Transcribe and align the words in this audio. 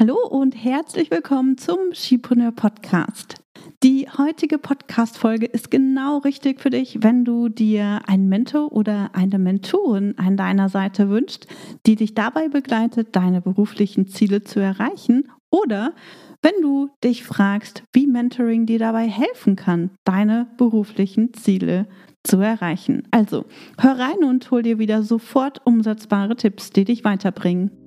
Hallo 0.00 0.16
und 0.26 0.54
herzlich 0.54 1.10
willkommen 1.10 1.58
zum 1.58 1.92
Skipreneur 1.92 2.52
Podcast. 2.52 3.34
Die 3.82 4.08
heutige 4.08 4.56
Podcast-Folge 4.56 5.44
ist 5.44 5.70
genau 5.70 6.16
richtig 6.16 6.58
für 6.58 6.70
dich, 6.70 7.02
wenn 7.02 7.26
du 7.26 7.50
dir 7.50 8.00
einen 8.06 8.30
Mentor 8.30 8.72
oder 8.72 9.10
eine 9.12 9.38
Mentorin 9.38 10.14
an 10.16 10.38
deiner 10.38 10.70
Seite 10.70 11.10
wünschst, 11.10 11.48
die 11.84 11.96
dich 11.96 12.14
dabei 12.14 12.48
begleitet, 12.48 13.14
deine 13.14 13.42
beruflichen 13.42 14.06
Ziele 14.06 14.42
zu 14.42 14.58
erreichen 14.58 15.28
oder 15.50 15.92
wenn 16.40 16.62
du 16.62 16.88
dich 17.04 17.22
fragst, 17.22 17.82
wie 17.92 18.06
Mentoring 18.06 18.64
dir 18.64 18.78
dabei 18.78 19.06
helfen 19.06 19.54
kann, 19.54 19.90
deine 20.04 20.48
beruflichen 20.56 21.34
Ziele 21.34 21.86
zu 22.22 22.38
erreichen. 22.38 23.06
Also, 23.10 23.44
hör 23.78 23.98
rein 23.98 24.24
und 24.24 24.50
hol 24.50 24.62
dir 24.62 24.78
wieder 24.78 25.02
sofort 25.02 25.60
umsetzbare 25.66 26.36
Tipps, 26.36 26.70
die 26.70 26.86
dich 26.86 27.04
weiterbringen. 27.04 27.79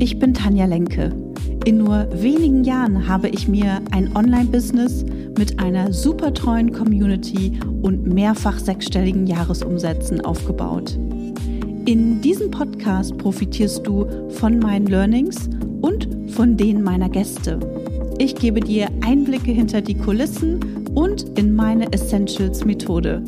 Ich 0.00 0.20
bin 0.20 0.32
Tanja 0.32 0.66
Lenke. 0.66 1.10
In 1.64 1.78
nur 1.78 2.06
wenigen 2.12 2.62
Jahren 2.62 3.08
habe 3.08 3.28
ich 3.28 3.48
mir 3.48 3.80
ein 3.90 4.14
Online-Business 4.14 5.04
mit 5.36 5.58
einer 5.58 5.92
super 5.92 6.32
treuen 6.32 6.72
Community 6.72 7.58
und 7.82 8.06
mehrfach 8.06 8.60
sechsstelligen 8.60 9.26
Jahresumsätzen 9.26 10.20
aufgebaut. 10.24 10.96
In 11.86 12.20
diesem 12.20 12.52
Podcast 12.52 13.18
profitierst 13.18 13.84
du 13.84 14.06
von 14.30 14.60
meinen 14.60 14.86
Learnings 14.86 15.50
und 15.80 16.08
von 16.28 16.56
denen 16.56 16.84
meiner 16.84 17.08
Gäste. 17.08 17.58
Ich 18.18 18.36
gebe 18.36 18.60
dir 18.60 18.88
Einblicke 19.04 19.50
hinter 19.50 19.80
die 19.80 19.96
Kulissen 19.96 20.60
und 20.94 21.36
in 21.36 21.56
meine 21.56 21.92
Essentials-Methode. 21.92 23.20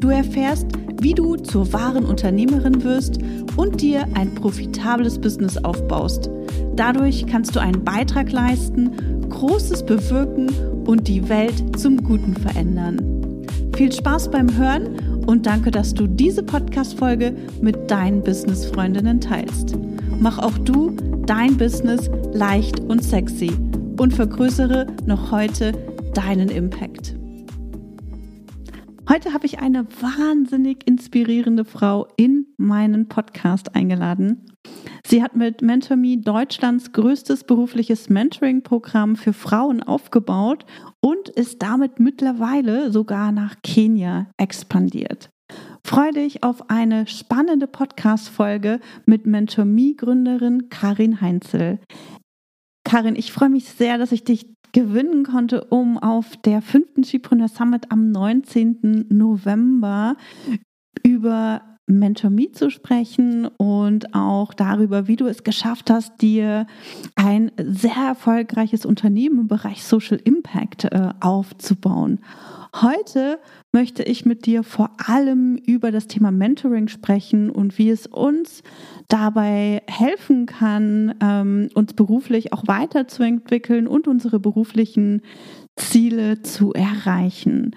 Du 0.00 0.08
erfährst, 0.08 0.66
wie 1.00 1.14
du 1.14 1.36
zur 1.36 1.72
wahren 1.72 2.04
Unternehmerin 2.04 2.84
wirst 2.84 3.18
und 3.56 3.80
dir 3.80 4.06
ein 4.14 4.34
profitables 4.34 5.18
Business 5.18 5.56
aufbaust. 5.58 6.30
Dadurch 6.76 7.26
kannst 7.26 7.56
du 7.56 7.60
einen 7.60 7.84
Beitrag 7.84 8.32
leisten, 8.32 9.28
Großes 9.28 9.84
bewirken 9.84 10.48
und 10.84 11.08
die 11.08 11.28
Welt 11.28 11.78
zum 11.78 12.02
Guten 12.02 12.34
verändern. 12.34 13.46
Viel 13.74 13.92
Spaß 13.92 14.30
beim 14.30 14.54
Hören 14.56 15.24
und 15.26 15.46
danke, 15.46 15.70
dass 15.70 15.94
du 15.94 16.06
diese 16.06 16.42
Podcast-Folge 16.42 17.34
mit 17.62 17.90
deinen 17.90 18.22
Business-Freundinnen 18.22 19.20
teilst. 19.20 19.76
Mach 20.18 20.38
auch 20.38 20.58
du 20.58 20.94
dein 21.24 21.56
Business 21.56 22.10
leicht 22.32 22.80
und 22.80 23.02
sexy 23.02 23.52
und 23.98 24.12
vergrößere 24.12 24.86
noch 25.06 25.30
heute 25.30 25.72
deinen 26.14 26.48
Impact. 26.48 26.99
Heute 29.10 29.32
habe 29.32 29.44
ich 29.44 29.58
eine 29.58 29.88
wahnsinnig 30.00 30.86
inspirierende 30.86 31.64
Frau 31.64 32.06
in 32.16 32.46
meinen 32.58 33.08
Podcast 33.08 33.74
eingeladen. 33.74 34.46
Sie 35.04 35.20
hat 35.20 35.34
mit 35.34 35.62
MentorMe 35.62 36.18
Deutschlands 36.18 36.92
größtes 36.92 37.42
berufliches 37.42 38.08
Mentoring-Programm 38.08 39.16
für 39.16 39.32
Frauen 39.32 39.82
aufgebaut 39.82 40.64
und 41.00 41.28
ist 41.28 41.60
damit 41.60 41.98
mittlerweile 41.98 42.92
sogar 42.92 43.32
nach 43.32 43.56
Kenia 43.64 44.30
expandiert. 44.36 45.30
Freue 45.84 46.12
dich 46.12 46.44
auf 46.44 46.70
eine 46.70 47.08
spannende 47.08 47.66
Podcast-Folge 47.66 48.78
mit 49.06 49.26
MentorMe-Gründerin 49.26 50.68
Karin 50.68 51.20
Heinzel. 51.20 51.80
Karin, 52.84 53.16
ich 53.16 53.32
freue 53.32 53.50
mich 53.50 53.70
sehr, 53.70 53.98
dass 53.98 54.12
ich 54.12 54.22
dich 54.22 54.46
gewinnen 54.72 55.24
konnte, 55.24 55.64
um 55.64 55.98
auf 55.98 56.36
der 56.38 56.62
fünften 56.62 57.04
Skipreneur 57.04 57.48
Summit 57.48 57.90
am 57.90 58.10
19. 58.10 59.06
November 59.08 60.16
über 61.04 61.62
Mentor 61.86 62.30
Me 62.30 62.52
zu 62.52 62.70
sprechen 62.70 63.46
und 63.46 64.14
auch 64.14 64.54
darüber, 64.54 65.08
wie 65.08 65.16
du 65.16 65.26
es 65.26 65.42
geschafft 65.42 65.90
hast, 65.90 66.22
dir 66.22 66.66
ein 67.16 67.50
sehr 67.58 67.96
erfolgreiches 67.96 68.86
Unternehmen 68.86 69.40
im 69.40 69.48
Bereich 69.48 69.82
Social 69.82 70.20
Impact 70.22 70.84
äh, 70.84 71.10
aufzubauen. 71.20 72.20
Heute 72.74 73.40
möchte 73.72 74.04
ich 74.04 74.24
mit 74.24 74.46
dir 74.46 74.62
vor 74.62 74.90
allem 75.04 75.56
über 75.56 75.90
das 75.90 76.06
Thema 76.06 76.30
Mentoring 76.30 76.86
sprechen 76.86 77.50
und 77.50 77.78
wie 77.78 77.90
es 77.90 78.06
uns 78.06 78.62
dabei 79.08 79.82
helfen 79.88 80.46
kann, 80.46 81.14
ähm, 81.20 81.68
uns 81.74 81.94
beruflich 81.94 82.52
auch 82.52 82.62
weiterzuentwickeln 82.66 83.88
und 83.88 84.06
unsere 84.06 84.38
beruflichen 84.38 85.22
Ziele 85.74 86.42
zu 86.42 86.72
erreichen. 86.72 87.74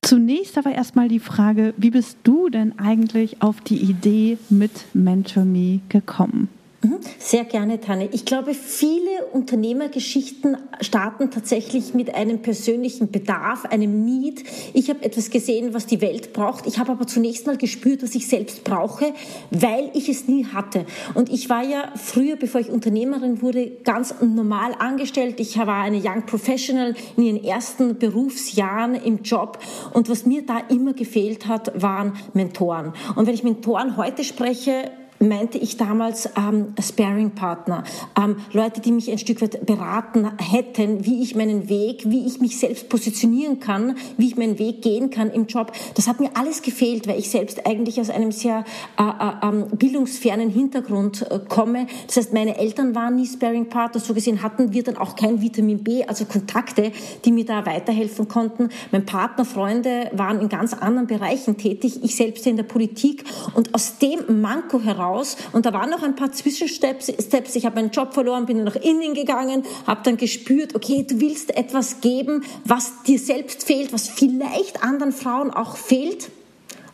Zunächst 0.00 0.56
aber 0.56 0.72
erstmal 0.72 1.08
die 1.08 1.20
Frage, 1.20 1.74
wie 1.76 1.90
bist 1.90 2.18
du 2.22 2.48
denn 2.48 2.78
eigentlich 2.78 3.42
auf 3.42 3.60
die 3.60 3.78
Idee 3.78 4.38
mit 4.48 4.94
Mentor 4.94 5.44
Me 5.44 5.80
gekommen? 5.90 6.48
Mhm. 6.82 6.98
Sehr 7.18 7.44
gerne, 7.44 7.78
Tanne. 7.78 8.08
Ich 8.10 8.24
glaube, 8.24 8.54
viele 8.54 9.26
Unternehmergeschichten 9.32 10.56
starten 10.80 11.30
tatsächlich 11.30 11.92
mit 11.92 12.14
einem 12.14 12.40
persönlichen 12.40 13.10
Bedarf, 13.10 13.66
einem 13.66 14.06
Need. 14.06 14.44
Ich 14.72 14.88
habe 14.88 15.02
etwas 15.02 15.28
gesehen, 15.28 15.74
was 15.74 15.84
die 15.84 16.00
Welt 16.00 16.32
braucht. 16.32 16.66
Ich 16.66 16.78
habe 16.78 16.92
aber 16.92 17.06
zunächst 17.06 17.46
mal 17.46 17.58
gespürt, 17.58 18.02
was 18.02 18.14
ich 18.14 18.28
selbst 18.28 18.64
brauche, 18.64 19.12
weil 19.50 19.90
ich 19.92 20.08
es 20.08 20.26
nie 20.26 20.46
hatte. 20.46 20.86
Und 21.12 21.28
ich 21.28 21.50
war 21.50 21.62
ja 21.62 21.92
früher, 21.96 22.36
bevor 22.36 22.62
ich 22.62 22.70
Unternehmerin 22.70 23.42
wurde, 23.42 23.70
ganz 23.84 24.14
normal 24.22 24.72
angestellt. 24.78 25.38
Ich 25.38 25.58
war 25.58 25.82
eine 25.82 25.98
Young 25.98 26.24
Professional 26.24 26.94
in 27.18 27.24
ihren 27.24 27.44
ersten 27.44 27.98
Berufsjahren 27.98 28.94
im 28.94 29.22
Job. 29.22 29.58
Und 29.92 30.08
was 30.08 30.24
mir 30.24 30.46
da 30.46 30.60
immer 30.70 30.94
gefehlt 30.94 31.46
hat, 31.46 31.78
waren 31.80 32.14
Mentoren. 32.32 32.94
Und 33.16 33.26
wenn 33.26 33.34
ich 33.34 33.44
Mentoren 33.44 33.98
heute 33.98 34.24
spreche, 34.24 34.90
meinte 35.20 35.58
ich 35.58 35.76
damals 35.76 36.30
ähm, 36.36 36.74
Sparing-Partner, 36.80 37.84
ähm, 38.18 38.36
Leute, 38.52 38.80
die 38.80 38.90
mich 38.90 39.10
ein 39.10 39.18
Stück 39.18 39.42
weit 39.42 39.66
beraten 39.66 40.30
hätten, 40.38 41.04
wie 41.04 41.22
ich 41.22 41.36
meinen 41.36 41.68
Weg, 41.68 42.04
wie 42.06 42.26
ich 42.26 42.40
mich 42.40 42.58
selbst 42.58 42.88
positionieren 42.88 43.60
kann, 43.60 43.96
wie 44.16 44.28
ich 44.28 44.36
meinen 44.36 44.58
Weg 44.58 44.80
gehen 44.80 45.10
kann 45.10 45.30
im 45.30 45.46
Job. 45.46 45.72
Das 45.94 46.08
hat 46.08 46.20
mir 46.20 46.30
alles 46.34 46.62
gefehlt, 46.62 47.06
weil 47.06 47.18
ich 47.18 47.30
selbst 47.30 47.66
eigentlich 47.66 48.00
aus 48.00 48.08
einem 48.08 48.32
sehr 48.32 48.64
äh, 48.98 49.02
äh, 49.02 49.46
ähm, 49.46 49.66
bildungsfernen 49.76 50.48
Hintergrund 50.48 51.30
äh, 51.30 51.38
komme. 51.46 51.86
Das 52.06 52.16
heißt, 52.16 52.32
meine 52.32 52.56
Eltern 52.56 52.94
waren 52.94 53.16
nie 53.16 53.26
Sparing-Partner, 53.26 54.00
so 54.00 54.14
gesehen 54.14 54.42
hatten 54.42 54.72
wir 54.72 54.82
dann 54.82 54.96
auch 54.96 55.16
kein 55.16 55.42
Vitamin 55.42 55.84
B, 55.84 56.02
also 56.04 56.24
Kontakte, 56.24 56.92
die 57.26 57.32
mir 57.32 57.44
da 57.44 57.66
weiterhelfen 57.66 58.26
konnten. 58.26 58.70
Mein 58.90 59.04
Partner, 59.04 59.44
Freunde 59.44 60.10
waren 60.12 60.40
in 60.40 60.48
ganz 60.48 60.72
anderen 60.72 61.06
Bereichen 61.06 61.58
tätig, 61.58 62.00
ich 62.02 62.16
selbst 62.16 62.46
in 62.46 62.56
der 62.56 62.62
Politik 62.64 63.24
und 63.54 63.74
aus 63.74 63.98
dem 63.98 64.40
Manko 64.40 64.80
heraus 64.80 65.09
raus 65.10 65.36
und 65.52 65.66
da 65.66 65.72
waren 65.72 65.90
noch 65.90 66.02
ein 66.02 66.16
paar 66.16 66.32
Zwischensteps. 66.32 67.08
Ich 67.54 67.66
habe 67.66 67.76
meinen 67.76 67.90
Job 67.90 68.14
verloren, 68.14 68.46
bin 68.46 68.64
nach 68.64 68.76
innen 68.76 69.14
gegangen, 69.14 69.64
habe 69.86 70.00
dann 70.04 70.16
gespürt, 70.16 70.74
okay, 70.74 71.04
du 71.08 71.20
willst 71.20 71.56
etwas 71.56 72.00
geben, 72.00 72.44
was 72.64 73.02
dir 73.06 73.18
selbst 73.18 73.64
fehlt, 73.64 73.92
was 73.92 74.08
vielleicht 74.08 74.82
anderen 74.82 75.12
Frauen 75.12 75.50
auch 75.50 75.76
fehlt. 75.76 76.30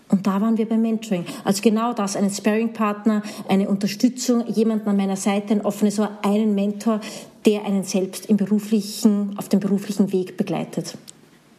Und 0.09 0.27
da 0.27 0.41
waren 0.41 0.57
wir 0.57 0.69
beim 0.69 0.83
Mentoring. 0.83 1.27
Also 1.45 1.63
genau 1.63 1.93
das, 1.93 2.15
einen 2.15 2.31
Sparing-Partner, 2.31 3.23
eine 3.49 3.69
Unterstützung, 3.69 4.47
jemanden 4.47 4.89
an 4.89 4.97
meiner 4.97 5.17
Seite, 5.17 5.53
ein 5.53 5.65
offenes 5.65 5.99
Ohr, 5.99 6.11
einen 6.23 6.55
Mentor, 6.55 7.01
der 7.45 7.65
einen 7.65 7.83
selbst 7.83 8.27
im 8.27 8.37
beruflichen, 8.37 9.35
auf 9.37 9.49
dem 9.49 9.59
beruflichen 9.59 10.13
Weg 10.13 10.37
begleitet. 10.37 10.97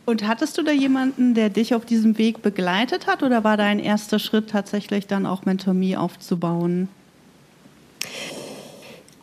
Und 0.08 0.26
hattest 0.26 0.58
du 0.58 0.64
da 0.64 0.72
jemanden, 0.72 1.34
der 1.34 1.50
dich 1.50 1.76
auf 1.76 1.84
diesem 1.84 2.18
Weg 2.18 2.42
begleitet 2.42 3.08
hat 3.08 3.24
oder 3.24 3.44
war 3.44 3.58
dein 3.58 3.78
erster 3.78 4.20
Schritt 4.20 4.50
tatsächlich 4.50 5.06
dann 5.06 5.26
auch 5.26 5.44
Mentor.me 5.44 6.00
aufzubauen? 6.00 6.88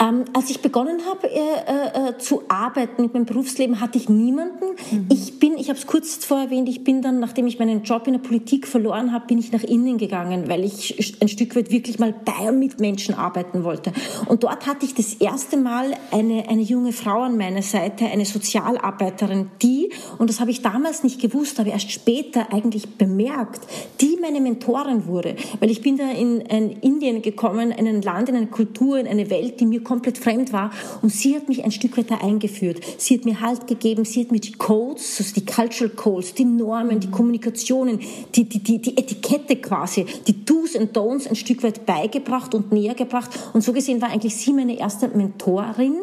Ähm, 0.00 0.24
als 0.32 0.50
ich 0.50 0.60
begonnen 0.60 1.02
habe 1.08 1.30
äh, 1.30 1.38
äh, 1.38 2.08
äh, 2.08 2.18
zu 2.18 2.42
arbeiten 2.48 3.02
mit 3.02 3.14
meinem 3.14 3.26
Berufsleben, 3.26 3.80
hatte 3.80 3.96
ich 3.96 4.08
niemanden. 4.08 4.64
Mhm. 4.90 5.06
Ich 5.08 5.38
bin, 5.38 5.56
ich 5.56 5.68
habe 5.68 5.78
es 5.78 5.86
kurz 5.86 6.24
vorher 6.24 6.46
erwähnt, 6.46 6.68
ich 6.68 6.82
bin 6.82 7.00
dann, 7.00 7.20
nachdem 7.20 7.46
ich 7.46 7.60
meinen 7.60 7.84
Job 7.84 8.08
in 8.08 8.14
der 8.14 8.20
Politik 8.20 8.66
verloren 8.66 9.12
habe, 9.12 9.26
bin 9.28 9.38
ich 9.38 9.52
nach 9.52 9.62
innen 9.62 9.96
gegangen, 9.96 10.48
weil 10.48 10.64
ich 10.64 11.16
ein 11.20 11.28
Stück 11.28 11.54
weit 11.54 11.70
wirklich 11.70 12.00
mal 12.00 12.12
bei 12.12 12.48
und 12.48 12.58
mit 12.58 12.80
Menschen 12.80 13.14
arbeiten 13.14 13.62
wollte. 13.62 13.92
Und 14.26 14.42
dort 14.42 14.66
hatte 14.66 14.84
ich 14.84 14.94
das 14.94 15.14
erste 15.14 15.56
Mal 15.56 15.92
eine, 16.10 16.48
eine 16.48 16.62
junge 16.62 16.92
Frau 16.92 17.22
an 17.22 17.36
meiner 17.36 17.62
Seite, 17.62 18.06
eine 18.06 18.24
Sozialarbeiterin, 18.24 19.50
die, 19.62 19.90
und 20.18 20.28
das 20.28 20.40
habe 20.40 20.50
ich 20.50 20.60
damals 20.62 21.04
nicht 21.04 21.20
gewusst, 21.20 21.60
aber 21.60 21.70
erst 21.70 21.92
später 21.92 22.52
eigentlich 22.52 22.96
bemerkt, 22.96 23.60
die 24.00 24.18
meine 24.20 24.40
Mentorin 24.40 25.06
wurde. 25.06 25.36
Weil 25.60 25.70
ich 25.70 25.82
bin 25.82 25.96
da 25.96 26.10
in, 26.10 26.40
in 26.40 26.70
Indien 26.80 27.22
gekommen, 27.22 27.70
in 27.70 27.86
ein 27.86 28.02
Land, 28.02 28.28
in 28.28 28.34
eine 28.34 28.48
Kultur, 28.48 28.98
in 28.98 29.06
eine 29.06 29.30
Welt, 29.30 29.60
die 29.60 29.66
mir 29.66 29.83
komplett 29.84 30.18
fremd 30.18 30.52
war. 30.52 30.70
Und 31.02 31.10
sie 31.10 31.36
hat 31.36 31.48
mich 31.48 31.64
ein 31.64 31.70
Stück 31.70 31.96
weiter 31.96 32.22
eingeführt. 32.22 32.80
Sie 32.98 33.16
hat 33.16 33.24
mir 33.24 33.40
Halt 33.40 33.66
gegeben, 33.66 34.04
sie 34.04 34.22
hat 34.22 34.32
mir 34.32 34.40
die 34.40 34.52
Codes, 34.52 35.16
also 35.18 35.34
die 35.34 35.44
Cultural 35.44 35.94
Codes, 35.94 36.34
die 36.34 36.44
Normen, 36.44 37.00
die 37.00 37.10
Kommunikationen, 37.10 38.00
die, 38.34 38.44
die, 38.44 38.60
die, 38.60 38.80
die 38.80 38.96
Etikette 38.96 39.56
quasi, 39.56 40.06
die 40.26 40.44
Do's 40.44 40.74
und 40.76 40.96
Don'ts 40.96 41.28
ein 41.28 41.36
Stück 41.36 41.62
weit 41.62 41.84
beigebracht 41.84 42.54
und 42.54 42.72
näher 42.72 42.94
gebracht. 42.94 43.30
Und 43.52 43.62
so 43.62 43.72
gesehen 43.72 44.00
war 44.00 44.10
eigentlich 44.10 44.36
sie 44.36 44.52
meine 44.52 44.78
erste 44.78 45.08
Mentorin. 45.08 45.94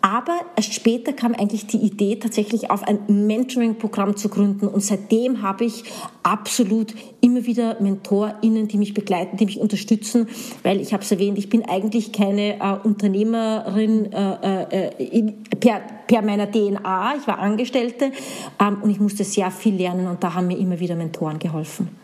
Aber 0.00 0.40
erst 0.56 0.74
später 0.74 1.12
kam 1.12 1.34
eigentlich 1.34 1.66
die 1.66 1.78
Idee, 1.78 2.16
tatsächlich 2.16 2.70
auf 2.70 2.82
ein 2.82 3.26
Mentoring-Programm 3.26 4.16
zu 4.16 4.28
gründen. 4.28 4.68
Und 4.68 4.82
seitdem 4.82 5.42
habe 5.42 5.64
ich 5.64 5.84
absolut 6.22 6.94
immer 7.20 7.46
wieder 7.46 7.80
MentorInnen, 7.80 8.68
die 8.68 8.76
mich 8.76 8.94
begleiten, 8.94 9.36
die 9.36 9.46
mich 9.46 9.60
unterstützen, 9.60 10.28
weil 10.62 10.80
ich 10.80 10.92
habe 10.92 11.02
es 11.02 11.10
erwähnt, 11.10 11.38
ich 11.38 11.48
bin 11.48 11.64
eigentlich 11.64 12.12
keine 12.12 12.60
äh, 12.60 12.76
Unternehmerin 12.82 14.12
äh, 14.12 14.88
äh, 14.88 15.32
per, 15.58 15.80
per 16.06 16.22
meiner 16.22 16.50
DNA. 16.50 17.14
Ich 17.18 17.26
war 17.26 17.38
Angestellte 17.38 18.12
ähm, 18.60 18.78
und 18.82 18.90
ich 18.90 19.00
musste 19.00 19.24
sehr 19.24 19.50
viel 19.50 19.74
lernen 19.74 20.06
und 20.06 20.22
da 20.22 20.34
haben 20.34 20.48
mir 20.48 20.58
immer 20.58 20.78
wieder 20.80 20.96
Mentoren 20.96 21.38
geholfen. 21.38 22.03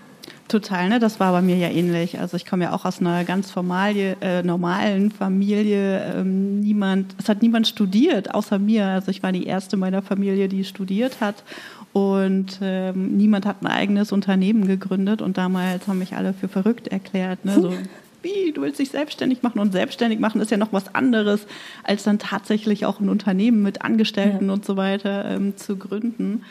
Total, 0.50 0.88
ne? 0.88 0.99
Das 0.99 1.20
war 1.20 1.31
bei 1.31 1.43
mir 1.43 1.56
ja 1.56 1.69
ähnlich. 1.69 2.19
Also 2.19 2.37
ich 2.37 2.44
komme 2.44 2.64
ja 2.64 2.73
auch 2.73 2.85
aus 2.85 3.00
einer 3.00 3.23
ganz 3.23 3.52
formalie, 3.52 4.17
äh, 4.20 4.43
normalen 4.43 5.12
Familie. 5.12 6.02
Ähm, 6.12 6.58
niemand, 6.58 7.14
es 7.19 7.29
hat 7.29 7.41
niemand 7.41 7.69
studiert, 7.69 8.35
außer 8.35 8.58
mir. 8.58 8.87
Also 8.87 9.12
ich 9.12 9.23
war 9.23 9.31
die 9.31 9.47
erste 9.47 9.76
meiner 9.76 10.02
Familie, 10.02 10.49
die 10.49 10.64
studiert 10.64 11.20
hat. 11.20 11.44
Und 11.93 12.58
ähm, 12.62 13.17
niemand 13.17 13.47
hat 13.47 13.62
ein 13.62 13.69
eigenes 13.69 14.11
Unternehmen 14.11 14.67
gegründet. 14.67 15.23
Und 15.23 15.38
damals 15.38 15.87
haben 15.87 16.00
mich 16.00 16.17
alle 16.17 16.32
für 16.32 16.49
verrückt 16.49 16.88
erklärt. 16.88 17.44
Ne? 17.44 17.55
So, 17.55 17.73
wie, 18.22 18.52
du 18.52 18.62
willst 18.62 18.78
dich 18.78 18.90
selbstständig 18.90 19.43
machen 19.43 19.58
und 19.58 19.72
selbstständig 19.72 20.19
machen 20.19 20.40
ist 20.40 20.50
ja 20.50 20.56
noch 20.56 20.72
was 20.72 20.94
anderes, 20.94 21.46
als 21.84 22.02
dann 22.02 22.19
tatsächlich 22.19 22.87
auch 22.87 23.00
ein 23.00 23.08
Unternehmen 23.08 23.62
mit 23.62 23.82
Angestellten 23.82 24.46
ja. 24.46 24.52
und 24.52 24.64
so 24.64 24.76
weiter 24.76 25.25
ähm, 25.25 25.56
zu 25.56 25.76
gründen. 25.76 26.43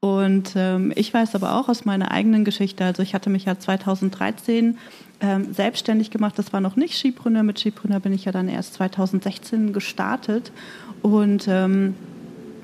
Und 0.00 0.54
ähm, 0.56 0.92
ich 0.96 1.14
weiß 1.14 1.34
aber 1.34 1.54
auch 1.58 1.68
aus 1.68 1.84
meiner 1.84 2.10
eigenen 2.10 2.44
Geschichte, 2.44 2.84
also 2.84 3.02
ich 3.02 3.14
hatte 3.14 3.30
mich 3.30 3.44
ja 3.44 3.58
2013 3.58 4.78
ähm, 5.20 5.54
selbstständig 5.54 6.10
gemacht, 6.10 6.38
das 6.38 6.52
war 6.52 6.60
noch 6.60 6.76
nicht 6.76 6.98
Skipreneur, 6.98 7.44
mit 7.44 7.58
Skipreneur 7.60 8.00
bin 8.00 8.12
ich 8.12 8.24
ja 8.24 8.32
dann 8.32 8.48
erst 8.48 8.74
2016 8.74 9.72
gestartet 9.72 10.50
und 11.02 11.46
ähm, 11.48 11.94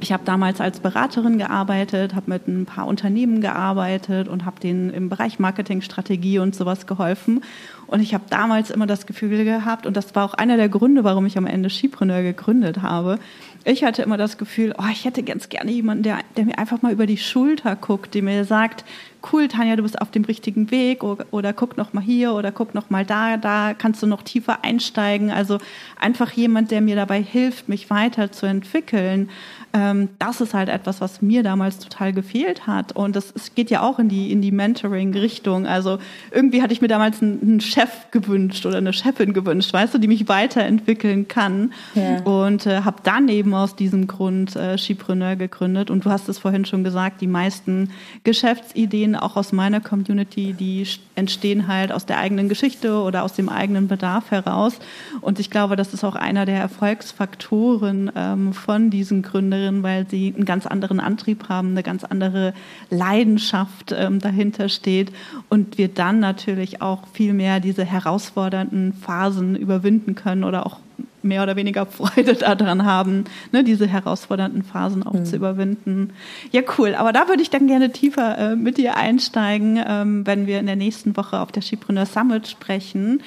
ich 0.01 0.13
habe 0.13 0.25
damals 0.25 0.61
als 0.61 0.81
Beraterin 0.81 1.39
gearbeitet, 1.39 2.15
habe 2.15 2.31
mit 2.31 2.47
ein 2.47 2.67
paar 2.67 2.87
Unternehmen 2.87 3.41
gearbeitet 3.41 4.29
und 4.29 4.45
habe 4.45 4.61
denen 4.61 4.91
im 4.91 5.09
Bereich 5.09 5.39
Marketingstrategie 5.39 6.39
und 6.39 6.55
sowas 6.55 6.87
geholfen. 6.87 7.43
Und 7.87 8.01
ich 8.01 8.15
habe 8.15 8.25
damals 8.31 8.71
immer 8.71 8.87
das 8.87 9.07
Gefühl 9.07 9.45
gehabt, 9.45 9.87
und 9.87 9.97
das 9.97 10.15
war 10.15 10.25
auch 10.25 10.35
einer 10.35 10.57
der 10.57 10.69
Gründe, 10.69 11.05
warum 11.05 11.27
ich 11.27 11.37
am 11.37 11.47
Ende 11.47 11.71
Skipreneur 11.71 12.23
gegründet 12.23 12.83
habe. 12.83 13.19
Ich 13.65 13.83
hatte 13.83 14.03
immer 14.03 14.17
das 14.17 14.39
Gefühl, 14.39 14.75
oh, 14.79 14.89
ich 14.91 15.05
hätte 15.05 15.23
ganz 15.23 15.49
gerne 15.49 15.73
jemanden, 15.73 16.05
der, 16.05 16.19
der 16.37 16.45
mir 16.45 16.59
einfach 16.59 16.81
mal 16.81 16.93
über 16.93 17.07
die 17.07 17.19
Schulter 17.19 17.75
guckt, 17.75 18.15
der 18.15 18.23
mir 18.23 18.45
sagt, 18.45 18.85
cool, 19.33 19.49
Tanja, 19.49 19.77
du 19.77 19.83
bist 19.83 20.01
auf 20.01 20.11
dem 20.11 20.25
richtigen 20.25 20.71
Weg 20.71 21.03
oder, 21.03 21.27
oder 21.31 21.53
guck 21.53 21.77
noch 21.77 21.93
mal 21.93 22.03
hier 22.03 22.35
oder 22.35 22.53
guck 22.53 22.75
noch 22.75 22.91
mal 22.91 23.05
da, 23.05 23.37
da 23.37 23.75
kannst 23.75 24.03
du 24.03 24.07
noch 24.07 24.23
tiefer 24.23 24.65
einsteigen. 24.65 25.31
Also 25.31 25.59
einfach 26.01 26.33
jemand, 26.33 26.71
der 26.71 26.81
mir 26.81 26.97
dabei 26.97 27.23
hilft, 27.23 27.69
mich 27.69 27.91
weiterzuentwickeln. 27.91 29.31
Ähm, 29.75 30.09
das 30.19 30.41
ist 30.41 30.55
halt 30.55 30.69
etwas, 30.69 31.01
was 31.01 31.21
mir 31.21 31.43
damals 31.43 31.79
total 31.79 32.13
gefehlt 32.13 32.67
hat. 32.67 32.93
Und 32.93 33.17
das 33.17 33.33
es 33.35 33.55
geht 33.55 33.71
ja 33.71 33.83
auch 33.83 33.99
in 33.99 34.09
die, 34.09 34.33
in 34.33 34.41
die 34.41 34.51
Mentoring-Richtung. 34.51 35.67
Also 35.67 35.99
irgendwie 36.31 36.63
hatte 36.63 36.73
ich 36.73 36.81
mir 36.81 36.89
damals 36.89 37.21
einen, 37.23 37.41
einen, 37.43 37.61
Chef 37.61 38.11
gewünscht 38.11 38.65
oder 38.67 38.79
eine 38.79 38.93
Chefin 38.93 39.33
gewünscht, 39.33 39.73
weißt 39.73 39.95
du, 39.95 39.99
die 39.99 40.09
mich 40.09 40.29
weiterentwickeln 40.29 41.29
kann. 41.29 41.73
Ja. 41.95 42.21
Und 42.23 42.67
äh, 42.67 42.83
habe 42.83 42.99
dann 43.03 43.29
eben 43.29 43.55
aus 43.55 43.77
diesem 43.77 44.07
Grund 44.07 44.57
äh, 44.57 44.79
Skipreneur 44.79 45.37
gegründet. 45.37 45.91
Und 45.91 46.05
du 46.05 46.11
hast 46.11 46.29
es 46.29 46.39
vorhin 46.39 46.65
schon 46.65 46.85
gesagt, 46.85 47.21
die 47.21 47.27
meisten 47.27 47.91
Geschäftsideen 48.25 49.17
auch 49.23 49.37
aus 49.37 49.53
meiner 49.53 49.81
Community, 49.81 50.55
die 50.55 50.87
entstehen 51.15 51.69
halt 51.69 51.93
aus 51.93 52.07
der 52.07 52.19
eigenen 52.19 52.49
Geschichte 52.49 53.01
oder 53.03 53.23
aus 53.23 53.35
dem 53.35 53.49
eigenen 53.49 53.87
Bedarf 53.87 54.31
heraus. 54.31 54.79
Und 55.21 55.39
ich 55.41 55.51
glaube, 55.51 55.77
das 55.77 55.95
ist 55.95 56.05
auch 56.05 56.15
einer 56.15 56.47
der 56.47 56.59
Erfolgsfaktoren 56.59 58.11
ähm, 58.17 58.53
von 58.53 58.91
diesen 58.91 59.23
Gründern 59.23 59.59
Unternehmerin, 59.59 59.83
weil 59.83 60.07
sie 60.09 60.33
einen 60.35 60.45
ganz 60.45 60.67
anderen 60.67 61.01
Antrieb 61.01 61.49
haben, 61.49 61.71
eine 61.71 61.83
ganz 61.83 62.05
andere 62.05 62.55
Leidenschaft 62.91 63.95
ähm, 63.97 64.21
dahinter 64.21 64.69
steht 64.69 65.13
und 65.49 65.79
wir 65.79 65.89
dann 65.89 66.21
natürlich 66.21 66.83
auch 66.83 67.07
viel 67.13 67.33
mehr 67.33 67.61
diese 67.61 67.85
herausfordernden 67.85 68.93
Phasen 68.93 69.57
überwinden 69.57 70.15
können 70.15 70.45
oder 70.45 70.67
auch 70.67 70.79
mehr 71.23 71.43
oder 71.43 71.57
weniger 71.57 71.87
Freude 71.87 72.35
daran 72.35 72.85
haben, 72.85 73.25
ne, 73.53 73.65
diese 73.65 73.87
herausfordernden 73.87 74.63
Phasen 74.63 75.03
auch 75.03 75.15
mhm. 75.15 75.25
zu 75.25 75.37
überwinden. 75.37 76.11
Ja, 76.53 76.63
cool. 76.79 76.95
Aber 76.95 77.13
da 77.13 77.29
würde 77.29 77.43
ich 77.43 77.51
dann 77.51 77.67
gerne 77.67 77.91
tiefer 77.93 78.39
äh, 78.39 78.57
mit 78.57 78.79
dir 78.79 78.97
einsteigen, 78.97 79.83
ähm, 79.87 80.27
wenn 80.27 80.47
wir 80.47 80.61
in 80.61 80.67
der 80.67 80.77
nächsten 80.77 81.17
Woche 81.17 81.39
auf 81.41 81.53
der 81.53 81.63
Skipreneur 81.63 82.07
Summit 82.07 82.49
sprechen. 82.49 83.23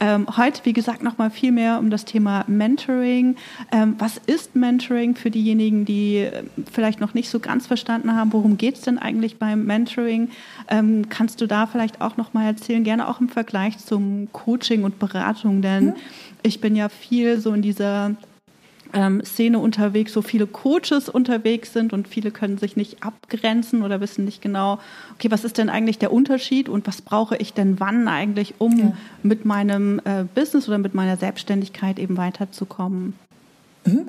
Ähm, 0.00 0.26
heute, 0.36 0.64
wie 0.64 0.72
gesagt, 0.72 1.02
nochmal 1.02 1.30
viel 1.30 1.52
mehr 1.52 1.78
um 1.78 1.90
das 1.90 2.04
Thema 2.04 2.44
Mentoring. 2.46 3.36
Ähm, 3.72 3.96
was 3.98 4.18
ist 4.26 4.56
Mentoring 4.56 5.14
für 5.14 5.30
diejenigen, 5.30 5.84
die 5.84 6.18
äh, 6.18 6.42
vielleicht 6.72 7.00
noch 7.00 7.14
nicht 7.14 7.28
so 7.28 7.40
ganz 7.40 7.66
verstanden 7.66 8.14
haben? 8.14 8.32
Worum 8.32 8.56
geht 8.56 8.76
es 8.76 8.80
denn 8.82 8.98
eigentlich 8.98 9.38
beim 9.38 9.64
Mentoring? 9.64 10.30
Ähm, 10.68 11.08
kannst 11.08 11.40
du 11.40 11.46
da 11.46 11.66
vielleicht 11.66 12.00
auch 12.00 12.16
nochmal 12.16 12.46
erzählen, 12.46 12.84
gerne 12.84 13.08
auch 13.08 13.20
im 13.20 13.28
Vergleich 13.28 13.78
zum 13.78 14.28
Coaching 14.32 14.84
und 14.84 14.98
Beratung, 14.98 15.62
denn 15.62 15.86
mhm 15.86 15.94
ich 16.44 16.60
bin 16.60 16.76
ja 16.76 16.88
viel 16.88 17.40
so 17.40 17.52
in 17.52 17.62
dieser 17.62 18.12
ähm, 18.92 19.24
Szene 19.24 19.58
unterwegs, 19.58 20.12
so 20.12 20.22
viele 20.22 20.46
Coaches 20.46 21.08
unterwegs 21.08 21.72
sind 21.72 21.92
und 21.92 22.06
viele 22.06 22.30
können 22.30 22.58
sich 22.58 22.76
nicht 22.76 23.02
abgrenzen 23.02 23.82
oder 23.82 24.00
wissen 24.00 24.24
nicht 24.24 24.40
genau, 24.40 24.78
okay, 25.14 25.30
was 25.30 25.44
ist 25.44 25.58
denn 25.58 25.68
eigentlich 25.68 25.98
der 25.98 26.12
Unterschied 26.12 26.68
und 26.68 26.86
was 26.86 27.02
brauche 27.02 27.36
ich 27.36 27.54
denn 27.54 27.80
wann 27.80 28.06
eigentlich, 28.06 28.54
um 28.58 28.78
ja. 28.78 28.92
mit 29.22 29.44
meinem 29.44 30.00
äh, 30.04 30.24
Business 30.34 30.68
oder 30.68 30.78
mit 30.78 30.94
meiner 30.94 31.16
Selbstständigkeit 31.16 31.98
eben 31.98 32.16
weiterzukommen. 32.16 33.14
Mhm. 33.86 34.08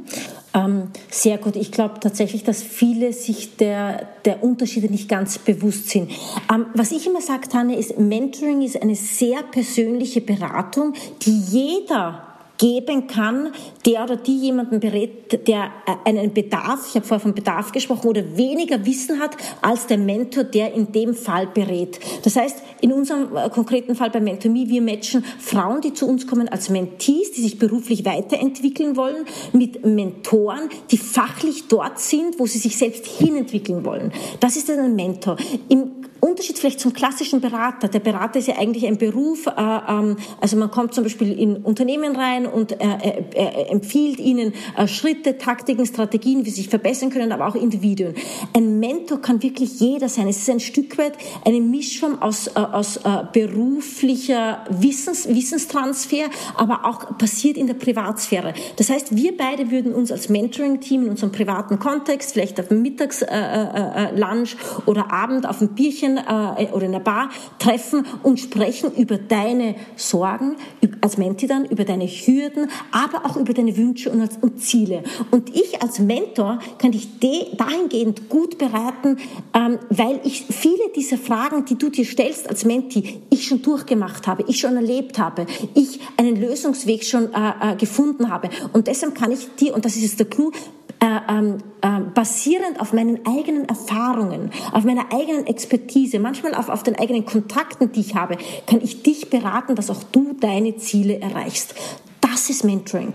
Ähm, 0.54 0.88
sehr 1.12 1.38
gut. 1.38 1.56
Ich 1.58 1.72
glaube 1.72 2.00
tatsächlich, 2.00 2.44
dass 2.44 2.64
viele 2.64 3.12
sich 3.12 3.58
der, 3.58 4.08
der 4.24 4.44
Unterschiede 4.44 4.88
nicht 4.88 5.10
ganz 5.10 5.38
bewusst 5.38 5.90
sind. 5.90 6.12
Ähm, 6.54 6.68
was 6.74 6.92
ich 6.92 7.06
immer 7.08 7.22
sage, 7.22 7.50
Tanne, 7.50 7.78
ist, 7.78 8.00
Mentoring 8.00 8.62
ist 8.62 8.82
eine 8.82 8.96
sehr 8.96 9.44
persönliche 9.44 10.22
Beratung, 10.22 10.94
die 11.24 11.38
jeder 11.38 12.35
geben 12.58 13.08
kann, 13.08 13.52
der 13.86 14.04
oder 14.04 14.16
die 14.16 14.38
jemanden 14.38 14.80
berät, 14.80 15.48
der 15.48 15.72
äh, 15.86 16.10
einen 16.10 16.34
Bedarf, 16.34 16.88
ich 16.90 16.96
habe 16.96 17.06
vorher 17.06 17.22
von 17.22 17.34
Bedarf 17.34 17.72
gesprochen, 17.72 18.08
oder 18.08 18.38
weniger 18.38 18.86
Wissen 18.86 19.20
hat 19.20 19.36
als 19.62 19.88
der 19.88 19.98
Mentor, 19.98 20.44
der 20.44 20.74
in 20.74 20.92
dem 20.92 21.14
Fall 21.14 21.48
berät. 21.48 22.00
Das 22.24 22.36
heißt, 22.36 22.62
in 22.82 22.94
unserem 22.94 23.36
äh, 23.36 23.50
konkreten 23.50 23.96
Fall 23.96 24.10
bei 24.10 24.20
MentorMe, 24.20 24.68
wir 24.68 24.82
matchen 24.82 25.24
Frauen, 25.40 25.82
die 25.82 25.94
zu 25.94 26.08
uns 26.08 26.28
kommen 26.28 26.48
als 26.48 26.70
Mentees, 26.70 27.32
die 27.32 27.42
sich 27.42 27.60
beruflich 27.60 28.06
weiterentwickeln 28.06 28.96
wollen, 28.96 29.26
mit 29.54 29.86
Mentoren, 29.86 30.70
die 30.92 30.98
fachlich 30.98 31.68
dort 31.68 32.00
sind, 32.00 32.40
wo 32.40 32.46
sie 32.46 32.60
sich 32.60 32.78
selbst 32.78 33.06
hinentwickeln 33.06 33.86
wollen. 33.86 34.12
Das 34.40 34.56
ist 34.56 34.70
ein 34.70 34.96
Mentor. 34.96 35.38
Im 35.70 36.06
Unterschied 36.26 36.58
vielleicht 36.58 36.80
zum 36.80 36.94
klassischen 36.94 37.40
Berater. 37.40 37.88
Der 37.88 38.00
Berater 38.00 38.40
ist 38.40 38.48
ja 38.48 38.58
eigentlich 38.58 38.88
ein 38.88 38.98
Beruf, 38.98 39.46
äh, 39.46 39.52
ähm, 39.52 40.18
also 40.42 40.58
man 40.58 40.72
kommt 40.72 40.94
zum 40.94 41.04
Beispiel 41.04 41.38
in 41.38 41.58
Unternehmen 41.58 42.16
rein 42.16 42.48
und 42.48 42.72
äh, 42.72 43.24
äh, 43.34 43.70
empfiehlt 43.70 44.20
ihnen 44.20 44.54
Schritte, 44.88 45.38
Taktiken, 45.38 45.86
Strategien, 45.86 46.46
wie 46.46 46.50
sie 46.50 46.62
sich 46.62 46.70
verbessern 46.70 47.10
können, 47.12 47.32
aber 47.32 47.48
auch 47.48 47.56
Individuen. 47.56 48.16
Ein 48.54 48.80
Mentor 48.80 49.22
kann 49.22 49.44
wirklich 49.44 49.80
jeder 49.80 50.10
sein. 50.10 50.28
Es 50.28 50.38
ist 50.38 50.50
ein 50.50 50.60
Stück 50.60 50.98
weit 50.98 51.14
eine 51.46 51.62
Mischung 51.62 52.22
aus, 52.22 52.56
aus 52.56 53.00
beruflicher 53.34 54.64
Wissens, 54.70 55.28
Wissenstransfer, 55.28 56.26
aber 56.56 56.86
auch 56.86 57.18
passiert 57.18 57.58
in 57.58 57.68
der 57.68 57.74
Privatsphäre. 57.76 58.54
Das 58.78 58.90
heißt, 58.90 59.16
wir 59.16 59.38
beide 59.38 59.70
würden 59.72 59.94
uns 59.94 60.12
als 60.12 60.30
Mentoring-Team 60.30 61.04
in 61.04 61.10
unserem 61.10 61.32
privaten 61.32 61.80
Kontext, 61.80 62.34
vielleicht 62.34 62.60
auf 62.60 62.70
dem 62.70 62.82
Mittagslunch 62.82 64.56
oder 64.86 65.12
Abend 65.12 65.48
auf 65.48 65.60
dem 65.60 65.70
Bierchen 65.70 66.15
äh, 66.18 66.72
oder 66.72 66.86
in 66.86 66.96
einer 66.96 67.00
Bar 67.00 67.30
treffen 67.60 68.06
und 68.24 68.40
sprechen 68.40 68.92
über 68.96 69.18
deine 69.18 69.76
Sorgen, 69.96 70.56
als 71.02 71.18
Menti 71.18 71.48
dann, 71.48 71.66
über 71.66 71.84
deine 71.84 72.08
Hürden, 72.08 72.70
aber 72.92 73.26
auch 73.26 73.38
über 73.38 73.54
deine 73.54 73.76
Wünsche 73.78 74.10
und, 74.10 74.30
und 74.42 74.62
Ziele. 74.62 75.04
Und 75.32 75.56
ich 75.56 75.82
als 75.82 76.00
Mentor 76.00 76.60
kann 76.78 76.92
dich 76.92 77.08
dahingehend 77.20 78.30
gut 78.30 78.58
beraten, 78.58 79.18
ähm, 79.54 79.80
weil 79.90 80.20
ich 80.24 80.46
viele 80.50 80.90
dieser 80.96 81.18
Fragen, 81.18 81.66
die 81.66 81.78
du 81.78 81.90
dir 81.90 82.06
stellst 82.06 82.50
als 82.50 82.66
Menti, 82.66 83.22
ich 83.30 83.48
schon 83.48 83.62
durchgemacht 83.62 84.28
habe, 84.28 84.44
ich 84.48 84.60
schon 84.60 84.76
erlebt 84.76 85.20
habe, 85.20 85.46
ich 85.74 86.00
einen 86.18 86.40
Lösungsweg 86.40 87.04
schon 87.04 87.34
äh, 87.34 87.74
äh, 87.74 87.76
gefunden 87.76 88.30
habe. 88.30 88.50
Und 88.74 88.88
deshalb 88.88 89.16
kann 89.16 89.32
ich 89.32 89.56
dir, 89.56 89.76
und 89.76 89.86
das 89.86 89.96
ist 89.96 90.04
jetzt 90.04 90.20
der 90.20 90.28
Clou, 90.28 90.52
äh, 91.00 91.20
ähm, 91.30 91.58
äh, 91.82 92.00
basierend 92.14 92.80
auf 92.80 92.94
meinen 92.94 93.26
eigenen 93.26 93.66
Erfahrungen, 93.66 94.52
auf 94.72 94.84
meiner 94.84 95.14
eigenen 95.14 95.46
Expertise, 95.48 96.20
manchmal 96.20 96.56
auf, 96.56 96.70
auf 96.70 96.84
den 96.84 96.98
eigenen 96.98 97.26
Kontakten, 97.26 97.92
die 97.92 98.02
ich 98.02 98.16
habe, 98.16 98.38
kann 98.68 98.82
ich 98.82 99.04
dich 99.04 99.30
beraten, 99.30 99.76
dass 99.76 99.90
auch 99.90 100.04
du 100.12 100.34
deine 100.40 100.78
Ziele 100.78 101.20
erreichst. 101.20 101.76
Das 102.22 102.50
ist 102.50 102.64
Mentoring. 102.64 103.14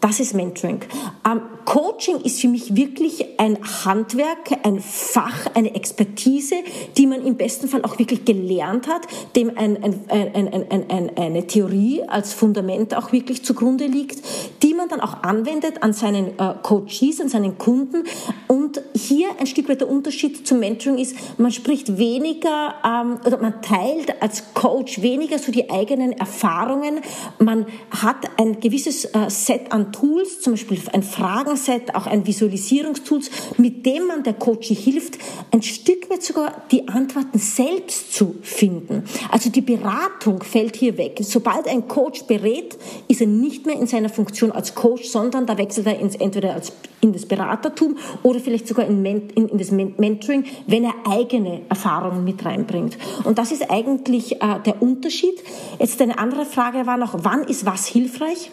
Das 0.00 0.20
ist 0.20 0.34
Mentoring. 0.34 0.80
Ähm, 1.26 1.42
Coaching 1.64 2.20
ist 2.22 2.40
für 2.40 2.48
mich 2.48 2.74
wirklich 2.74 3.38
ein 3.38 3.58
Handwerk, 3.84 4.50
ein 4.64 4.80
Fach, 4.80 5.46
eine 5.54 5.74
Expertise, 5.74 6.56
die 6.96 7.06
man 7.06 7.24
im 7.24 7.36
besten 7.36 7.68
Fall 7.68 7.84
auch 7.84 7.98
wirklich 7.98 8.24
gelernt 8.24 8.88
hat, 8.88 9.02
dem 9.36 9.56
ein, 9.56 9.82
ein, 9.82 10.90
ein, 10.90 11.16
eine 11.16 11.46
Theorie 11.46 12.02
als 12.02 12.32
Fundament 12.32 12.96
auch 12.96 13.12
wirklich 13.12 13.44
zugrunde 13.44 13.86
liegt, 13.86 14.20
die 14.62 14.74
man 14.74 14.88
dann 14.88 15.00
auch 15.00 15.22
anwendet 15.22 15.82
an 15.82 15.92
seinen 15.92 16.38
äh, 16.38 16.54
Coaches, 16.62 17.20
an 17.20 17.28
seinen 17.28 17.58
Kunden. 17.58 18.04
Und 18.48 18.80
hier 18.94 19.28
ein 19.38 19.46
Stück 19.46 19.68
weit 19.68 19.80
der 19.80 19.90
Unterschied 19.90 20.46
zum 20.46 20.60
Mentoring 20.60 20.98
ist, 20.98 21.14
man 21.38 21.52
spricht 21.52 21.98
weniger 21.98 22.74
ähm, 22.84 23.20
oder 23.24 23.38
man 23.38 23.62
teilt 23.62 24.20
als 24.22 24.54
Coach 24.54 25.02
weniger 25.02 25.38
so 25.38 25.52
die 25.52 25.70
eigenen 25.70 26.12
Erfahrungen. 26.12 27.00
Man 27.38 27.66
hat 27.90 28.16
ein 28.38 28.60
gewisses 28.60 29.04
äh, 29.04 29.28
Set 29.28 29.59
an 29.70 29.92
Tools, 29.92 30.40
zum 30.40 30.54
Beispiel 30.54 30.80
ein 30.92 31.02
Fragenset, 31.02 31.94
auch 31.94 32.06
ein 32.06 32.26
Visualisierungstools, 32.26 33.30
mit 33.58 33.84
dem 33.86 34.06
man 34.06 34.22
der 34.22 34.34
Coach 34.34 34.68
hilft, 34.68 35.18
ein 35.50 35.62
Stück 35.62 36.10
weit 36.10 36.22
sogar 36.22 36.62
die 36.70 36.88
Antworten 36.88 37.38
selbst 37.38 38.14
zu 38.14 38.36
finden. 38.42 39.04
Also 39.30 39.50
die 39.50 39.60
Beratung 39.60 40.42
fällt 40.42 40.76
hier 40.76 40.96
weg. 40.98 41.18
Sobald 41.22 41.68
ein 41.68 41.88
Coach 41.88 42.24
berät, 42.24 42.78
ist 43.08 43.20
er 43.20 43.26
nicht 43.26 43.66
mehr 43.66 43.78
in 43.78 43.86
seiner 43.86 44.08
Funktion 44.08 44.52
als 44.52 44.74
Coach, 44.74 45.04
sondern 45.04 45.46
da 45.46 45.58
wechselt 45.58 45.86
er 45.86 45.98
ins, 45.98 46.16
entweder 46.16 46.54
als, 46.54 46.72
in 47.00 47.12
das 47.12 47.26
Beratertum 47.26 47.96
oder 48.22 48.40
vielleicht 48.40 48.68
sogar 48.68 48.86
in, 48.86 49.04
in, 49.04 49.48
in 49.48 49.58
das 49.58 49.70
Mentoring, 49.70 50.44
wenn 50.66 50.84
er 50.84 50.94
eigene 51.08 51.62
Erfahrungen 51.68 52.24
mit 52.24 52.44
reinbringt. 52.44 52.98
Und 53.24 53.38
das 53.38 53.52
ist 53.52 53.70
eigentlich 53.70 54.42
äh, 54.42 54.60
der 54.64 54.82
Unterschied. 54.82 55.42
Jetzt 55.78 56.00
eine 56.00 56.18
andere 56.18 56.44
Frage 56.44 56.86
war 56.86 56.96
noch, 56.96 57.14
wann 57.22 57.44
ist 57.44 57.66
was 57.66 57.86
hilfreich? 57.86 58.50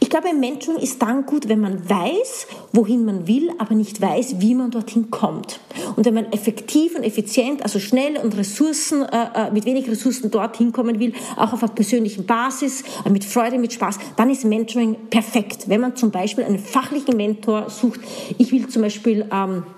Ich 0.00 0.10
glaube, 0.10 0.28
Mentoring 0.48 0.78
ist 0.78 1.02
dann 1.02 1.26
gut, 1.26 1.48
wenn 1.48 1.60
man 1.60 1.88
weiß, 1.88 2.46
wohin 2.72 3.04
man 3.04 3.26
will, 3.26 3.50
aber 3.58 3.74
nicht 3.74 4.00
weiß, 4.00 4.40
wie 4.40 4.54
man 4.54 4.70
dorthin 4.70 5.10
kommt. 5.10 5.60
Und 5.96 6.06
wenn 6.06 6.14
man 6.14 6.32
effektiv 6.32 6.96
und 6.96 7.02
effizient, 7.02 7.62
also 7.62 7.78
schnell 7.78 8.16
und 8.16 8.36
Ressourcen, 8.36 9.02
äh, 9.02 9.26
äh 9.34 9.50
mit 9.50 9.66
wenig 9.66 9.90
Ressourcen 9.90 10.30
dorthin 10.30 10.72
kommen 10.72 10.98
will, 11.00 11.12
auch 11.36 11.52
auf 11.52 11.62
einer 11.62 11.72
persönlichen 11.72 12.24
Basis, 12.24 12.82
äh, 13.04 13.10
mit 13.10 13.24
Freude, 13.24 13.58
mit 13.58 13.72
Spaß, 13.74 13.98
dann 14.16 14.30
ist 14.30 14.44
Mentoring 14.44 14.96
perfekt. 15.10 15.68
Wenn 15.68 15.80
man 15.80 15.96
zum 15.96 16.10
Beispiel 16.10 16.44
einen 16.44 16.58
fachlichen 16.58 17.16
Mentor 17.16 17.68
sucht, 17.68 18.00
ich 18.38 18.50
will 18.50 18.68
zum 18.68 18.82
Beispiel 18.82 19.26
ähm, 19.30 19.58
äh, 19.58 19.60
äh, 19.60 19.77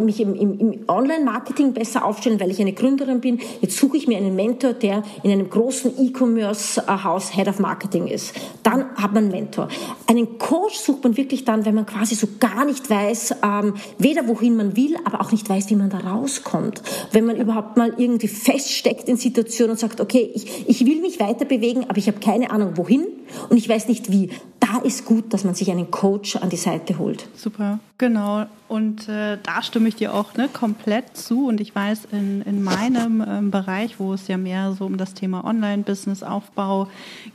mich 0.00 0.20
im, 0.20 0.34
im, 0.34 0.58
im 0.58 0.88
Online-Marketing 0.88 1.72
besser 1.72 2.04
aufstellen, 2.04 2.40
weil 2.40 2.50
ich 2.50 2.60
eine 2.60 2.72
Gründerin 2.72 3.20
bin. 3.20 3.40
Jetzt 3.60 3.76
suche 3.76 3.96
ich 3.96 4.06
mir 4.06 4.18
einen 4.18 4.34
Mentor, 4.34 4.72
der 4.72 5.02
in 5.22 5.30
einem 5.30 5.48
großen 5.50 5.92
E-Commerce-Haus 5.98 7.34
Head 7.34 7.48
of 7.48 7.58
Marketing 7.58 8.06
ist. 8.06 8.34
Dann 8.62 8.94
hat 8.96 9.12
man 9.12 9.24
einen 9.24 9.30
Mentor. 9.32 9.68
Einen 10.06 10.38
Coach 10.38 10.76
sucht 10.76 11.04
man 11.04 11.16
wirklich 11.16 11.44
dann, 11.44 11.64
wenn 11.64 11.74
man 11.74 11.86
quasi 11.86 12.14
so 12.14 12.28
gar 12.38 12.64
nicht 12.64 12.90
weiß, 12.90 13.36
ähm, 13.42 13.74
weder 13.98 14.26
wohin 14.28 14.56
man 14.56 14.76
will, 14.76 14.96
aber 15.04 15.20
auch 15.20 15.32
nicht 15.32 15.48
weiß, 15.48 15.70
wie 15.70 15.76
man 15.76 15.90
da 15.90 15.98
rauskommt. 15.98 16.82
Wenn 17.12 17.26
man 17.26 17.36
überhaupt 17.36 17.76
mal 17.76 17.94
irgendwie 17.96 18.28
feststeckt 18.28 19.08
in 19.08 19.16
Situationen 19.16 19.72
und 19.72 19.78
sagt, 19.78 20.00
okay, 20.00 20.30
ich, 20.34 20.68
ich 20.68 20.86
will 20.86 21.00
mich 21.00 21.20
weiter 21.20 21.44
bewegen, 21.44 21.84
aber 21.88 21.98
ich 21.98 22.06
habe 22.06 22.20
keine 22.20 22.50
Ahnung 22.50 22.76
wohin 22.76 23.06
und 23.48 23.56
ich 23.56 23.68
weiß 23.68 23.88
nicht 23.88 24.10
wie. 24.10 24.30
Da 24.60 24.78
ist 24.84 25.04
gut, 25.04 25.32
dass 25.32 25.42
man 25.42 25.54
sich 25.54 25.70
einen 25.70 25.90
Coach 25.90 26.36
an 26.36 26.48
die 26.48 26.56
Seite 26.56 26.98
holt. 26.98 27.28
Super, 27.34 27.80
genau. 27.98 28.46
Und 28.68 29.08
äh, 29.08 29.36
da 29.42 29.62
stimme 29.62 29.88
ich 29.88 29.96
dir 29.96 30.14
auch 30.14 30.34
ne, 30.34 30.48
komplett 30.52 31.16
zu. 31.16 31.48
Und 31.48 31.60
ich 31.60 31.74
weiß, 31.74 32.02
in, 32.12 32.42
in 32.42 32.62
meinem 32.62 33.24
ähm, 33.26 33.50
Bereich, 33.50 33.98
wo 33.98 34.12
es 34.12 34.28
ja 34.28 34.36
mehr 34.36 34.72
so 34.72 34.86
um 34.86 34.96
das 34.96 35.14
Thema 35.14 35.44
Online-Business-Aufbau 35.44 36.88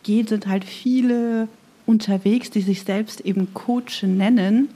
geht, 0.03 0.29
sind 0.29 0.47
halt 0.47 0.63
viele 0.63 1.49
unterwegs, 1.85 2.49
die 2.49 2.61
sich 2.61 2.83
selbst 2.83 3.21
eben 3.21 3.53
Coach 3.53 4.03
nennen, 4.03 4.69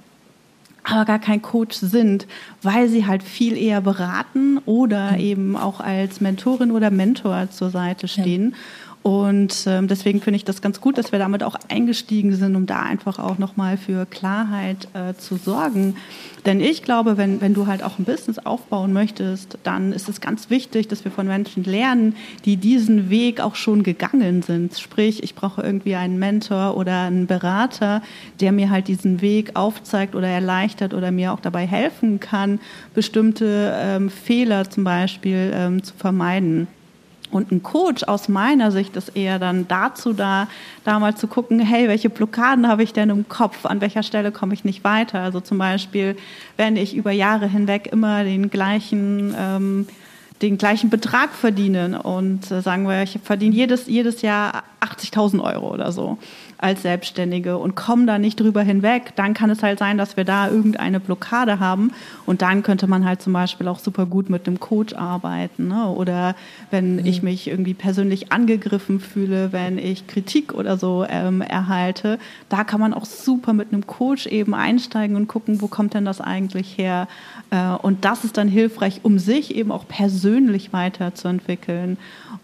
aber 0.84 1.06
gar 1.06 1.20
kein 1.20 1.42
Coach 1.42 1.78
sind, 1.78 2.28
weil 2.62 2.90
sie 2.90 3.06
halt 3.06 3.24
viel 3.24 3.58
eher 3.58 3.82
beraten 3.82 4.60
oder 4.66 5.14
mhm. 5.14 5.20
eben 5.20 5.56
auch 5.56 5.80
als 5.80 6.22
Mentorin 6.22 6.72
oder 6.72 6.90
Mentor 6.92 7.50
zur 7.52 7.70
Seite 7.70 8.08
stehen. 8.08 8.52
Ja. 8.52 8.58
Und 9.02 9.66
ähm, 9.66 9.88
deswegen 9.88 10.20
finde 10.22 10.36
ich 10.36 10.46
das 10.46 10.62
ganz 10.62 10.82
gut, 10.82 10.98
dass 10.98 11.14
wir 11.14 11.20
damit 11.20 11.42
auch 11.42 11.56
eingestiegen 11.70 12.36
sind, 12.36 12.56
um 12.58 12.66
da 12.66 12.82
einfach 12.82 13.18
auch 13.18 13.38
nochmal 13.38 13.78
für 13.78 14.06
Klarheit 14.06 14.90
äh, 14.94 15.14
zu 15.16 15.38
sorgen. 15.38 15.96
Denn 16.46 16.60
ich 16.60 16.84
glaube, 16.84 17.18
wenn, 17.18 17.40
wenn 17.40 17.54
du 17.54 17.66
halt 17.66 17.82
auch 17.82 17.98
ein 17.98 18.04
Business 18.04 18.40
aufbauen 18.40 18.92
möchtest, 18.92 19.58
dann 19.64 19.94
ist 19.94 20.10
es 20.10 20.20
ganz 20.20 20.50
wichtig, 20.50 20.90
dass 20.90 21.06
wir 21.06 21.12
von 21.12 21.28
Menschen 21.28 21.64
lernen, 21.64 22.16
die 22.44 22.58
diesen 22.58 23.10
Weg 23.10 23.40
auch 23.40 23.56
schon 23.56 23.84
gegangen 23.84 24.42
sind. 24.42 24.78
Sprich, 24.78 25.24
ich 25.24 25.34
brauche 25.34 25.62
irgendwie 25.62 25.96
einen 25.96 26.20
Mentor 26.20 26.76
oder 26.76 27.04
einen 27.04 27.26
Berater, 27.26 28.02
der 28.42 28.52
mir 28.52 28.70
halt 28.70 28.90
diesen 28.90 29.22
Weg 29.22 29.56
aufzeigt 29.56 30.14
oder 30.14 30.28
erleichtert 30.28 30.94
oder 30.94 31.12
mir 31.12 31.32
auch 31.32 31.40
dabei 31.40 31.66
helfen 31.66 32.20
kann, 32.20 32.60
bestimmte 32.94 33.74
ähm, 33.78 34.10
Fehler 34.10 34.70
zum 34.70 34.84
Beispiel 34.84 35.52
ähm, 35.54 35.84
zu 35.84 35.94
vermeiden. 35.94 36.68
Und 37.32 37.52
ein 37.52 37.62
Coach 37.62 38.04
aus 38.04 38.28
meiner 38.28 38.72
Sicht 38.72 38.96
ist 38.96 39.16
eher 39.16 39.38
dann 39.38 39.68
dazu 39.68 40.14
da, 40.14 40.48
da 40.84 41.00
mal 41.00 41.16
zu 41.16 41.28
gucken, 41.28 41.60
hey, 41.60 41.88
welche 41.88 42.10
Blockaden 42.10 42.68
habe 42.68 42.84
ich 42.84 42.94
denn 42.94 43.10
im 43.10 43.30
Kopf? 43.30 43.66
An 43.66 43.82
welcher 43.82 44.04
Stelle 44.04 44.32
komme 44.32 44.54
ich 44.54 44.64
nicht 44.64 44.84
weiter? 44.84 45.20
Also 45.20 45.40
zum 45.40 45.58
Beispiel, 45.58 46.18
wenn 46.58 46.76
ich 46.76 46.96
über 46.96 47.12
Jahre 47.12 47.48
hinweg 47.48 47.90
immer 47.92 48.24
den 48.24 48.50
gleichen, 48.50 49.36
ähm, 49.38 49.88
den 50.42 50.58
gleichen 50.58 50.90
Betrag 50.90 51.32
verdiene 51.32 52.02
und 52.02 52.50
äh, 52.50 52.62
sagen 52.62 52.88
wir, 52.88 53.04
ich 53.04 53.20
verdiene 53.24 53.56
jedes, 53.56 53.88
jedes 53.88 54.22
Jahr 54.22 54.64
80.000 54.82 55.44
Euro 55.44 55.74
oder 55.74 55.92
so 55.92 56.18
als 56.62 56.82
Selbstständige 56.82 57.58
und 57.58 57.76
kommen 57.76 58.06
da 58.06 58.20
nicht 58.20 58.40
drüber 58.40 58.62
hinweg, 58.62 59.14
dann 59.16 59.34
kann 59.34 59.50
es 59.50 59.64
halt 59.64 59.80
sein, 59.80 59.98
dass 59.98 60.18
wir 60.18 60.26
da 60.26 60.50
irgendeine 60.50 61.00
Blockade 61.00 61.60
haben 61.60 61.92
und 62.26 62.42
dann 62.42 62.64
könnte 62.64 62.86
man 62.86 63.06
halt 63.06 63.22
zum 63.22 63.32
Beispiel 63.32 63.68
auch 63.70 63.80
super 63.80 64.06
gut 64.06 64.30
mit 64.30 64.46
einem 64.46 64.60
Coach 64.60 64.94
arbeiten 64.94 65.70
ne? 65.70 65.88
oder 65.88 66.36
wenn 66.70 66.98
mhm. 66.98 67.06
ich 67.06 67.24
mich 67.24 67.48
irgendwie 67.48 67.74
persönlich 67.74 68.34
angegriffen 68.34 69.00
fühle, 69.00 69.54
wenn 69.54 69.78
ich 69.78 70.08
Kritik 70.08 70.54
oder 70.54 70.78
so 70.78 71.06
ähm, 71.10 71.40
erhalte, 71.42 72.20
da 72.50 72.66
kann 72.66 72.82
man 72.82 72.94
auch 72.94 73.06
super 73.06 73.54
mit 73.54 73.72
einem 73.72 73.88
Coach 73.88 74.28
eben 74.28 74.54
einsteigen 74.54 75.16
und 75.16 75.28
gucken, 75.28 75.62
wo 75.62 75.68
kommt 75.68 75.94
denn 75.94 76.04
das 76.04 76.20
eigentlich 76.20 76.78
her 76.78 77.08
äh, 77.52 77.70
und 77.82 78.04
das 78.04 78.26
ist 78.26 78.36
dann 78.36 78.50
hilfreich, 78.50 79.00
um 79.04 79.18
sich 79.18 79.56
eben 79.56 79.72
auch 79.72 79.88
persönlich 79.88 80.74
weiterzuentwickeln 80.74 81.98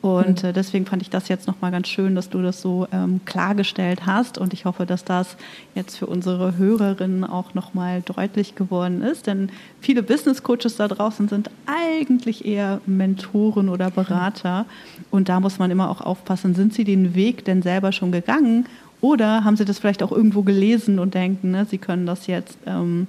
und 0.06 0.44
mhm. 0.44 0.50
äh, 0.50 0.54
deswegen 0.54 0.86
fand 0.86 1.02
ich 1.02 1.10
das 1.10 1.28
jetzt 1.28 1.48
nochmal 1.48 1.72
ganz 1.72 1.88
schön, 1.88 2.16
dass 2.16 2.30
du 2.30 2.42
das 2.42 2.62
so 2.62 2.88
ähm, 2.92 3.22
klargestellt 3.26 4.05
hast. 4.06 4.38
Und 4.38 4.54
ich 4.54 4.66
hoffe, 4.66 4.86
dass 4.86 5.04
das 5.04 5.38
jetzt 5.74 5.98
für 5.98 6.08
unsere 6.08 6.58
Hörerinnen 6.58 7.24
auch 7.24 7.54
nochmal 7.54 8.02
deutlich 8.02 8.56
geworden 8.56 9.02
ist. 9.02 9.28
Denn 9.28 9.50
viele 9.82 10.04
Business 10.04 10.44
Coaches 10.44 10.78
da 10.78 10.88
draußen 10.88 11.28
sind 11.28 11.50
eigentlich 11.66 12.46
eher 12.46 12.82
Mentoren 12.86 13.70
oder 13.70 13.92
Berater. 13.92 14.66
Und 15.12 15.30
da 15.30 15.40
muss 15.40 15.60
man 15.60 15.72
immer 15.72 15.90
auch 15.90 16.02
aufpassen, 16.02 16.56
sind 16.56 16.74
sie 16.74 16.84
den 16.84 17.16
Weg 17.16 17.46
denn 17.46 17.62
selber 17.62 17.92
schon 17.92 18.12
gegangen? 18.12 18.66
Oder 19.02 19.44
haben 19.44 19.58
sie 19.58 19.66
das 19.66 19.80
vielleicht 19.80 20.04
auch 20.04 20.12
irgendwo 20.12 20.42
gelesen 20.42 21.00
und 21.00 21.14
denken, 21.14 21.52
ne, 21.52 21.66
sie 21.70 21.78
können 21.78 22.06
das 22.06 22.28
jetzt 22.28 22.58
ähm, 22.66 23.08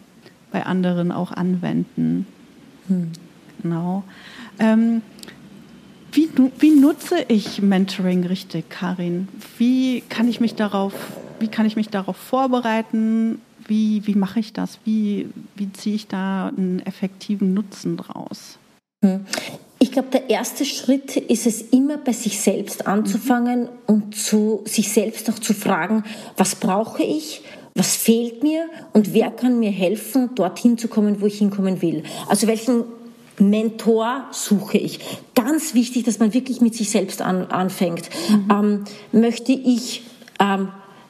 bei 0.53 0.67
anderen 0.67 1.13
auch 1.13 1.33
anwenden? 1.33 2.27
Hm. 2.89 3.13
Genau. 3.63 4.05
Ähm, 4.59 5.03
wie, 6.17 6.31
wie 6.59 6.71
nutze 6.71 7.25
ich 7.29 7.61
Mentoring 7.61 8.25
richtig, 8.25 8.71
Karin? 8.71 9.29
Wie 9.59 10.03
kann 10.09 10.29
ich 10.29 10.41
mich 10.41 10.55
darauf, 10.55 10.95
wie 11.39 11.49
kann 11.49 11.67
ich 11.67 11.77
mich 11.77 11.91
darauf 11.91 12.17
vorbereiten? 12.17 13.41
Wie, 13.67 14.07
wie 14.07 14.15
mache 14.15 14.41
ich 14.41 14.53
das? 14.53 14.79
Wie, 14.85 15.29
wie 15.55 15.73
ziehe 15.73 15.95
ich 15.97 16.07
da 16.07 16.49
einen 16.49 16.81
effektiven 16.87 17.53
Nutzen 17.53 17.97
draus? 17.97 18.59
Hm. 19.05 19.27
Ich 19.79 19.93
glaube, 19.93 20.09
der 20.11 20.31
erste 20.31 20.65
Schritt 20.65 21.17
ist 21.17 21.47
es 21.47 21.61
immer 21.61 21.99
bei 21.99 22.13
sich 22.13 22.41
selbst 22.41 22.87
anzufangen 22.87 23.63
mhm. 23.63 23.69
und 23.87 24.17
zu 24.17 24.63
sich 24.65 24.91
selbst 24.91 25.29
auch 25.29 25.39
zu 25.39 25.53
fragen, 25.53 26.03
was 26.37 26.55
brauche 26.55 27.03
ich? 27.03 27.43
Was 27.75 27.95
fehlt 27.95 28.43
mir 28.43 28.71
und 28.95 29.13
wer 29.13 29.31
kann 29.31 29.59
mir 29.59 29.71
helfen, 29.71 30.31
dorthin 30.35 30.79
zu 30.79 30.89
kommen, 30.89 31.21
wo 31.21 31.27
ich 31.27 31.39
hinkommen 31.39 31.83
will? 31.83 32.05
Also 32.27 32.47
welchen 32.47 32.85
Mentor 33.39 34.27
suche 34.31 34.79
ich. 34.79 35.01
Ganz 35.35 35.75
wichtig, 35.75 36.05
dass 36.05 36.19
man 36.19 36.35
wirklich 36.35 36.61
mit 36.61 36.75
sich 36.75 36.91
selbst 36.91 37.23
an, 37.23 37.47
anfängt. 37.47 38.09
Mhm. 38.31 38.49
Ähm, 38.51 38.85
möchte 39.13 39.53
ich 39.53 40.03
ähm, 40.41 40.69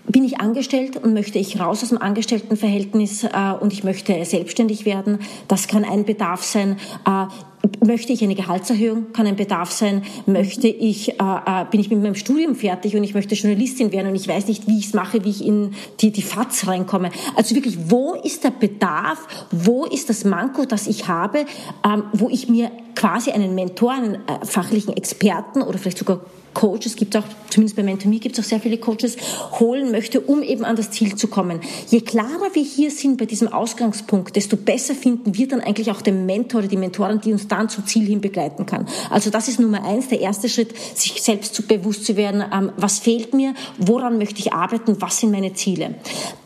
bin 0.08 0.24
ich 0.24 0.40
angestellt 0.40 0.96
und 0.96 1.14
möchte 1.14 1.38
ich 1.38 1.58
raus 1.58 1.82
aus 1.82 1.88
dem 1.88 2.00
Angestelltenverhältnis 2.00 3.24
äh, 3.24 3.52
und 3.58 3.72
ich 3.72 3.84
möchte 3.84 4.24
selbstständig 4.24 4.84
werden. 4.84 5.18
Das 5.48 5.66
kann 5.66 5.84
ein 5.84 6.04
Bedarf 6.04 6.44
sein. 6.44 6.78
Äh, 7.04 7.26
möchte 7.84 8.12
ich 8.12 8.22
eine 8.22 8.34
Gehaltserhöhung? 8.34 9.12
Kann 9.12 9.26
ein 9.26 9.36
Bedarf 9.36 9.70
sein. 9.70 10.02
Möchte 10.26 10.68
ich, 10.68 11.10
äh, 11.10 11.14
äh, 11.20 11.64
bin 11.70 11.80
ich 11.80 11.90
mit 11.90 12.02
meinem 12.02 12.14
Studium 12.14 12.54
fertig 12.54 12.96
und 12.96 13.04
ich 13.04 13.14
möchte 13.14 13.34
Journalistin 13.34 13.92
werden 13.92 14.08
und 14.08 14.16
ich 14.16 14.28
weiß 14.28 14.48
nicht, 14.48 14.66
wie 14.66 14.78
ich 14.78 14.86
es 14.86 14.94
mache, 14.94 15.24
wie 15.24 15.30
ich 15.30 15.44
in 15.44 15.74
die, 16.00 16.10
die 16.10 16.22
FATS 16.22 16.66
reinkomme. 16.66 17.10
Also 17.36 17.54
wirklich, 17.54 17.76
wo 17.90 18.14
ist 18.14 18.44
der 18.44 18.50
Bedarf? 18.50 19.46
Wo 19.50 19.84
ist 19.84 20.08
das 20.08 20.24
Manko, 20.24 20.64
das 20.64 20.86
ich 20.86 21.08
habe, 21.08 21.46
ähm, 21.84 22.04
wo 22.12 22.28
ich 22.28 22.48
mir 22.48 22.70
quasi 22.94 23.30
einen 23.30 23.54
Mentor, 23.54 23.92
einen 23.92 24.14
äh, 24.14 24.44
fachlichen 24.44 24.96
Experten 24.96 25.62
oder 25.62 25.78
vielleicht 25.78 25.98
sogar 25.98 26.20
Coaches, 26.56 26.96
gibt 26.96 27.14
auch, 27.18 27.24
zumindest 27.50 27.76
bei 27.76 27.82
Mentomy 27.82 28.18
gibt 28.18 28.38
es 28.38 28.42
auch 28.42 28.48
sehr 28.48 28.60
viele 28.60 28.78
Coaches, 28.78 29.18
holen 29.60 29.90
möchte, 29.90 30.22
um 30.22 30.42
eben 30.42 30.64
an 30.64 30.74
das 30.74 30.90
Ziel 30.90 31.14
zu 31.14 31.28
kommen. 31.28 31.60
Je 31.90 32.00
klarer 32.00 32.54
wir 32.54 32.62
hier 32.62 32.90
sind 32.90 33.18
bei 33.18 33.26
diesem 33.26 33.48
Ausgangspunkt, 33.48 34.36
desto 34.36 34.56
besser 34.56 34.94
finden 34.94 35.36
wir 35.36 35.48
dann 35.48 35.60
eigentlich 35.60 35.90
auch 35.90 36.00
den 36.00 36.24
Mentor 36.24 36.60
oder 36.60 36.68
die 36.68 36.78
Mentorin, 36.78 37.20
die 37.20 37.34
uns 37.34 37.46
dann 37.46 37.68
zum 37.68 37.86
Ziel 37.86 38.06
hin 38.06 38.22
begleiten 38.22 38.64
kann. 38.64 38.88
Also 39.10 39.28
das 39.28 39.48
ist 39.48 39.60
Nummer 39.60 39.84
eins, 39.84 40.08
der 40.08 40.20
erste 40.20 40.48
Schritt, 40.48 40.74
sich 40.94 41.20
selbst 41.22 41.54
zu 41.54 41.62
bewusst 41.62 42.06
zu 42.06 42.16
werden, 42.16 42.42
ähm, 42.50 42.72
was 42.78 43.00
fehlt 43.00 43.34
mir, 43.34 43.52
woran 43.76 44.16
möchte 44.16 44.40
ich 44.40 44.54
arbeiten, 44.54 44.96
was 45.02 45.18
sind 45.18 45.32
meine 45.32 45.52
Ziele. 45.52 45.96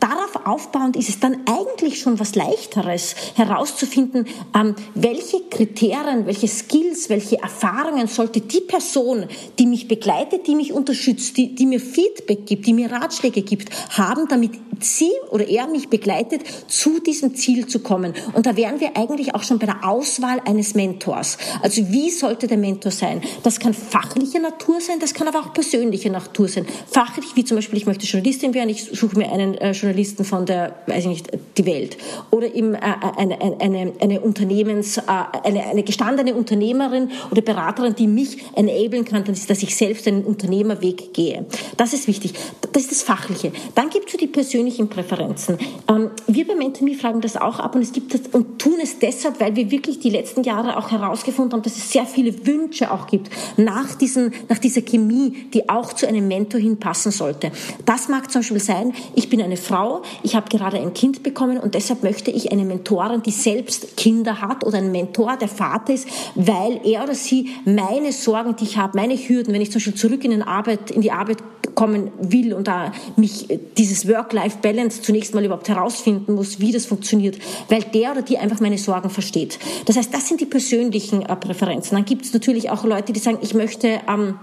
Darauf 0.01 0.45
aufbauend 0.45 0.97
ist 0.97 1.07
es 1.07 1.21
dann 1.21 1.37
eigentlich 1.45 2.01
schon 2.01 2.19
was 2.19 2.35
leichteres, 2.35 3.15
herauszufinden, 3.35 4.27
ähm, 4.53 4.75
welche 4.93 5.39
Kriterien, 5.49 6.25
welche 6.25 6.49
Skills, 6.49 7.09
welche 7.09 7.41
Erfahrungen 7.41 8.07
sollte 8.07 8.41
die 8.41 8.59
Person, 8.59 9.27
die 9.57 9.67
mich 9.67 9.87
begleitet, 9.87 10.00
die 10.47 10.55
mich 10.55 10.73
unterstützt, 10.73 11.37
die, 11.37 11.55
die 11.55 11.65
mir 11.65 11.79
Feedback 11.79 12.45
gibt, 12.45 12.65
die 12.65 12.73
mir 12.73 12.91
Ratschläge 12.91 13.41
gibt, 13.41 13.69
haben, 13.97 14.27
damit 14.27 14.51
sie 14.83 15.11
oder 15.29 15.47
er 15.47 15.67
mich 15.67 15.89
begleitet, 15.89 16.41
zu 16.67 16.99
diesem 16.99 17.35
Ziel 17.35 17.67
zu 17.67 17.79
kommen. 17.79 18.13
Und 18.33 18.45
da 18.45 18.55
wären 18.55 18.79
wir 18.79 18.97
eigentlich 18.97 19.35
auch 19.35 19.43
schon 19.43 19.59
bei 19.59 19.65
der 19.65 19.87
Auswahl 19.87 20.41
eines 20.45 20.73
Mentors. 20.73 21.37
Also 21.61 21.89
wie 21.91 22.09
sollte 22.09 22.47
der 22.47 22.57
Mentor 22.57 22.91
sein? 22.91 23.21
Das 23.43 23.59
kann 23.59 23.73
fachliche 23.73 24.39
Natur 24.39 24.81
sein, 24.81 24.99
das 24.99 25.13
kann 25.13 25.27
aber 25.27 25.39
auch 25.39 25.53
persönliche 25.53 26.09
Natur 26.09 26.47
sein. 26.47 26.65
Fachlich, 26.89 27.35
wie 27.35 27.45
zum 27.45 27.57
Beispiel, 27.57 27.77
ich 27.77 27.85
möchte 27.85 28.05
Journalistin 28.05 28.53
werden, 28.53 28.69
ich 28.69 28.83
suche 28.83 29.17
mir 29.17 29.31
einen 29.31 29.55
äh, 29.55 29.71
Journalisten 29.71 30.25
von 30.25 30.45
der, 30.45 30.75
weiß 30.87 31.03
ich 31.03 31.09
nicht, 31.09 31.29
die 31.57 31.65
Welt. 31.65 31.97
Oder 32.31 32.53
eben 32.53 32.75
äh, 32.75 32.79
eine, 33.17 33.39
eine, 33.41 33.93
eine 33.99 34.21
Unternehmens, 34.21 34.97
äh, 34.97 35.01
eine, 35.43 35.65
eine 35.65 35.83
gestandene 35.83 36.33
Unternehmerin 36.33 37.11
oder 37.29 37.41
Beraterin, 37.41 37.95
die 37.95 38.07
mich 38.07 38.37
enablen 38.55 39.05
kann, 39.05 39.23
dass 39.23 39.63
ich 39.63 39.75
selbst 39.75 39.90
einen 40.07 40.23
Unternehmerweg 40.23 41.13
gehe. 41.13 41.45
Das 41.77 41.93
ist 41.93 42.07
wichtig. 42.07 42.33
Das 42.71 42.83
ist 42.83 42.91
das 42.91 43.03
Fachliche. 43.03 43.51
Dann 43.75 43.89
gibt 43.89 44.05
es 44.05 44.11
für 44.11 44.17
die 44.17 44.27
persönlichen 44.27 44.89
Präferenzen. 44.89 45.57
Ähm, 45.87 46.11
wir 46.27 46.47
bei 46.47 46.55
MentorMe 46.55 46.95
fragen 46.95 47.21
das 47.21 47.37
auch 47.37 47.59
ab 47.59 47.75
und 47.75 47.81
es 47.81 47.91
gibt 47.91 48.13
das, 48.13 48.21
und 48.31 48.59
tun 48.59 48.75
es 48.81 48.99
deshalb, 48.99 49.39
weil 49.39 49.55
wir 49.55 49.71
wirklich 49.71 49.99
die 49.99 50.09
letzten 50.09 50.43
Jahre 50.43 50.77
auch 50.77 50.91
herausgefunden 50.91 51.53
haben, 51.53 51.63
dass 51.63 51.75
es 51.75 51.91
sehr 51.91 52.05
viele 52.05 52.45
Wünsche 52.45 52.91
auch 52.91 53.07
gibt 53.07 53.29
nach, 53.57 53.95
diesen, 53.95 54.33
nach 54.49 54.57
dieser 54.57 54.81
Chemie, 54.81 55.47
die 55.53 55.69
auch 55.69 55.93
zu 55.93 56.07
einem 56.07 56.27
Mentor 56.27 56.59
hinpassen 56.59 57.11
sollte. 57.11 57.51
Das 57.85 58.07
mag 58.07 58.31
zum 58.31 58.41
Beispiel 58.41 58.59
sein, 58.59 58.93
ich 59.15 59.29
bin 59.29 59.41
eine 59.41 59.57
Frau, 59.57 60.01
ich 60.23 60.35
habe 60.35 60.49
gerade 60.49 60.77
ein 60.77 60.93
Kind 60.93 61.23
bekommen 61.23 61.57
und 61.57 61.75
deshalb 61.75 62.03
möchte 62.03 62.31
ich 62.31 62.51
eine 62.51 62.65
Mentorin, 62.65 63.21
die 63.23 63.31
selbst 63.31 63.97
Kinder 63.97 64.41
hat 64.41 64.65
oder 64.65 64.77
einen 64.77 64.91
Mentor, 64.91 65.37
der 65.37 65.47
Vater 65.47 65.93
ist, 65.93 66.07
weil 66.35 66.81
er 66.85 67.03
oder 67.03 67.15
sie 67.15 67.49
meine 67.65 68.11
Sorgen, 68.11 68.55
die 68.55 68.63
ich 68.63 68.77
habe, 68.77 68.97
meine 68.97 69.15
Hürden, 69.15 69.53
wenn 69.53 69.61
ich 69.61 69.71
zum 69.71 69.80
Beispiel 69.81 69.95
zurück 69.95 70.23
in, 70.23 70.31
den 70.31 70.43
Arbeit, 70.43 70.91
in 70.91 71.01
die 71.01 71.11
Arbeit 71.11 71.37
kommen 71.75 72.11
will 72.19 72.53
und 72.53 72.67
da 72.67 72.91
mich 73.15 73.49
äh, 73.49 73.59
dieses 73.77 74.07
Work-Life-Balance 74.07 75.01
zunächst 75.01 75.33
mal 75.33 75.43
überhaupt 75.43 75.69
herausfinden 75.69 76.33
muss, 76.33 76.59
wie 76.59 76.71
das 76.71 76.85
funktioniert, 76.85 77.37
weil 77.69 77.81
der 77.83 78.11
oder 78.11 78.21
die 78.21 78.37
einfach 78.37 78.59
meine 78.59 78.77
Sorgen 78.77 79.09
versteht. 79.09 79.59
Das 79.85 79.97
heißt, 79.97 80.13
das 80.13 80.27
sind 80.27 80.41
die 80.41 80.45
persönlichen 80.45 81.23
äh, 81.23 81.35
Präferenzen. 81.35 81.95
Dann 81.95 82.05
gibt 82.05 82.25
es 82.25 82.33
natürlich 82.33 82.69
auch 82.69 82.83
Leute, 82.83 83.13
die 83.13 83.19
sagen, 83.19 83.39
ich 83.41 83.53
möchte 83.53 84.01
ähm, 84.07 84.35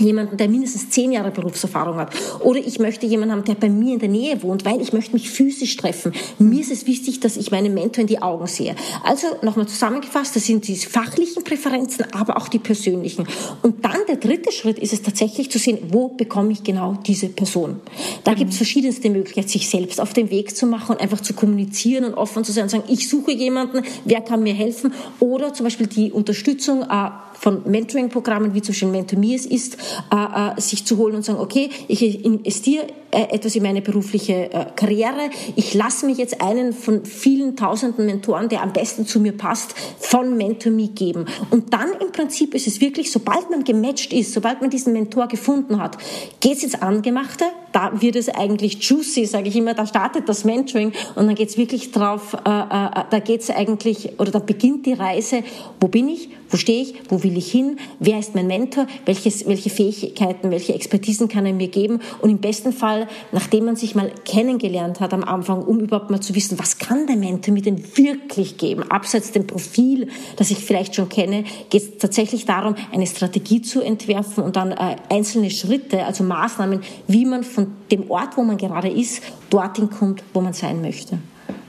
jemanden, 0.00 0.36
der 0.36 0.48
mindestens 0.48 0.90
zehn 0.90 1.12
Jahre 1.12 1.30
Berufserfahrung 1.30 1.96
hat. 1.96 2.12
Oder 2.40 2.58
ich 2.58 2.78
möchte 2.78 3.06
jemanden 3.06 3.32
haben, 3.32 3.44
der 3.44 3.54
bei 3.54 3.68
mir 3.68 3.94
in 3.94 4.00
der 4.00 4.08
Nähe 4.08 4.42
wohnt, 4.42 4.64
weil 4.64 4.80
ich 4.80 4.92
möchte 4.92 5.12
mich 5.12 5.30
physisch 5.30 5.76
treffen. 5.76 6.12
Mir 6.38 6.60
ist 6.60 6.70
es 6.70 6.86
wichtig, 6.86 7.20
dass 7.20 7.36
ich 7.36 7.50
meinen 7.50 7.74
Mentor 7.74 8.02
in 8.02 8.06
die 8.06 8.22
Augen 8.22 8.46
sehe. 8.46 8.74
Also 9.04 9.26
nochmal 9.42 9.66
zusammengefasst, 9.66 10.36
das 10.36 10.46
sind 10.46 10.66
die 10.68 10.76
fachlichen 10.76 11.44
Präferenzen, 11.44 12.06
aber 12.12 12.36
auch 12.36 12.48
die 12.48 12.58
persönlichen. 12.58 13.26
Und 13.62 13.84
dann 13.84 13.98
der 14.08 14.16
dritte 14.16 14.52
Schritt 14.52 14.78
ist 14.78 14.92
es 14.92 15.02
tatsächlich 15.02 15.50
zu 15.50 15.58
sehen, 15.58 15.78
wo 15.90 16.08
bekomme 16.08 16.52
ich 16.52 16.62
genau 16.62 16.96
diese 17.06 17.28
Person. 17.28 17.80
Da 18.24 18.34
gibt 18.34 18.50
es 18.50 18.56
mhm. 18.56 18.58
verschiedenste 18.58 19.10
Möglichkeiten, 19.10 19.48
sich 19.48 19.68
selbst 19.68 20.00
auf 20.00 20.12
den 20.12 20.30
Weg 20.30 20.56
zu 20.56 20.66
machen 20.66 20.96
und 20.96 21.00
einfach 21.00 21.20
zu 21.20 21.34
kommunizieren 21.34 22.04
und 22.04 22.14
offen 22.14 22.44
zu 22.44 22.52
sein 22.52 22.64
und 22.64 22.70
sagen, 22.70 22.84
ich 22.88 23.08
suche 23.08 23.32
jemanden, 23.32 23.82
wer 24.04 24.20
kann 24.20 24.42
mir 24.42 24.54
helfen? 24.54 24.92
Oder 25.20 25.52
zum 25.52 25.64
Beispiel 25.64 25.86
die 25.86 26.12
Unterstützung 26.12 26.82
äh, 26.82 27.10
von 27.34 27.62
Mentoring-Programmen, 27.70 28.54
wie 28.54 28.62
zum 28.62 28.72
Beispiel 28.72 28.88
MentorMe 28.88 29.34
es 29.34 29.46
ist, 29.46 29.76
äh, 30.12 30.56
äh, 30.56 30.60
sich 30.60 30.84
zu 30.84 30.96
holen 30.98 31.16
und 31.16 31.24
sagen, 31.24 31.40
okay, 31.40 31.70
ich 31.88 32.24
investiere 32.24 32.86
äh, 33.10 33.34
etwas 33.34 33.56
in 33.56 33.62
meine 33.62 33.80
berufliche 33.80 34.52
äh, 34.52 34.66
Karriere, 34.76 35.30
ich 35.56 35.72
lasse 35.72 36.04
mich 36.04 36.18
jetzt 36.18 36.42
einen 36.42 36.74
von 36.74 37.06
vielen 37.06 37.56
tausenden 37.56 38.04
Mentoren, 38.04 38.48
der 38.48 38.62
am 38.62 38.72
besten 38.72 39.06
zu 39.06 39.18
mir 39.18 39.32
passt, 39.32 39.74
von 39.98 40.36
MentorMe 40.36 40.88
geben. 40.88 41.24
Und 41.50 41.72
dann 41.72 41.88
im 42.00 42.12
Prinzip 42.12 42.54
ist 42.54 42.66
es 42.66 42.80
wirklich, 42.80 43.10
sobald 43.10 43.50
man 43.50 43.64
gematcht 43.64 44.12
ist, 44.12 44.34
sobald 44.34 44.60
man 44.60 44.68
diesen 44.68 44.92
Mentor 44.92 45.28
gefunden 45.28 45.80
hat, 45.80 45.96
geht 46.40 46.58
es 46.58 46.64
ins 46.64 46.82
Angemachte, 46.82 47.44
da 47.72 48.00
wird 48.00 48.16
es 48.16 48.28
eigentlich 48.28 48.82
juicy, 48.82 49.24
sage 49.24 49.48
ich 49.48 49.56
immer, 49.56 49.74
da 49.74 49.86
startet 49.86 50.28
das 50.28 50.44
Mentoring 50.44 50.92
und 51.14 51.26
dann 51.26 51.34
geht 51.34 51.48
es 51.48 51.56
wirklich 51.56 51.92
drauf, 51.92 52.34
äh, 52.34 52.38
äh, 52.38 53.04
da 53.10 53.20
geht 53.24 53.40
es 53.40 53.50
eigentlich, 53.50 54.18
oder 54.18 54.30
da 54.30 54.38
beginnt 54.38 54.86
die 54.86 54.92
Reise, 54.92 55.42
wo 55.80 55.88
bin 55.88 56.08
ich, 56.08 56.30
wo 56.50 56.56
stehe 56.56 56.82
ich, 56.82 56.94
wo 57.08 57.22
will 57.22 57.36
ich 57.36 57.50
hin, 57.50 57.78
wer 57.98 58.18
ist 58.18 58.34
mein 58.34 58.46
Mentor, 58.46 58.86
welches, 59.04 59.46
welche 59.46 59.70
Fähigkeiten, 59.70 60.50
welche 60.50 60.74
Expertisen 60.74 61.28
kann 61.28 61.46
er 61.46 61.52
mir 61.52 61.68
geben? 61.68 62.00
Und 62.20 62.30
im 62.30 62.38
besten 62.38 62.72
Fall, 62.72 63.08
nachdem 63.32 63.66
man 63.66 63.76
sich 63.76 63.94
mal 63.94 64.10
kennengelernt 64.24 65.00
hat 65.00 65.12
am 65.12 65.24
Anfang, 65.24 65.62
um 65.62 65.80
überhaupt 65.80 66.10
mal 66.10 66.20
zu 66.20 66.34
wissen, 66.34 66.58
was 66.58 66.78
kann 66.78 67.06
der 67.06 67.16
Mentor 67.16 67.54
mir 67.54 67.62
denn 67.62 67.82
wirklich 67.96 68.56
geben, 68.56 68.82
abseits 68.90 69.32
dem 69.32 69.46
Profil, 69.46 70.08
das 70.36 70.50
ich 70.50 70.58
vielleicht 70.58 70.94
schon 70.94 71.08
kenne, 71.08 71.44
geht 71.70 71.82
es 71.82 71.98
tatsächlich 71.98 72.46
darum, 72.46 72.74
eine 72.92 73.06
Strategie 73.06 73.62
zu 73.62 73.80
entwerfen 73.80 74.44
und 74.44 74.56
dann 74.56 74.72
äh, 74.72 74.96
einzelne 75.08 75.50
Schritte, 75.50 76.04
also 76.04 76.24
Maßnahmen, 76.24 76.80
wie 77.06 77.24
man 77.24 77.44
von 77.44 77.68
dem 77.90 78.10
Ort, 78.10 78.36
wo 78.36 78.42
man 78.42 78.56
gerade 78.56 78.88
ist, 78.88 79.22
dorthin 79.50 79.90
kommt, 79.90 80.22
wo 80.32 80.40
man 80.40 80.52
sein 80.52 80.80
möchte. 80.80 81.18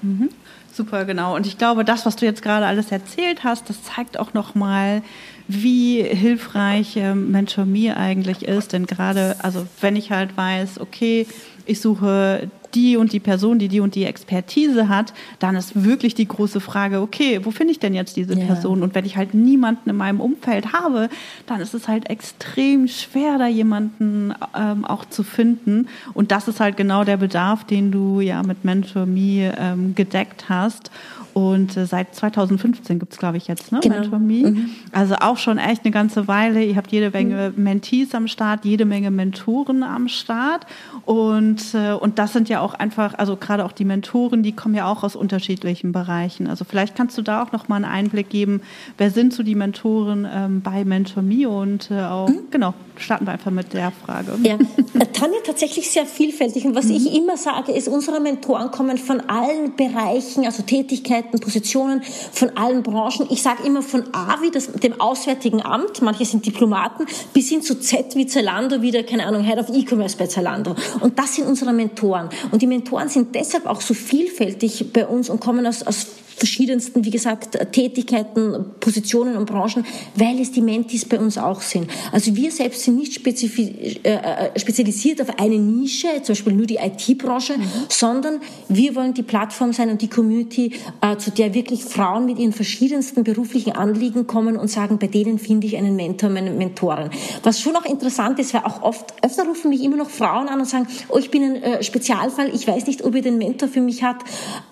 Mhm. 0.01 0.29
Super, 0.71 1.05
genau. 1.05 1.35
Und 1.35 1.45
ich 1.45 1.57
glaube, 1.57 1.83
das, 1.83 2.05
was 2.05 2.15
du 2.15 2.25
jetzt 2.25 2.41
gerade 2.41 2.65
alles 2.65 2.91
erzählt 2.91 3.43
hast, 3.43 3.69
das 3.69 3.83
zeigt 3.83 4.19
auch 4.19 4.33
nochmal, 4.33 5.01
wie 5.47 6.03
hilfreich 6.03 6.95
ähm, 6.95 7.31
Mentor 7.31 7.65
Me 7.65 7.97
eigentlich 7.97 8.43
ist. 8.43 8.73
Denn 8.73 8.85
gerade, 8.85 9.35
also 9.39 9.65
wenn 9.81 9.95
ich 9.95 10.11
halt 10.11 10.37
weiß, 10.37 10.79
okay, 10.79 11.25
ich 11.69 11.81
suche 11.81 12.49
die 12.75 12.97
und 12.97 13.13
die 13.13 13.19
Person, 13.19 13.59
die 13.59 13.67
die 13.67 13.79
und 13.79 13.95
die 13.95 14.05
Expertise 14.05 14.89
hat, 14.89 15.13
dann 15.39 15.55
ist 15.55 15.83
wirklich 15.83 16.13
die 16.13 16.27
große 16.27 16.59
Frage, 16.59 17.01
okay, 17.01 17.39
wo 17.43 17.51
finde 17.51 17.71
ich 17.71 17.79
denn 17.79 17.93
jetzt 17.93 18.15
diese 18.15 18.37
ja. 18.37 18.45
Person? 18.45 18.83
Und 18.83 18.95
wenn 18.95 19.05
ich 19.05 19.17
halt 19.17 19.33
niemanden 19.33 19.89
in 19.89 19.95
meinem 19.95 20.21
Umfeld 20.21 20.73
habe, 20.73 21.09
dann 21.47 21.61
ist 21.61 21.73
es 21.73 21.87
halt 21.87 22.09
extrem 22.09 22.87
schwer, 22.87 23.37
da 23.37 23.47
jemanden 23.47 24.33
ähm, 24.55 24.85
auch 24.85 25.05
zu 25.05 25.23
finden. 25.23 25.87
Und 26.13 26.31
das 26.31 26.47
ist 26.47 26.59
halt 26.59 26.77
genau 26.77 27.03
der 27.03 27.17
Bedarf, 27.17 27.63
den 27.63 27.91
du 27.91 28.21
ja 28.21 28.43
mit 28.43 28.65
Mentor 28.65 29.05
Me 29.05 29.53
ähm, 29.57 29.95
gedeckt 29.95 30.45
hast. 30.49 30.91
Und 31.33 31.77
äh, 31.77 31.85
seit 31.85 32.15
2015 32.15 32.99
gibt 32.99 33.13
es, 33.13 33.19
glaube 33.19 33.37
ich, 33.37 33.47
jetzt, 33.47 33.71
ne? 33.71 33.79
Genau. 33.81 33.95
Mentor 33.95 34.19
Me. 34.19 34.49
Mhm. 34.49 34.69
Also 34.91 35.15
auch 35.15 35.37
schon 35.37 35.57
echt 35.57 35.85
eine 35.85 35.91
ganze 35.91 36.27
Weile. 36.27 36.63
Ihr 36.63 36.75
habt 36.75 36.91
jede 36.91 37.11
Menge 37.11 37.53
mhm. 37.55 37.63
Mentees 37.63 38.13
am 38.15 38.27
Start, 38.27 38.65
jede 38.65 38.85
Menge 38.85 39.11
Mentoren 39.11 39.83
am 39.83 40.07
Start. 40.07 40.65
Und, 41.05 41.73
äh, 41.73 41.93
und 41.93 42.19
das 42.19 42.33
sind 42.33 42.49
ja 42.49 42.61
auch 42.61 42.73
einfach, 42.73 43.13
also 43.17 43.35
gerade 43.35 43.65
auch 43.65 43.71
die 43.71 43.85
Mentoren, 43.85 44.43
die 44.43 44.51
kommen 44.53 44.75
ja 44.75 44.91
auch 44.91 45.03
aus 45.03 45.15
unterschiedlichen 45.15 45.91
Bereichen. 45.91 46.47
Also 46.47 46.65
vielleicht 46.65 46.95
kannst 46.95 47.17
du 47.17 47.21
da 47.21 47.43
auch 47.43 47.51
nochmal 47.51 47.83
einen 47.83 47.91
Einblick 47.91 48.29
geben, 48.29 48.61
wer 48.97 49.11
sind 49.11 49.33
so 49.33 49.43
die 49.43 49.55
Mentoren 49.55 50.27
ähm, 50.31 50.61
bei 50.61 50.85
Mentor 50.85 51.23
Me 51.23 51.47
und 51.47 51.91
äh, 51.91 52.01
auch, 52.01 52.29
mhm. 52.29 52.39
genau, 52.51 52.73
starten 52.97 53.25
wir 53.25 53.33
einfach 53.33 53.51
mit 53.51 53.73
der 53.73 53.91
Frage. 53.91 54.33
Ja, 54.43 54.55
äh, 54.55 55.05
Tanja, 55.13 55.37
tatsächlich 55.45 55.89
sehr 55.89 56.05
vielfältig. 56.05 56.65
Und 56.65 56.75
was 56.75 56.85
mhm. 56.85 56.95
ich 56.95 57.15
immer 57.15 57.37
sage, 57.37 57.71
ist, 57.71 57.87
unsere 57.87 58.19
Mentoren 58.19 58.71
kommen 58.71 58.97
von 58.97 59.21
allen 59.21 59.75
Bereichen, 59.75 60.45
also 60.45 60.63
Tätigkeiten, 60.63 61.18
Positionen, 61.23 62.01
von 62.31 62.55
allen 62.55 62.83
Branchen. 62.83 63.27
Ich 63.29 63.41
sage 63.41 63.63
immer 63.63 63.81
von 63.81 64.13
A 64.13 64.41
wie 64.41 64.51
das, 64.51 64.71
dem 64.71 64.99
Auswärtigen 64.99 65.61
Amt, 65.61 66.01
manche 66.01 66.25
sind 66.25 66.45
Diplomaten, 66.45 67.05
bis 67.33 67.49
hin 67.49 67.61
zu 67.61 67.79
Z 67.79 68.15
wie 68.15 68.27
Zalando, 68.27 68.81
wieder, 68.81 69.03
keine 69.03 69.25
Ahnung, 69.25 69.43
Head 69.43 69.59
of 69.59 69.69
E-Commerce 69.69 70.17
bei 70.17 70.27
Zalando. 70.27 70.75
Und 71.01 71.19
das 71.19 71.35
sind 71.35 71.47
unsere 71.47 71.73
Mentoren. 71.73 72.29
Und 72.51 72.61
die 72.61 72.67
Mentoren 72.67 73.09
sind 73.09 73.35
deshalb 73.35 73.65
auch 73.65 73.81
so 73.81 73.93
vielfältig 73.93 74.93
bei 74.93 75.05
uns 75.05 75.29
und 75.29 75.39
kommen 75.39 75.65
aus, 75.65 75.83
aus 75.83 76.07
verschiedensten, 76.39 77.05
wie 77.05 77.11
gesagt, 77.11 77.57
Tätigkeiten, 77.71 78.65
Positionen 78.79 79.35
und 79.35 79.45
Branchen, 79.45 79.85
weil 80.15 80.39
es 80.39 80.51
die 80.51 80.61
Mentis 80.61 81.05
bei 81.05 81.19
uns 81.19 81.37
auch 81.37 81.61
sind. 81.61 81.89
Also 82.11 82.35
wir 82.35 82.51
selbst 82.51 82.83
sind 82.83 82.95
nicht 82.95 83.25
äh, 83.25 84.13
äh, 84.13 84.59
spezialisiert 84.59 85.21
auf 85.21 85.37
eine 85.37 85.57
Nische, 85.57 86.07
zum 86.23 86.33
Beispiel 86.33 86.53
nur 86.53 86.65
die 86.65 86.77
IT-Branche, 86.77 87.57
mhm. 87.57 87.63
sondern 87.89 88.39
wir 88.69 88.95
wollen 88.95 89.13
die 89.13 89.23
Plattform 89.23 89.73
sein 89.73 89.89
und 89.89 90.01
die 90.01 90.07
Community, 90.07 90.73
äh, 91.01 91.17
zu 91.17 91.31
der 91.31 91.53
wirklich 91.53 91.83
Frauen 91.83 92.25
mit 92.25 92.39
ihren 92.39 92.53
verschiedensten 92.53 93.23
beruflichen 93.23 93.73
Anliegen 93.73 94.25
kommen 94.25 94.57
und 94.57 94.69
sagen, 94.69 94.97
bei 94.97 95.07
denen 95.07 95.37
finde 95.37 95.67
ich 95.67 95.77
einen 95.77 95.95
Mentor, 95.95 96.29
meine 96.29 96.51
Mentoren. 96.51 97.09
Was 97.43 97.59
schon 97.59 97.75
auch 97.75 97.85
interessant 97.85 98.39
ist, 98.39 98.53
weil 98.53 98.61
auch 98.61 98.81
oft, 98.81 99.13
öfter 99.21 99.45
rufen 99.45 99.69
mich 99.69 99.83
immer 99.83 99.97
noch 99.97 100.09
Frauen 100.09 100.47
an 100.47 100.59
und 100.59 100.65
sagen, 100.65 100.87
oh, 101.09 101.17
ich 101.17 101.29
bin 101.29 101.43
ein 101.43 101.83
Spezialfall, 101.83 102.49
ich 102.53 102.67
weiß 102.67 102.87
nicht, 102.87 103.03
ob 103.03 103.15
ihr 103.15 103.21
den 103.21 103.37
Mentor 103.37 103.67
für 103.67 103.81
mich 103.81 104.03
hat, 104.03 104.17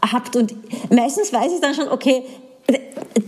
habt 0.02 0.36
und 0.36 0.56
meistens 0.90 1.34
weiß 1.34 1.52
ich 1.54 1.57
ich 1.58 1.62
dann 1.62 1.74
schon, 1.74 1.90
okay, 1.90 2.24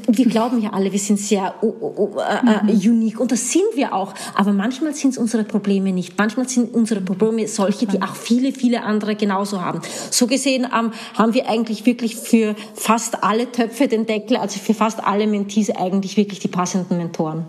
wir 0.08 0.26
glauben 0.26 0.62
ja 0.62 0.72
alle, 0.72 0.92
wir 0.92 1.00
sind 1.00 1.20
sehr 1.20 1.56
uh, 1.62 1.68
uh, 1.68 2.16
uh, 2.16 2.64
mhm. 2.64 2.70
unique 2.70 3.20
und 3.20 3.32
das 3.32 3.52
sind 3.52 3.64
wir 3.76 3.94
auch. 3.94 4.14
Aber 4.36 4.52
manchmal 4.52 4.94
sind 4.94 5.12
es 5.12 5.18
unsere 5.18 5.44
Probleme 5.44 5.94
nicht. 5.94 6.18
Manchmal 6.18 6.50
sind 6.50 6.74
unsere 6.74 7.02
Probleme 7.02 7.48
solche, 7.48 7.86
die 7.86 8.02
auch 8.02 8.16
viele, 8.16 8.52
viele 8.52 8.84
andere 8.84 9.16
genauso 9.16 9.62
haben. 9.62 9.82
So 10.12 10.28
gesehen 10.28 10.66
ähm, 10.66 10.92
haben 11.14 11.34
wir 11.34 11.50
eigentlich 11.50 11.86
wirklich 11.86 12.16
für 12.16 12.56
fast 12.74 13.24
alle 13.24 13.52
Töpfe 13.52 13.88
den 13.88 14.06
Deckel, 14.06 14.38
also 14.38 14.60
für 14.60 14.74
fast 14.74 15.04
alle 15.04 15.26
Mentees 15.28 15.70
eigentlich 15.70 16.18
wirklich 16.18 16.40
die 16.40 16.50
passenden 16.50 16.98
Mentoren. 16.98 17.46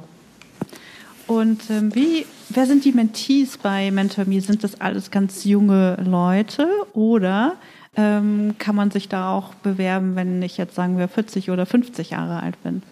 Und 1.27 1.63
ähm, 1.71 1.95
wie, 1.95 2.27
wer 2.51 2.67
sind 2.67 2.85
die 2.85 2.93
Mentees 2.93 3.59
bei 3.59 3.91
MentorMe? 3.91 4.41
Sind 4.41 4.65
das 4.65 4.81
alles 4.81 5.11
ganz 5.11 5.45
junge 5.45 5.97
Leute 6.05 6.69
oder 6.93 7.57
ähm, 7.97 8.55
kann 8.59 8.75
man 8.75 8.91
sich 8.91 9.09
da 9.09 9.33
auch 9.33 9.55
bewerben, 9.55 10.17
wenn 10.17 10.43
ich 10.43 10.57
jetzt 10.57 10.75
sagen 10.75 10.99
wir 10.99 11.09
40 11.09 11.51
oder 11.51 11.67
50 11.67 12.11
Jahre 12.11 12.43
alt 12.43 12.63
bin? 12.63 12.83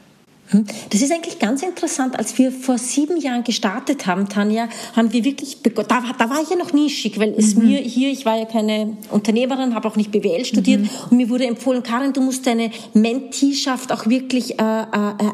Hm? 0.50 0.64
Das 0.90 1.02
ist 1.02 1.12
eigentlich 1.12 1.38
ganz 1.38 1.62
interessant. 1.62 2.18
Als 2.18 2.38
wir 2.38 2.50
vor 2.52 2.78
sieben 2.78 3.18
Jahren 3.18 3.44
gestartet 3.44 4.06
haben, 4.06 4.28
Tanja, 4.28 4.68
haben 4.96 5.12
wir 5.12 5.24
wirklich 5.24 5.62
begonnen. 5.62 5.88
Da, 5.88 6.02
da 6.16 6.30
war 6.30 6.42
ich 6.42 6.50
ja 6.50 6.56
noch 6.56 6.72
nischig, 6.72 7.18
weil 7.18 7.34
es 7.37 7.54
mhm. 7.54 7.66
mir 7.66 7.78
hier, 7.78 8.11
ich 8.11 8.24
war 8.24 8.38
ja 8.38 8.44
keine 8.44 8.96
Unternehmerin, 9.11 9.74
habe 9.74 9.88
auch 9.88 9.96
nicht 9.96 10.11
BWL 10.11 10.44
studiert 10.44 10.82
mhm. 10.82 10.90
und 11.11 11.16
mir 11.16 11.28
wurde 11.28 11.46
empfohlen, 11.46 11.82
Karin, 11.82 12.12
du 12.12 12.20
musst 12.20 12.46
deine 12.46 12.70
Mentieschaft 12.94 13.92
auch 13.92 14.06
wirklich 14.06 14.58
äh, 14.58 14.62
äh, 14.62 14.87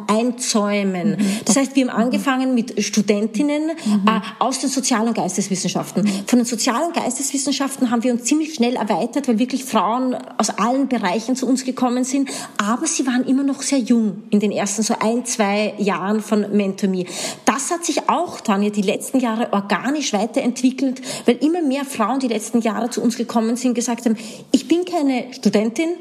einzäumen. 0.08 1.10
Mhm. 1.10 1.26
Das 1.44 1.56
heißt, 1.56 1.76
wir 1.76 1.88
haben 1.88 1.96
angefangen 1.96 2.54
mit 2.54 2.82
Studentinnen 2.82 3.68
mhm. 3.84 4.08
äh, 4.08 4.20
aus 4.38 4.60
den 4.60 4.70
Sozial- 4.70 5.06
und 5.06 5.14
Geisteswissenschaften. 5.14 6.02
Mhm. 6.02 6.10
Von 6.26 6.38
den 6.40 6.46
Sozial- 6.46 6.84
und 6.84 6.94
Geisteswissenschaften 6.94 7.90
haben 7.90 8.02
wir 8.02 8.12
uns 8.12 8.24
ziemlich 8.24 8.54
schnell 8.54 8.76
erweitert, 8.76 9.28
weil 9.28 9.38
wirklich 9.38 9.64
Frauen 9.64 10.16
aus 10.38 10.50
allen 10.50 10.88
Bereichen 10.88 11.36
zu 11.36 11.46
uns 11.46 11.64
gekommen 11.64 12.04
sind. 12.04 12.30
Aber 12.56 12.86
sie 12.86 13.06
waren 13.06 13.24
immer 13.24 13.42
noch 13.42 13.62
sehr 13.62 13.78
jung 13.78 14.24
in 14.30 14.40
den 14.40 14.50
ersten 14.50 14.82
so 14.82 14.94
ein, 15.04 15.26
zwei 15.26 15.74
Jahren 15.76 16.20
von 16.22 16.56
MentorMe. 16.56 17.04
Das 17.44 17.70
hat 17.70 17.84
sich 17.84 18.08
auch, 18.08 18.40
Tanja, 18.40 18.70
die 18.70 18.82
letzten 18.82 19.20
Jahre 19.20 19.52
organisch 19.52 20.14
weiterentwickelt, 20.14 21.02
weil 21.26 21.36
immer 21.36 21.60
mehr 21.60 21.84
Frauen 21.84 22.20
die 22.20 22.28
letzten 22.28 22.60
Jahre 22.60 22.88
zu 22.88 23.02
uns 23.02 23.18
gekommen 23.18 23.56
sind, 23.56 23.74
gesagt 23.74 24.06
haben, 24.06 24.16
ich 24.50 24.66
bin 24.66 24.86
keine 24.86 25.32
Studentin 25.34 25.96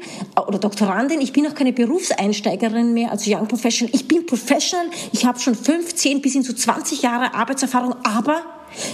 oder 0.46 0.58
Doktorandin, 0.58 1.20
ich 1.20 1.34
bin 1.34 1.46
auch 1.46 1.54
keine 1.54 1.74
Berufseinsteigerin 1.74 2.94
mehr 2.94 3.12
als 3.12 3.26
Young 3.26 3.46
Professional, 3.46 3.94
ich 3.94 4.08
bin 4.08 4.24
Professional, 4.24 4.86
ich 5.12 5.26
habe 5.26 5.38
schon 5.38 5.54
15 5.54 6.22
bis 6.22 6.32
hin 6.32 6.42
zu 6.42 6.54
20 6.54 7.02
Jahre 7.02 7.34
Arbeitserfahrung, 7.34 7.94
aber 8.04 8.42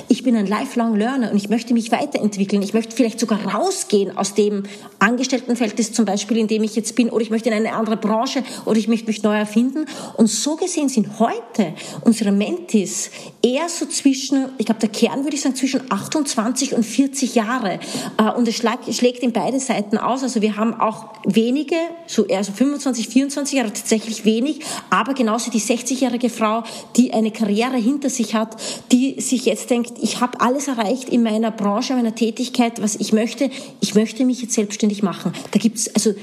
ich 0.09 0.23
bin 0.23 0.37
ein 0.37 0.47
lifelong 0.47 0.97
Learner 0.97 1.31
und 1.31 1.37
ich 1.37 1.49
möchte 1.49 1.73
mich 1.75 1.93
weiterentwickeln. 1.93 2.63
Ich 2.63 2.75
möchte 2.75 2.95
vielleicht 2.95 3.21
sogar 3.21 3.45
rausgehen 3.55 4.17
aus 4.17 4.35
dem 4.35 4.65
Angestelltenverhältnis 4.99 5.93
zum 5.93 6.05
Beispiel, 6.05 6.39
in 6.39 6.49
dem 6.49 6.63
ich 6.63 6.77
jetzt 6.77 6.95
bin, 6.97 7.11
oder 7.11 7.23
ich 7.23 7.31
möchte 7.31 7.49
in 7.49 7.55
eine 7.55 7.73
andere 7.73 7.97
Branche 7.97 8.43
oder 8.65 8.79
ich 8.79 8.89
möchte 8.89 9.07
mich 9.07 9.23
neu 9.23 9.37
erfinden. 9.37 9.87
Und 10.17 10.29
so 10.29 10.57
gesehen 10.57 10.89
sind 10.89 11.19
heute 11.19 11.75
unsere 12.05 12.33
Mentis 12.33 13.11
eher 13.43 13.69
so 13.69 13.87
zwischen, 13.87 14.47
ich 14.59 14.67
glaube, 14.67 14.81
der 14.81 14.91
Kern 14.91 15.25
würde 15.25 15.35
ich 15.35 15.43
sagen, 15.43 15.55
zwischen 15.55 15.81
28 15.91 16.75
und 16.75 16.85
40 16.85 17.35
Jahre. 17.35 17.81
Äh, 18.19 18.31
und 18.37 18.47
es 18.47 18.57
schlägt 18.57 19.21
in 19.21 19.33
beide 19.33 19.61
Seiten 19.61 19.99
aus. 19.99 20.23
Also 20.23 20.43
wir 20.43 20.57
haben 20.57 20.79
auch 20.79 21.09
wenige, 21.25 21.77
so 22.07 22.27
eher 22.27 22.45
so 22.45 22.53
25, 22.53 23.09
24 23.09 23.59
Jahre 23.59 23.73
tatsächlich 23.73 24.25
wenig, 24.25 24.61
aber 24.91 25.15
genauso 25.15 25.51
die 25.51 25.61
60-jährige 25.61 26.29
Frau, 26.29 26.65
die 26.97 27.13
eine 27.13 27.31
Karriere 27.31 27.77
hinter 27.77 28.11
sich 28.11 28.35
hat, 28.35 28.57
die 28.93 29.21
sich 29.21 29.47
jetzt 29.47 29.71
denkt, 29.71 29.95
ich 30.01 30.21
habe 30.21 30.41
alles 30.41 30.69
erreicht 30.69 31.09
in 31.09 31.23
meiner 31.23 31.51
Branche, 31.51 31.95
meiner 31.95 32.15
Tätigkeit, 32.15 32.83
was 32.83 32.97
ich 32.97 33.13
möchte. 33.13 33.51
Ich 33.81 33.95
möchte 33.95 34.25
mich 34.25 34.43
jetzt 34.43 34.55
selbstständig 34.55 35.03
machen. 35.03 35.33
Da 35.51 35.59
gibt 35.59 35.79
es 35.79 35.95
also 35.95 36.15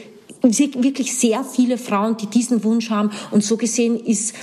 wirklich 0.41 1.15
sehr 1.15 1.43
viele 1.43 1.77
Frauen, 1.77 2.17
die 2.17 2.27
diesen 2.27 2.63
Wunsch 2.63 2.89
haben. 2.89 3.11
Und 3.31 3.43
so 3.43 3.57
gesehen 3.57 3.99
ist 3.99 4.35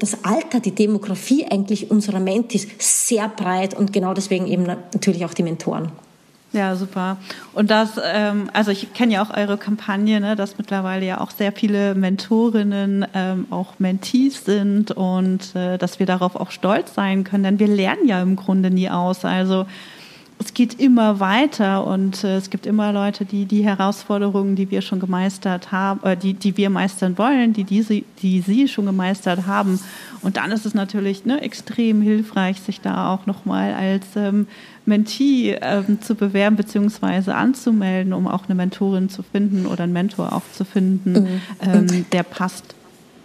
das 0.00 0.24
Alter, 0.24 0.60
die 0.60 0.70
Demografie 0.70 1.46
eigentlich 1.50 1.90
unserer 1.90 2.20
Mentis 2.20 2.68
sehr 2.78 3.28
breit 3.28 3.74
und 3.74 3.92
genau 3.92 4.14
deswegen 4.14 4.46
eben 4.46 4.64
natürlich 4.64 5.24
auch 5.24 5.34
die 5.34 5.42
Mentoren. 5.42 5.90
Ja, 6.54 6.76
super. 6.76 7.16
Und 7.52 7.72
das, 7.72 8.00
ähm, 8.00 8.48
also 8.52 8.70
ich 8.70 8.94
kenne 8.94 9.14
ja 9.14 9.24
auch 9.24 9.36
eure 9.36 9.58
Kampagne, 9.58 10.20
ne, 10.20 10.36
dass 10.36 10.56
mittlerweile 10.56 11.04
ja 11.04 11.20
auch 11.20 11.32
sehr 11.32 11.50
viele 11.50 11.96
Mentorinnen 11.96 13.04
ähm, 13.12 13.46
auch 13.50 13.80
Mentees 13.80 14.44
sind 14.44 14.92
und 14.92 15.56
äh, 15.56 15.78
dass 15.78 15.98
wir 15.98 16.06
darauf 16.06 16.36
auch 16.36 16.52
stolz 16.52 16.94
sein 16.94 17.24
können, 17.24 17.42
denn 17.42 17.58
wir 17.58 17.66
lernen 17.66 18.06
ja 18.06 18.22
im 18.22 18.36
Grunde 18.36 18.70
nie 18.70 18.88
aus. 18.88 19.24
Also 19.24 19.66
es 20.38 20.52
geht 20.52 20.80
immer 20.80 21.20
weiter 21.20 21.86
und 21.86 22.24
äh, 22.24 22.36
es 22.36 22.50
gibt 22.50 22.66
immer 22.66 22.92
Leute, 22.92 23.24
die 23.24 23.44
die 23.44 23.64
Herausforderungen, 23.64 24.56
die 24.56 24.70
wir 24.70 24.82
schon 24.82 25.00
gemeistert 25.00 25.70
haben, 25.70 26.02
äh, 26.02 26.16
die, 26.16 26.34
die 26.34 26.56
wir 26.56 26.70
meistern 26.70 27.16
wollen, 27.18 27.52
die, 27.52 27.64
diese, 27.64 28.02
die 28.20 28.40
sie 28.40 28.66
schon 28.68 28.86
gemeistert 28.86 29.46
haben. 29.46 29.78
Und 30.22 30.36
dann 30.36 30.50
ist 30.50 30.66
es 30.66 30.74
natürlich 30.74 31.24
ne, 31.24 31.40
extrem 31.40 32.02
hilfreich, 32.02 32.60
sich 32.60 32.80
da 32.80 33.12
auch 33.12 33.26
nochmal 33.26 33.74
als 33.74 34.04
ähm, 34.16 34.46
Mentee 34.86 35.56
ähm, 35.60 36.00
zu 36.00 36.14
bewerben 36.14 36.56
bzw. 36.56 37.30
anzumelden, 37.30 38.12
um 38.12 38.26
auch 38.26 38.46
eine 38.46 38.54
Mentorin 38.54 39.08
zu 39.08 39.22
finden 39.22 39.66
oder 39.66 39.84
einen 39.84 39.92
Mentor 39.92 40.32
auch 40.32 40.42
zu 40.52 40.64
finden, 40.64 41.12
mhm. 41.12 41.40
ähm, 41.60 42.06
der 42.12 42.22
passt. 42.22 42.74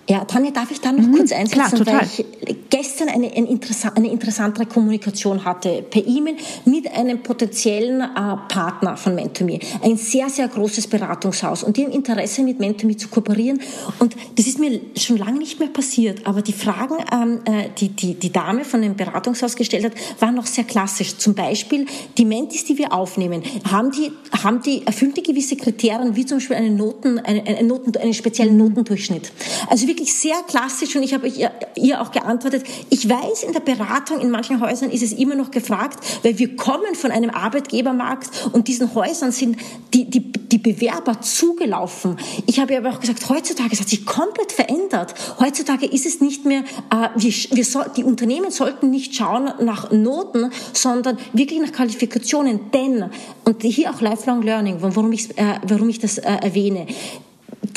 Ja, 0.09 0.25
Tanja, 0.25 0.49
darf 0.49 0.71
ich 0.71 0.81
da 0.81 0.91
noch 0.91 1.05
mhm, 1.05 1.15
kurz 1.15 1.31
einsetzen, 1.31 1.83
klar, 1.83 2.01
weil 2.01 2.07
ich 2.47 2.55
gestern 2.71 3.09
eine, 3.09 3.31
eine, 3.31 3.47
interessant, 3.47 3.95
eine 3.95 4.09
interessantere 4.09 4.65
Kommunikation 4.65 5.45
hatte 5.45 5.83
per 5.87 6.05
E-Mail 6.05 6.35
mit 6.65 6.91
einem 6.91 7.21
potenziellen 7.21 8.01
äh, 8.01 8.07
Partner 8.15 8.97
von 8.97 9.13
MentorMe. 9.13 9.59
Ein 9.83 9.97
sehr, 9.97 10.29
sehr 10.29 10.47
großes 10.47 10.87
Beratungshaus 10.87 11.61
und 11.61 11.77
die 11.77 11.85
haben 11.85 11.91
Interesse 11.91 12.41
mit 12.41 12.59
MentorMe 12.59 12.97
zu 12.97 13.07
kooperieren 13.09 13.61
und 13.99 14.15
das 14.35 14.47
ist 14.47 14.57
mir 14.57 14.81
schon 14.97 15.17
lange 15.17 15.37
nicht 15.37 15.59
mehr 15.59 15.69
passiert, 15.69 16.25
aber 16.25 16.41
die 16.41 16.53
Fragen, 16.53 16.95
ähm, 17.11 17.41
äh, 17.45 17.69
die, 17.77 17.89
die 17.89 18.15
die 18.15 18.31
Dame 18.31 18.65
von 18.65 18.81
dem 18.81 18.95
Beratungshaus 18.95 19.55
gestellt 19.55 19.85
hat, 19.85 19.93
waren 20.19 20.33
noch 20.33 20.47
sehr 20.47 20.63
klassisch. 20.63 21.17
Zum 21.17 21.35
Beispiel 21.35 21.85
die 22.17 22.25
Mentis, 22.25 22.65
die 22.65 22.79
wir 22.79 22.93
aufnehmen, 22.93 23.43
haben 23.69 23.91
die, 23.91 24.11
haben 24.41 24.63
die, 24.63 24.87
erfüllen 24.87 25.13
die 25.13 25.21
gewisse 25.21 25.55
Kriterien, 25.55 26.15
wie 26.15 26.25
zum 26.25 26.39
Beispiel 26.39 26.55
einen 26.55 26.77
Noten, 26.77 27.19
einen, 27.19 27.45
einen, 27.45 27.67
Noten, 27.67 27.95
einen 27.95 28.15
speziellen 28.15 28.57
Notendurchschnitt. 28.57 29.31
Also 29.67 29.85
wir 29.85 29.98
wirklich 29.99 30.13
sehr 30.13 30.41
klassisch 30.47 30.95
und 30.95 31.03
ich 31.03 31.13
habe 31.13 31.27
ihr, 31.27 31.51
ihr 31.75 32.01
auch 32.01 32.11
geantwortet, 32.11 32.63
ich 32.89 33.09
weiß, 33.09 33.43
in 33.43 33.51
der 33.51 33.59
Beratung 33.59 34.21
in 34.21 34.29
manchen 34.29 34.61
Häusern 34.61 34.89
ist 34.89 35.03
es 35.03 35.11
immer 35.11 35.35
noch 35.35 35.51
gefragt, 35.51 35.99
weil 36.23 36.39
wir 36.39 36.55
kommen 36.55 36.95
von 36.95 37.11
einem 37.11 37.29
Arbeitgebermarkt 37.29 38.29
und 38.53 38.69
diesen 38.69 38.95
Häusern 38.95 39.33
sind 39.33 39.57
die, 39.93 40.09
die, 40.09 40.31
die 40.31 40.57
Bewerber 40.57 41.19
zugelaufen. 41.19 42.17
Ich 42.45 42.61
habe 42.61 42.77
aber 42.77 42.91
auch 42.91 43.01
gesagt, 43.01 43.27
heutzutage, 43.29 43.77
hat 43.77 43.89
sich 43.89 44.05
komplett 44.05 44.53
verändert. 44.53 45.13
Heutzutage 45.39 45.85
ist 45.85 46.05
es 46.05 46.21
nicht 46.21 46.45
mehr, 46.45 46.63
äh, 46.91 47.09
wir, 47.15 47.33
wir 47.51 47.65
soll, 47.65 47.85
die 47.97 48.05
Unternehmen 48.05 48.51
sollten 48.51 48.89
nicht 48.89 49.15
schauen 49.15 49.51
nach 49.59 49.91
Noten, 49.91 50.49
sondern 50.71 51.17
wirklich 51.33 51.59
nach 51.59 51.73
Qualifikationen. 51.73 52.71
Denn, 52.71 53.09
und 53.43 53.63
hier 53.63 53.91
auch 53.91 53.99
Lifelong 53.99 54.43
Learning, 54.43 54.77
warum 54.79 55.11
ich, 55.11 55.37
äh, 55.37 55.59
warum 55.67 55.89
ich 55.89 55.99
das 55.99 56.19
äh, 56.19 56.31
erwähne, 56.41 56.87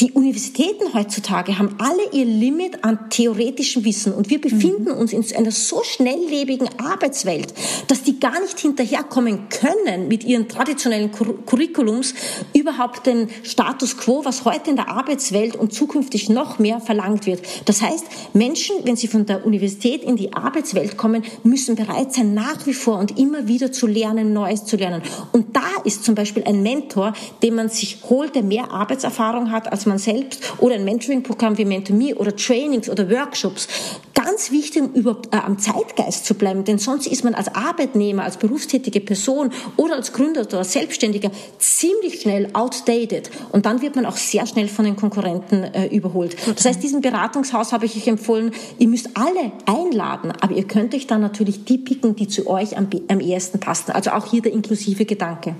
die 0.02 0.10
Universitäten 0.12 0.94
heutzutage 0.94 1.60
haben 1.60 1.76
alle 1.78 2.10
ihr 2.10 2.24
Limit 2.24 2.82
an 2.82 3.08
theoretischem 3.08 3.84
Wissen 3.84 4.12
und 4.12 4.30
wir 4.30 4.40
befinden 4.40 4.92
mhm. 4.92 4.98
uns 4.98 5.12
in 5.12 5.24
einer 5.36 5.52
so 5.52 5.84
schnelllebigen 5.84 6.68
Arbeitswelt, 6.78 7.54
dass 7.86 8.02
die 8.02 8.18
gar 8.18 8.40
nicht 8.40 8.58
hinterherkommen 8.58 9.48
können 9.48 10.08
mit 10.08 10.24
ihren 10.24 10.48
traditionellen 10.48 11.12
Curriculums 11.12 12.14
überhaupt 12.52 13.06
den 13.06 13.28
Status 13.44 13.96
quo, 13.96 14.24
was 14.24 14.44
heute 14.44 14.70
in 14.70 14.76
der 14.76 14.88
Arbeitswelt 14.88 15.54
und 15.54 15.72
zukünftig 15.72 16.28
noch 16.28 16.58
mehr 16.58 16.80
verlangt 16.80 17.26
wird. 17.26 17.40
Das 17.66 17.80
heißt, 17.80 18.04
Menschen, 18.32 18.74
wenn 18.82 18.96
sie 18.96 19.06
von 19.06 19.24
der 19.24 19.46
Universität 19.46 20.02
in 20.02 20.16
die 20.16 20.32
Arbeitswelt 20.32 20.96
kommen, 20.96 21.22
müssen 21.44 21.76
bereit 21.76 22.12
sein, 22.12 22.34
nach 22.34 22.66
wie 22.66 22.74
vor 22.74 22.98
und 22.98 23.20
immer 23.20 23.46
wieder 23.46 23.70
zu 23.70 23.86
lernen, 23.86 24.32
Neues 24.32 24.64
zu 24.64 24.76
lernen. 24.76 25.02
Und 25.30 25.54
da 25.54 25.62
ist 25.84 26.02
zum 26.02 26.16
Beispiel 26.16 26.42
ein 26.42 26.64
Mentor, 26.64 27.12
den 27.44 27.54
man 27.54 27.68
sich 27.68 27.98
holt, 28.10 28.34
der 28.34 28.42
mehr 28.42 28.72
Arbeitserfahrung 28.72 29.52
hat 29.52 29.70
als 29.70 29.86
man 29.86 29.91
selbst 29.98 30.40
oder 30.58 30.74
ein 30.74 30.84
Mentoring-Programm 30.84 31.58
wie 31.58 31.64
MentorMe 31.64 32.14
oder 32.14 32.34
Trainings 32.34 32.88
oder 32.88 33.10
Workshops. 33.10 33.68
Ganz 34.14 34.50
wichtig, 34.50 34.82
um 34.82 34.92
überhaupt 34.92 35.34
äh, 35.34 35.38
am 35.38 35.58
Zeitgeist 35.58 36.26
zu 36.26 36.34
bleiben, 36.34 36.64
denn 36.64 36.78
sonst 36.78 37.06
ist 37.06 37.24
man 37.24 37.34
als 37.34 37.54
Arbeitnehmer, 37.54 38.24
als 38.24 38.36
berufstätige 38.36 39.00
Person 39.00 39.50
oder 39.76 39.96
als 39.96 40.12
Gründer 40.12 40.42
oder 40.42 40.64
Selbstständiger 40.64 41.30
ziemlich 41.58 42.20
schnell 42.20 42.48
outdated 42.52 43.30
und 43.50 43.66
dann 43.66 43.82
wird 43.82 43.96
man 43.96 44.06
auch 44.06 44.16
sehr 44.16 44.46
schnell 44.46 44.68
von 44.68 44.84
den 44.84 44.96
Konkurrenten 44.96 45.64
äh, 45.64 45.86
überholt. 45.86 46.36
Das 46.54 46.64
heißt, 46.64 46.82
diesem 46.82 47.00
Beratungshaus 47.00 47.72
habe 47.72 47.86
ich 47.86 47.96
euch 47.96 48.06
empfohlen, 48.06 48.52
ihr 48.78 48.88
müsst 48.88 49.10
alle 49.14 49.52
einladen, 49.66 50.32
aber 50.40 50.54
ihr 50.54 50.64
könnt 50.64 50.94
euch 50.94 51.06
dann 51.06 51.20
natürlich 51.20 51.64
die 51.64 51.78
picken, 51.78 52.14
die 52.16 52.28
zu 52.28 52.46
euch 52.46 52.76
am, 52.76 52.88
am 53.08 53.20
ehesten 53.20 53.60
passen. 53.60 53.92
Also 53.92 54.10
auch 54.10 54.30
hier 54.30 54.42
der 54.42 54.52
inklusive 54.52 55.04
Gedanke. 55.04 55.54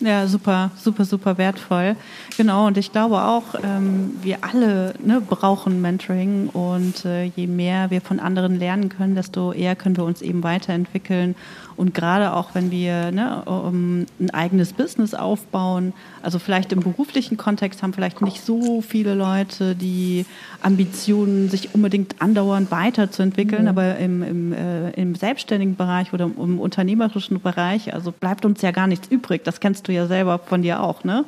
Ja, 0.00 0.26
super, 0.26 0.70
super, 0.76 1.04
super 1.04 1.36
wertvoll. 1.36 1.94
Genau, 2.38 2.66
und 2.66 2.78
ich 2.78 2.90
glaube 2.90 3.22
auch, 3.22 3.54
ähm, 3.62 4.14
wir 4.22 4.38
alle 4.42 4.94
ne, 5.04 5.20
brauchen 5.20 5.82
Mentoring 5.82 6.48
und 6.48 7.04
äh, 7.04 7.24
je 7.24 7.46
mehr 7.46 7.90
wir 7.90 8.00
von 8.00 8.18
anderen 8.18 8.58
lernen 8.58 8.88
können, 8.88 9.14
desto 9.14 9.52
eher 9.52 9.76
können 9.76 9.98
wir 9.98 10.04
uns 10.04 10.22
eben 10.22 10.42
weiterentwickeln. 10.42 11.34
Und 11.80 11.94
gerade 11.94 12.34
auch, 12.34 12.50
wenn 12.54 12.70
wir 12.70 13.10
ne, 13.10 13.42
um, 13.46 14.04
ein 14.20 14.28
eigenes 14.34 14.74
Business 14.74 15.14
aufbauen, 15.14 15.94
also 16.22 16.38
vielleicht 16.38 16.74
im 16.74 16.80
beruflichen 16.80 17.38
Kontext 17.38 17.82
haben 17.82 17.94
vielleicht 17.94 18.20
nicht 18.20 18.44
so 18.44 18.82
viele 18.82 19.14
Leute 19.14 19.74
die 19.74 20.26
Ambitionen, 20.60 21.48
sich 21.48 21.74
unbedingt 21.74 22.16
andauernd 22.20 22.70
weiterzuentwickeln, 22.70 23.62
mhm. 23.62 23.68
aber 23.68 23.96
im, 23.96 24.22
im, 24.22 24.52
äh, 24.52 24.90
im 24.90 25.14
selbstständigen 25.14 25.76
Bereich 25.76 26.12
oder 26.12 26.26
im 26.26 26.60
unternehmerischen 26.60 27.40
Bereich, 27.40 27.94
also 27.94 28.12
bleibt 28.12 28.44
uns 28.44 28.60
ja 28.60 28.72
gar 28.72 28.86
nichts 28.86 29.08
übrig. 29.08 29.42
Das 29.44 29.58
kennst 29.58 29.88
du 29.88 29.92
ja 29.92 30.06
selber 30.06 30.38
von 30.38 30.60
dir 30.60 30.82
auch, 30.82 31.02
ne? 31.04 31.24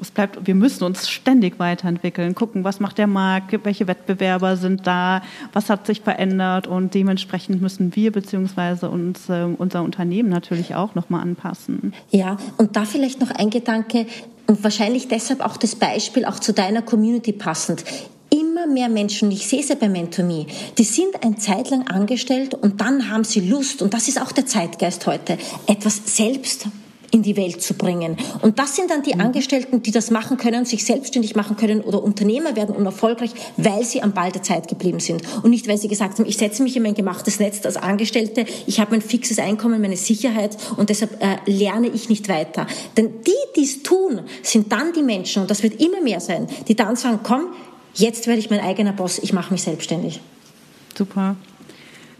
Es 0.00 0.10
bleibt, 0.10 0.46
wir 0.46 0.54
müssen 0.54 0.84
uns 0.84 1.08
ständig 1.08 1.58
weiterentwickeln, 1.58 2.34
gucken, 2.34 2.64
was 2.64 2.80
macht 2.80 2.98
der 2.98 3.06
Markt, 3.06 3.64
welche 3.64 3.86
Wettbewerber 3.88 4.56
sind 4.56 4.86
da, 4.86 5.22
was 5.52 5.70
hat 5.70 5.86
sich 5.86 6.02
verändert 6.02 6.66
und 6.66 6.94
dementsprechend 6.94 7.60
müssen 7.60 7.96
wir 7.96 8.12
beziehungsweise 8.12 8.90
uns, 8.90 9.28
äh, 9.28 9.44
unser 9.58 9.82
Unternehmen 9.82 10.28
natürlich 10.28 10.74
auch 10.74 10.94
nochmal 10.94 11.22
anpassen. 11.22 11.92
Ja, 12.10 12.36
und 12.56 12.76
da 12.76 12.84
vielleicht 12.84 13.20
noch 13.20 13.30
ein 13.30 13.50
Gedanke 13.50 14.06
und 14.46 14.62
wahrscheinlich 14.62 15.08
deshalb 15.08 15.44
auch 15.44 15.56
das 15.56 15.74
Beispiel 15.74 16.24
auch 16.24 16.38
zu 16.38 16.52
deiner 16.52 16.82
Community 16.82 17.32
passend 17.32 17.84
immer 18.30 18.66
mehr 18.66 18.88
Menschen, 18.88 19.30
ich 19.30 19.46
sehe 19.46 19.60
es 19.60 19.68
ja 19.68 19.74
bei 19.74 19.88
MentorMe, 19.88 20.46
die 20.76 20.84
sind 20.84 21.24
ein 21.24 21.38
Zeit 21.38 21.70
lang 21.70 21.86
angestellt 21.86 22.54
und 22.54 22.80
dann 22.80 23.10
haben 23.10 23.24
sie 23.24 23.40
Lust, 23.40 23.82
und 23.82 23.94
das 23.94 24.08
ist 24.08 24.20
auch 24.20 24.32
der 24.32 24.46
Zeitgeist 24.46 25.06
heute, 25.06 25.38
etwas 25.66 26.16
selbst 26.16 26.68
in 27.10 27.22
die 27.22 27.36
Welt 27.36 27.62
zu 27.62 27.74
bringen. 27.74 28.16
Und 28.42 28.58
das 28.58 28.76
sind 28.76 28.90
dann 28.90 29.02
die 29.02 29.14
mhm. 29.14 29.20
Angestellten, 29.20 29.82
die 29.82 29.90
das 29.90 30.10
machen 30.10 30.36
können, 30.36 30.64
sich 30.64 30.84
selbstständig 30.84 31.34
machen 31.34 31.56
können 31.56 31.80
oder 31.80 32.02
Unternehmer 32.02 32.56
werden 32.56 32.74
und 32.74 32.84
erfolgreich, 32.84 33.30
weil 33.56 33.84
sie 33.84 34.02
am 34.02 34.12
Ball 34.12 34.30
der 34.30 34.42
Zeit 34.42 34.68
geblieben 34.68 35.00
sind. 35.00 35.22
Und 35.42 35.50
nicht, 35.50 35.68
weil 35.68 35.78
sie 35.78 35.88
gesagt 35.88 36.18
haben, 36.18 36.26
ich 36.26 36.36
setze 36.36 36.62
mich 36.62 36.76
in 36.76 36.82
mein 36.82 36.94
gemachtes 36.94 37.40
Netz 37.40 37.64
als 37.64 37.76
Angestellte, 37.76 38.44
ich 38.66 38.80
habe 38.80 38.92
mein 38.92 39.02
fixes 39.02 39.38
Einkommen, 39.38 39.80
meine 39.80 39.96
Sicherheit 39.96 40.56
und 40.76 40.90
deshalb 40.90 41.22
äh, 41.22 41.38
lerne 41.46 41.88
ich 41.88 42.08
nicht 42.08 42.28
weiter. 42.28 42.66
Denn 42.96 43.22
die, 43.26 43.32
die 43.56 43.64
es 43.64 43.82
tun, 43.82 44.20
sind 44.42 44.72
dann 44.72 44.92
die 44.92 45.02
Menschen, 45.02 45.42
und 45.42 45.50
das 45.50 45.62
wird 45.62 45.80
immer 45.80 46.00
mehr 46.02 46.20
sein, 46.20 46.46
die 46.68 46.76
dann 46.76 46.96
sagen, 46.96 47.20
komm, 47.22 47.46
jetzt 47.94 48.26
werde 48.26 48.40
ich 48.40 48.50
mein 48.50 48.60
eigener 48.60 48.92
Boss, 48.92 49.18
ich 49.18 49.32
mache 49.32 49.52
mich 49.52 49.62
selbstständig. 49.62 50.20
Super. 50.96 51.36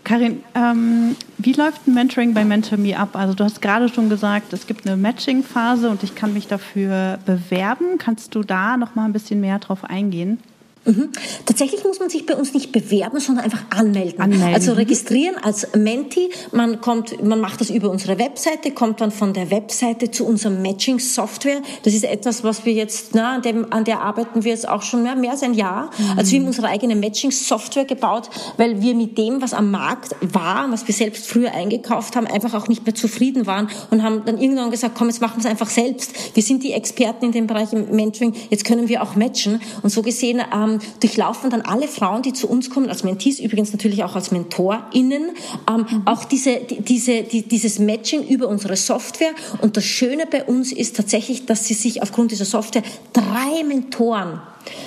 Karin, 0.08 0.42
ähm, 0.54 1.16
wie 1.36 1.52
läuft 1.52 1.86
ein 1.86 1.92
Mentoring 1.92 2.32
bei 2.32 2.42
MentorMe 2.42 2.96
ab? 2.96 3.10
Also 3.12 3.34
du 3.34 3.44
hast 3.44 3.60
gerade 3.60 3.90
schon 3.90 4.08
gesagt, 4.08 4.54
es 4.54 4.66
gibt 4.66 4.88
eine 4.88 4.96
Matching-Phase 4.96 5.90
und 5.90 6.02
ich 6.02 6.14
kann 6.14 6.32
mich 6.32 6.46
dafür 6.46 7.18
bewerben. 7.26 7.98
Kannst 7.98 8.34
du 8.34 8.42
da 8.42 8.78
noch 8.78 8.94
mal 8.94 9.04
ein 9.04 9.12
bisschen 9.12 9.42
mehr 9.42 9.58
drauf 9.58 9.84
eingehen? 9.84 10.38
Mhm. 10.84 11.10
Tatsächlich 11.44 11.84
muss 11.84 12.00
man 12.00 12.08
sich 12.08 12.26
bei 12.26 12.34
uns 12.34 12.54
nicht 12.54 12.72
bewerben, 12.72 13.20
sondern 13.20 13.44
einfach 13.44 13.64
anmelden. 13.70 14.20
anmelden. 14.20 14.54
Also 14.54 14.72
registrieren 14.72 15.36
als 15.42 15.74
Menti. 15.74 16.30
Man 16.52 16.80
kommt, 16.80 17.22
man 17.22 17.40
macht 17.40 17.60
das 17.60 17.70
über 17.70 17.90
unsere 17.90 18.18
Webseite, 18.18 18.70
kommt 18.70 19.00
dann 19.00 19.10
von 19.10 19.32
der 19.32 19.50
Webseite 19.50 20.10
zu 20.10 20.26
unserem 20.26 20.62
Matching 20.62 20.98
Software. 20.98 21.60
Das 21.82 21.94
ist 21.94 22.04
etwas, 22.04 22.44
was 22.44 22.64
wir 22.64 22.72
jetzt, 22.72 23.14
na, 23.14 23.34
an, 23.34 23.42
dem, 23.42 23.72
an 23.72 23.84
der 23.84 24.00
arbeiten 24.00 24.44
wir 24.44 24.52
jetzt 24.52 24.68
auch 24.68 24.82
schon 24.82 25.02
mehr, 25.02 25.14
mehr 25.14 25.32
als 25.32 25.42
ein 25.42 25.54
Jahr. 25.54 25.90
Mhm. 25.98 26.18
Also 26.18 26.32
wir 26.32 26.40
haben 26.40 26.46
unsere 26.46 26.68
eigene 26.68 26.96
Matching 26.96 27.30
Software 27.30 27.84
gebaut, 27.84 28.30
weil 28.56 28.80
wir 28.80 28.94
mit 28.94 29.18
dem, 29.18 29.42
was 29.42 29.52
am 29.52 29.70
Markt 29.70 30.16
war, 30.20 30.70
was 30.70 30.86
wir 30.86 30.94
selbst 30.94 31.26
früher 31.26 31.52
eingekauft 31.52 32.16
haben, 32.16 32.26
einfach 32.26 32.54
auch 32.54 32.68
nicht 32.68 32.86
mehr 32.86 32.94
zufrieden 32.94 33.46
waren 33.46 33.68
und 33.90 34.02
haben 34.02 34.22
dann 34.24 34.38
irgendwann 34.38 34.70
gesagt, 34.70 34.94
komm, 34.96 35.08
jetzt 35.08 35.20
machen 35.20 35.36
wir 35.36 35.40
es 35.40 35.46
einfach 35.46 35.70
selbst. 35.70 36.34
Wir 36.34 36.42
sind 36.42 36.62
die 36.62 36.72
Experten 36.72 37.26
in 37.26 37.32
dem 37.32 37.46
Bereich 37.46 37.72
im 37.72 37.94
Mentoring, 37.94 38.34
jetzt 38.50 38.64
können 38.64 38.88
wir 38.88 39.02
auch 39.02 39.16
matchen. 39.16 39.60
Und 39.82 39.90
so 39.90 40.02
gesehen, 40.02 40.40
ähm, 40.54 40.77
durchlaufen 41.00 41.50
dann 41.50 41.62
alle 41.62 41.88
Frauen, 41.88 42.22
die 42.22 42.32
zu 42.32 42.48
uns 42.48 42.70
kommen, 42.70 42.88
als 42.88 43.04
Mentees, 43.04 43.38
übrigens 43.40 43.72
natürlich 43.72 44.04
auch 44.04 44.14
als 44.14 44.30
MentorInnen, 44.30 45.30
ähm, 45.68 46.02
auch 46.04 46.24
diese, 46.24 46.60
die, 46.60 46.80
diese, 46.80 47.22
die, 47.22 47.42
dieses 47.42 47.78
Matching 47.78 48.26
über 48.26 48.48
unsere 48.48 48.76
Software. 48.76 49.32
Und 49.60 49.76
das 49.76 49.84
Schöne 49.84 50.26
bei 50.26 50.44
uns 50.44 50.72
ist 50.72 50.96
tatsächlich, 50.96 51.46
dass 51.46 51.66
sie 51.66 51.74
sich 51.74 52.02
aufgrund 52.02 52.30
dieser 52.30 52.44
Software 52.44 52.82
drei 53.12 53.64
Mentoren 53.64 54.40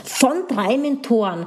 von 0.03 0.33
drei 0.47 0.77
Mentoren 0.77 1.45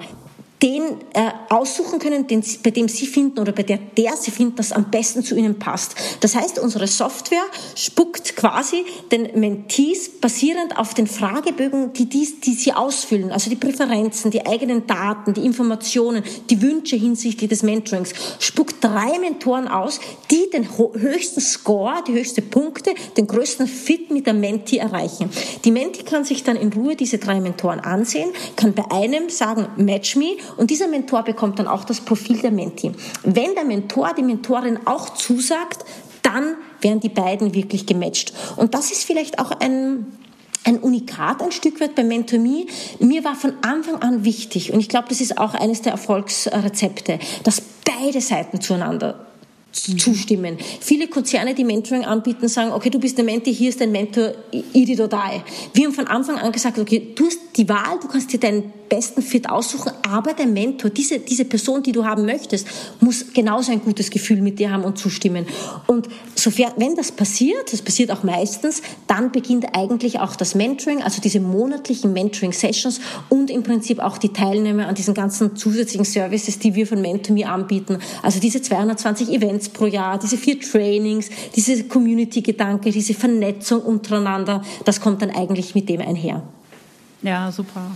den 0.65 0.83
äh, 1.13 1.31
aussuchen 1.51 1.99
können, 1.99 2.27
den, 2.27 2.43
bei 2.63 2.71
dem 2.71 2.89
Sie 2.89 3.07
finden 3.07 3.39
oder 3.39 3.53
bei 3.53 3.65
der 3.65 3.77
der 3.77 4.17
Sie 4.17 4.31
finden, 4.31 4.57
das 4.57 4.73
am 4.73 4.91
besten 4.91 5.23
zu 5.23 5.37
Ihnen 5.37 5.59
passt. 5.59 5.95
Das 6.21 6.35
heißt, 6.35 6.59
unsere 6.59 6.87
Software 6.87 7.45
spuckt 7.77 8.35
quasi 8.35 8.87
den 9.13 9.39
Mentees 9.39 10.09
basierend 10.09 10.79
auf 10.79 10.95
den 10.95 11.07
Fragebögen, 11.07 11.93
die, 11.93 12.07
dies, 12.07 12.41
die 12.41 12.55
Sie 12.55 12.73
ausfüllen, 12.73 13.31
also 13.31 13.51
die 13.51 13.57
Präferenzen, 13.57 14.31
die 14.31 14.47
eigenen 14.47 14.87
Daten, 14.87 15.35
die 15.35 15.45
Informationen, 15.45 16.25
die 16.49 16.63
Wünsche 16.63 16.97
hinsichtlich 16.97 17.51
des 17.51 17.63
Mentorings, 17.63 18.15
spuckt 18.39 18.83
drei 18.83 19.19
Mentoren 19.19 19.69
aus, 19.69 20.01
die 20.31 20.49
den 20.51 20.67
höchsten 20.79 21.43
Score, 21.43 22.03
die 22.09 22.15
höchsten 22.15 22.49
Punkte, 22.49 22.95
den 23.19 23.27
größten 23.27 23.67
Fit 23.67 24.11
mit 24.11 24.27
der 24.27 24.33
Menti 24.33 24.79
erreichen. 24.79 25.29
Die 25.67 25.71
Menti 25.71 26.05
kann 26.05 26.25
sich 26.25 26.43
dann 26.43 26.57
in 26.57 26.73
Ruhe 26.73 26.97
diese 26.97 27.19
drei 27.19 27.39
Mentoren 27.41 27.81
ansehen, 27.81 28.31
kann 28.57 28.73
bei 28.73 28.91
einem 28.91 29.29
sagen, 29.29 29.69
match 29.77 30.17
me 30.17 30.37
und 30.57 30.71
dieser 30.71 30.89
Mentor 30.89 31.23
bekommt 31.23 31.59
dann 31.59 31.67
auch 31.67 31.85
das 31.85 32.01
Profil 32.01 32.39
der 32.39 32.51
Menti. 32.51 32.93
Wenn 33.23 33.55
der 33.55 33.65
Mentor, 33.65 34.13
die 34.17 34.23
Mentorin 34.23 34.81
auch 34.87 35.15
zusagt, 35.15 35.85
dann 36.23 36.57
werden 36.81 37.01
die 37.01 37.09
beiden 37.09 37.55
wirklich 37.55 37.87
gematcht. 37.87 38.33
Und 38.57 38.75
das 38.75 38.91
ist 38.91 39.05
vielleicht 39.05 39.39
auch 39.39 39.51
ein, 39.51 40.07
ein 40.65 40.79
Unikat 40.79 41.43
ein 41.43 41.53
Stück 41.53 41.81
weit 41.81 41.95
bei 41.95 42.05
MentorMe. 42.05 42.67
Mir 42.99 43.25
war 43.25 43.35
von 43.35 43.53
Anfang 43.63 44.03
an 44.03 44.25
wichtig, 44.25 44.73
und 44.73 44.81
ich 44.81 44.89
glaube, 44.89 45.09
das 45.09 45.21
ist 45.21 45.39
auch 45.39 45.55
eines 45.55 45.83
der 45.83 45.93
Erfolgsrezepte, 45.93 47.19
dass 47.45 47.63
beide 47.85 48.21
Seiten 48.21 48.61
zueinander 48.61 49.27
zustimmen. 49.75 50.57
Viele 50.81 51.09
Konzerne, 51.09 51.55
die 51.55 51.65
Mentoring 51.65 52.05
anbieten, 52.05 52.49
sagen, 52.49 52.73
okay, 52.73 52.91
du 52.91 52.99
bist 52.99 53.19
der 53.19 53.25
Mentor, 53.25 53.53
hier 53.53 53.69
ist 53.69 53.81
dein 53.81 53.93
Mentor, 53.93 54.33
it 54.53 55.01
or 55.01 55.09
die. 55.09 55.43
Wir 55.75 55.87
haben 55.87 55.95
von 55.95 56.07
Anfang 56.07 56.39
an 56.39 56.53
gesagt, 56.53 56.79
okay, 56.79 57.13
du 57.15 57.27
hast 57.27 57.39
die 57.57 57.69
Wahl, 57.69 57.99
du 58.01 58.09
kannst 58.09 58.33
dir 58.33 58.41
deinen 58.41 58.73
besten 58.89 59.23
Fit 59.23 59.49
aussuchen, 59.49 59.93
aber 60.09 60.35
der 60.35 60.47
Mentor, 60.47 60.91
diese, 60.91 61.19
diese 61.19 61.45
Person, 61.45 61.83
die 61.83 61.93
du 61.93 62.05
haben 62.05 62.25
möchtest, 62.27 62.67
muss 63.01 63.33
genauso 63.33 63.73
ein 63.73 63.81
gutes 63.81 64.11
Gefühl 64.11 64.41
mit 64.41 64.59
dir 64.59 64.71
haben 64.71 64.85
und 64.85 64.99
zustimmen. 64.99 65.47
Und 65.87 66.09
sofern, 66.35 66.73
wenn 66.77 66.95
das 66.95 67.11
passiert, 67.11 67.73
das 67.73 67.83
passiert 67.83 68.11
auch 68.11 68.23
meistens, 68.23 68.83
dann 69.07 69.33
beginnt 69.33 69.67
eigentlich 69.75 70.21
auch 70.21 70.37
das 70.37 70.55
Mentoring, 70.55 71.03
also 71.03 71.21
diese 71.21 71.41
monatlichen 71.41 72.13
Mentoring-Sessions 72.13 73.01
und 73.29 73.51
im 73.51 73.63
Prinzip 73.63 73.99
auch 73.99 74.19
die 74.19 74.33
Teilnahme 74.33 74.87
an 74.87 74.95
diesen 74.95 75.15
ganzen 75.15 75.57
zusätzlichen 75.57 76.05
Services, 76.05 76.59
die 76.59 76.75
wir 76.75 76.87
von 76.87 77.01
MentorMe 77.01 77.49
anbieten. 77.49 77.99
Also 78.23 78.39
diese 78.39 78.63
220 78.63 79.31
Events 79.31 79.64
pro 79.69 79.87
Jahr, 79.87 80.19
diese 80.19 80.37
vier 80.37 80.61
Trainings, 80.61 81.31
diese 81.55 81.85
Community-Gedanke, 81.85 82.91
diese 82.91 83.15
Vernetzung 83.15 83.83
untereinander, 83.83 84.63
das 84.85 85.01
kommt 85.01 85.23
dann 85.23 85.31
eigentlich 85.31 85.75
mit 85.75 85.89
dem 85.89 86.01
einher. 86.01 86.43
Ja, 87.23 87.51
super. 87.51 87.91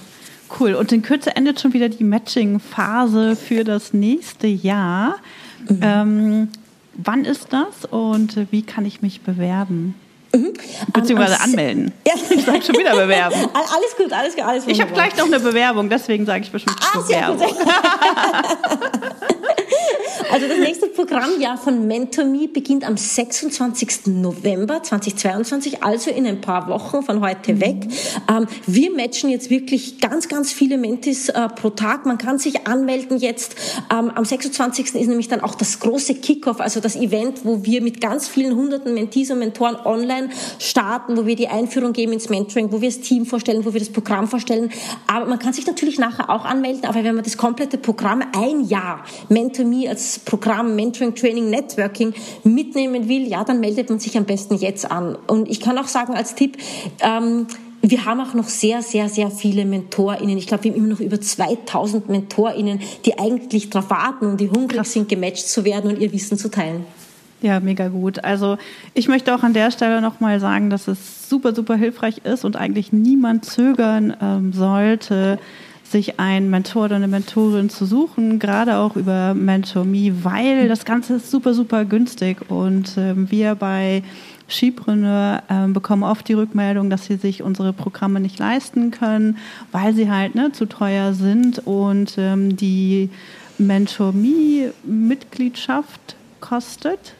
Cool. 0.58 0.74
Und 0.74 0.92
in 0.92 1.02
Kürze 1.02 1.36
endet 1.36 1.60
schon 1.60 1.72
wieder 1.72 1.88
die 1.88 2.04
Matching-Phase 2.04 3.36
für 3.36 3.64
das 3.64 3.92
nächste 3.92 4.46
Jahr. 4.46 5.16
Mhm. 5.68 5.80
Ähm, 5.82 6.48
wann 6.94 7.24
ist 7.24 7.48
das 7.52 7.84
und 7.90 8.50
wie 8.50 8.62
kann 8.62 8.86
ich 8.86 9.02
mich 9.02 9.20
bewerben? 9.20 9.94
Mhm. 10.34 10.52
Beziehungsweise 10.92 11.36
um, 11.36 11.42
anmelden. 11.42 11.92
Ja. 12.06 12.14
Ich 12.30 12.44
sage 12.44 12.62
schon 12.62 12.76
wieder 12.76 12.94
bewerben. 12.96 13.34
Alles 13.54 13.96
gut, 13.96 14.12
alles 14.12 14.34
gut. 14.34 14.44
Alles 14.44 14.66
ich 14.66 14.80
habe 14.80 14.92
gleich 14.92 15.16
noch 15.16 15.26
eine 15.26 15.40
Bewerbung, 15.40 15.88
deswegen 15.90 16.24
sage 16.26 16.44
ich 16.44 16.50
bestimmt 16.50 16.76
ah, 16.80 16.98
Bewerbung. 16.98 17.48
Also 20.30 20.46
das 20.46 20.58
nächste 20.58 20.88
Programmjahr 20.88 21.56
von 21.56 21.86
MentorMe 21.86 22.48
beginnt 22.48 22.86
am 22.86 22.98
26. 22.98 24.08
November 24.08 24.82
2022, 24.82 25.82
also 25.82 26.10
in 26.10 26.26
ein 26.26 26.42
paar 26.42 26.68
Wochen 26.68 27.02
von 27.02 27.22
heute 27.22 27.54
mhm. 27.54 27.60
weg. 27.60 27.76
Ähm, 28.30 28.46
wir 28.66 28.94
matchen 28.94 29.30
jetzt 29.30 29.48
wirklich 29.48 30.00
ganz, 30.00 30.28
ganz 30.28 30.52
viele 30.52 30.76
Mentis 30.76 31.30
äh, 31.30 31.48
pro 31.48 31.70
Tag. 31.70 32.04
Man 32.04 32.18
kann 32.18 32.38
sich 32.38 32.66
anmelden 32.66 33.16
jetzt. 33.16 33.56
Ähm, 33.90 34.10
am 34.14 34.24
26. 34.24 34.94
ist 34.94 35.08
nämlich 35.08 35.28
dann 35.28 35.40
auch 35.40 35.54
das 35.54 35.80
große 35.80 36.16
Kickoff, 36.16 36.60
also 36.60 36.80
das 36.80 36.96
Event, 36.96 37.44
wo 37.44 37.64
wir 37.64 37.80
mit 37.80 38.02
ganz 38.02 38.28
vielen 38.28 38.54
hunderten 38.54 38.92
Mentees 38.92 39.30
und 39.30 39.38
Mentoren 39.38 39.76
online 39.76 40.28
starten, 40.58 41.16
wo 41.16 41.24
wir 41.24 41.36
die 41.36 41.48
Einführung 41.48 41.94
geben 41.94 42.12
ins 42.12 42.28
Mentoring, 42.28 42.70
wo 42.70 42.82
wir 42.82 42.90
das 42.90 43.00
Team 43.00 43.24
vorstellen, 43.24 43.64
wo 43.64 43.72
wir 43.72 43.80
das 43.80 43.90
Programm 43.90 44.28
vorstellen. 44.28 44.70
Aber 45.06 45.24
man 45.24 45.38
kann 45.38 45.54
sich 45.54 45.66
natürlich 45.66 45.98
nachher 45.98 46.28
auch 46.28 46.44
anmelden, 46.44 46.84
aber 46.84 47.02
wenn 47.02 47.14
man 47.14 47.24
das 47.24 47.38
komplette 47.38 47.78
Programm 47.78 48.22
ein 48.36 48.68
Jahr 48.68 49.04
MentorMe 49.30 49.88
als 49.88 50.17
Programm 50.24 50.76
Mentoring, 50.76 51.14
Training, 51.14 51.50
Networking 51.50 52.14
mitnehmen 52.44 53.08
will, 53.08 53.26
ja, 53.26 53.44
dann 53.44 53.60
meldet 53.60 53.90
man 53.90 53.98
sich 53.98 54.16
am 54.16 54.24
besten 54.24 54.56
jetzt 54.56 54.90
an. 54.90 55.16
Und 55.26 55.48
ich 55.48 55.60
kann 55.60 55.78
auch 55.78 55.88
sagen 55.88 56.14
als 56.14 56.34
Tipp, 56.34 56.56
ähm, 57.00 57.46
wir 57.80 58.04
haben 58.04 58.20
auch 58.20 58.34
noch 58.34 58.48
sehr, 58.48 58.82
sehr, 58.82 59.08
sehr 59.08 59.30
viele 59.30 59.64
MentorInnen. 59.64 60.36
Ich 60.36 60.46
glaube, 60.46 60.64
wir 60.64 60.72
haben 60.72 60.78
immer 60.78 60.88
noch 60.88 61.00
über 61.00 61.20
2000 61.20 62.08
MentorInnen, 62.08 62.80
die 63.04 63.18
eigentlich 63.18 63.70
darauf 63.70 63.90
warten 63.90 64.26
und 64.26 64.40
die 64.40 64.50
hungrig 64.50 64.84
sind, 64.86 65.08
gematcht 65.08 65.48
zu 65.48 65.64
werden 65.64 65.92
und 65.92 66.00
ihr 66.00 66.12
Wissen 66.12 66.36
zu 66.36 66.50
teilen. 66.50 66.84
Ja, 67.40 67.60
mega 67.60 67.86
gut. 67.88 68.24
Also 68.24 68.58
ich 68.94 69.06
möchte 69.06 69.32
auch 69.32 69.44
an 69.44 69.52
der 69.52 69.70
Stelle 69.70 70.00
nochmal 70.00 70.40
sagen, 70.40 70.70
dass 70.70 70.88
es 70.88 71.28
super, 71.28 71.54
super 71.54 71.76
hilfreich 71.76 72.18
ist 72.24 72.44
und 72.44 72.56
eigentlich 72.56 72.92
niemand 72.92 73.44
zögern 73.44 74.16
ähm, 74.20 74.52
sollte, 74.52 75.38
sich 75.90 76.20
einen 76.20 76.50
Mentor 76.50 76.84
oder 76.86 76.96
eine 76.96 77.08
Mentorin 77.08 77.70
zu 77.70 77.86
suchen, 77.86 78.38
gerade 78.38 78.76
auch 78.76 78.96
über 78.96 79.32
MentorMe, 79.34 80.24
weil 80.24 80.68
das 80.68 80.84
Ganze 80.84 81.14
ist 81.14 81.30
super, 81.30 81.54
super 81.54 81.84
günstig. 81.84 82.50
Und 82.50 82.96
ähm, 82.96 83.30
wir 83.30 83.54
bei 83.54 84.02
Skipreneur 84.48 85.42
ähm, 85.50 85.72
bekommen 85.72 86.02
oft 86.02 86.26
die 86.28 86.34
Rückmeldung, 86.34 86.90
dass 86.90 87.06
sie 87.06 87.16
sich 87.16 87.42
unsere 87.42 87.72
Programme 87.72 88.20
nicht 88.20 88.38
leisten 88.38 88.90
können, 88.90 89.38
weil 89.72 89.94
sie 89.94 90.10
halt 90.10 90.34
ne, 90.34 90.52
zu 90.52 90.66
teuer 90.66 91.14
sind. 91.14 91.66
Und 91.66 92.16
ähm, 92.18 92.56
die 92.56 93.08
MentorMe-Mitgliedschaft 93.58 96.16
kostet 96.40 97.14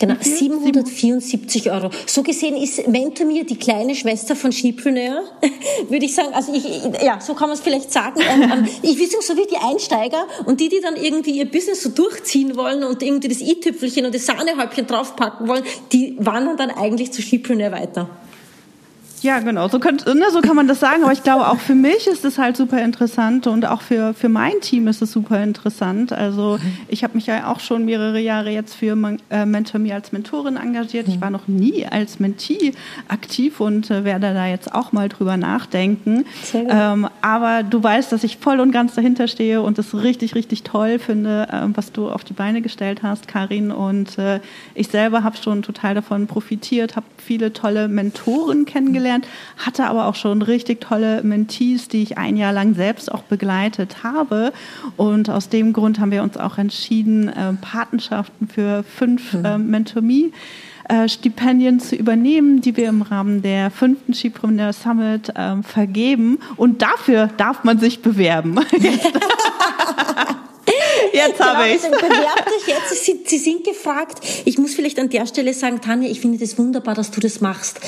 Genau, 0.00 0.14
774 0.18 1.70
Euro. 1.70 1.90
So 2.06 2.22
gesehen 2.22 2.56
ist 2.56 2.88
Mentor 2.88 3.26
die 3.26 3.58
kleine 3.58 3.94
Schwester 3.94 4.34
von 4.34 4.50
Skipreneur, 4.50 5.24
würde 5.90 6.06
ich 6.06 6.14
sagen. 6.14 6.32
Also 6.32 6.54
ich, 6.54 6.64
ja, 7.02 7.20
so 7.20 7.34
kann 7.34 7.50
man 7.50 7.58
es 7.58 7.62
vielleicht 7.62 7.92
sagen. 7.92 8.18
Ähm, 8.18 8.50
ähm, 8.50 8.68
ich 8.82 8.98
will 8.98 9.06
sagen, 9.06 9.22
so 9.22 9.36
wie 9.36 9.46
die 9.46 9.58
Einsteiger 9.58 10.26
und 10.46 10.58
die, 10.58 10.70
die 10.70 10.80
dann 10.80 10.96
irgendwie 10.96 11.32
ihr 11.32 11.44
Business 11.44 11.82
so 11.82 11.90
durchziehen 11.90 12.56
wollen 12.56 12.82
und 12.82 13.02
irgendwie 13.02 13.28
das 13.28 13.42
i-Tüpfelchen 13.42 14.06
und 14.06 14.14
das 14.14 14.24
Sahnehäubchen 14.24 14.86
draufpacken 14.86 15.46
wollen, 15.46 15.64
die 15.92 16.16
wandern 16.18 16.56
dann 16.56 16.70
eigentlich 16.70 17.12
zu 17.12 17.20
Skipreneur 17.20 17.70
weiter. 17.70 18.08
Ja, 19.22 19.38
genau, 19.40 19.68
so, 19.68 19.78
könnt, 19.78 20.06
ne, 20.06 20.24
so 20.32 20.40
kann 20.40 20.56
man 20.56 20.66
das 20.66 20.80
sagen. 20.80 21.02
Aber 21.02 21.12
ich 21.12 21.22
glaube, 21.22 21.48
auch 21.48 21.58
für 21.58 21.74
mich 21.74 22.06
ist 22.06 22.24
es 22.24 22.38
halt 22.38 22.56
super 22.56 22.82
interessant 22.82 23.46
und 23.46 23.66
auch 23.66 23.82
für, 23.82 24.14
für 24.14 24.30
mein 24.30 24.60
Team 24.62 24.88
ist 24.88 25.02
es 25.02 25.12
super 25.12 25.42
interessant. 25.42 26.12
Also 26.12 26.58
ich 26.88 27.04
habe 27.04 27.14
mich 27.14 27.26
ja 27.26 27.50
auch 27.50 27.60
schon 27.60 27.84
mehrere 27.84 28.18
Jahre 28.18 28.50
jetzt 28.50 28.74
für 28.74 28.96
äh, 29.30 29.44
Mentor 29.44 29.80
Me 29.80 29.94
als 29.94 30.12
Mentorin 30.12 30.56
engagiert. 30.56 31.06
Ich 31.08 31.20
war 31.20 31.30
noch 31.30 31.48
nie 31.48 31.86
als 31.86 32.18
Mentee 32.18 32.72
aktiv 33.08 33.60
und 33.60 33.90
äh, 33.90 34.04
werde 34.04 34.32
da 34.32 34.46
jetzt 34.46 34.74
auch 34.74 34.92
mal 34.92 35.08
drüber 35.08 35.36
nachdenken. 35.36 36.24
Ähm, 36.54 37.08
aber 37.20 37.62
du 37.62 37.82
weißt, 37.82 38.12
dass 38.12 38.24
ich 38.24 38.38
voll 38.38 38.60
und 38.60 38.72
ganz 38.72 38.94
dahinter 38.94 39.28
stehe 39.28 39.60
und 39.60 39.78
es 39.78 39.94
richtig, 39.94 40.34
richtig 40.34 40.62
toll 40.62 40.98
finde, 40.98 41.46
äh, 41.50 41.66
was 41.74 41.92
du 41.92 42.08
auf 42.08 42.24
die 42.24 42.32
Beine 42.32 42.62
gestellt 42.62 43.02
hast, 43.02 43.28
Karin. 43.28 43.70
Und 43.70 44.16
äh, 44.18 44.40
ich 44.74 44.88
selber 44.88 45.24
habe 45.24 45.36
schon 45.36 45.60
total 45.60 45.94
davon 45.94 46.26
profitiert, 46.26 46.96
habe 46.96 47.06
viele 47.18 47.52
tolle 47.52 47.88
Mentoren 47.88 48.64
kennengelernt 48.64 49.09
kennengelernt, 49.10 49.26
hatte 49.56 49.86
aber 49.86 50.06
auch 50.06 50.14
schon 50.14 50.42
richtig 50.42 50.80
tolle 50.80 51.22
Mentees, 51.22 51.88
die 51.88 52.02
ich 52.02 52.18
ein 52.18 52.36
Jahr 52.36 52.52
lang 52.52 52.74
selbst 52.74 53.10
auch 53.12 53.22
begleitet 53.22 54.02
habe. 54.02 54.52
Und 54.96 55.30
aus 55.30 55.48
dem 55.48 55.72
Grund 55.72 55.98
haben 55.98 56.10
wir 56.10 56.22
uns 56.22 56.36
auch 56.36 56.58
entschieden, 56.58 57.28
äh, 57.28 57.52
Patenschaften 57.60 58.48
für 58.48 58.84
fünf 58.84 59.34
mhm. 59.34 59.44
äh, 59.44 59.58
Mentor-Me 59.58 60.30
äh, 60.88 61.08
Stipendien 61.08 61.80
zu 61.80 61.96
übernehmen, 61.96 62.60
die 62.60 62.76
wir 62.76 62.88
im 62.88 63.02
Rahmen 63.02 63.42
der 63.42 63.70
fünften 63.70 64.14
Skipreneur 64.14 64.72
Summit 64.72 65.30
äh, 65.30 65.62
vergeben. 65.62 66.38
Und 66.56 66.82
dafür 66.82 67.28
darf 67.36 67.64
man 67.64 67.78
sich 67.78 68.02
bewerben. 68.02 68.58
Jetzt 71.12 71.40
habe 71.40 71.64
genau, 71.64 71.74
ich 71.74 71.80
Bewerbt 71.82 72.46
euch 72.48 72.66
jetzt. 72.66 73.04
Sie, 73.04 73.20
Sie, 73.24 73.38
sind 73.38 73.64
gefragt. 73.64 74.20
Ich 74.44 74.58
muss 74.58 74.74
vielleicht 74.74 74.98
an 74.98 75.08
der 75.08 75.26
Stelle 75.26 75.54
sagen, 75.54 75.80
Tanja, 75.80 76.08
ich 76.08 76.20
finde 76.20 76.38
das 76.38 76.58
wunderbar, 76.58 76.94
dass 76.94 77.10
du 77.10 77.20
das 77.20 77.40
machst. 77.40 77.80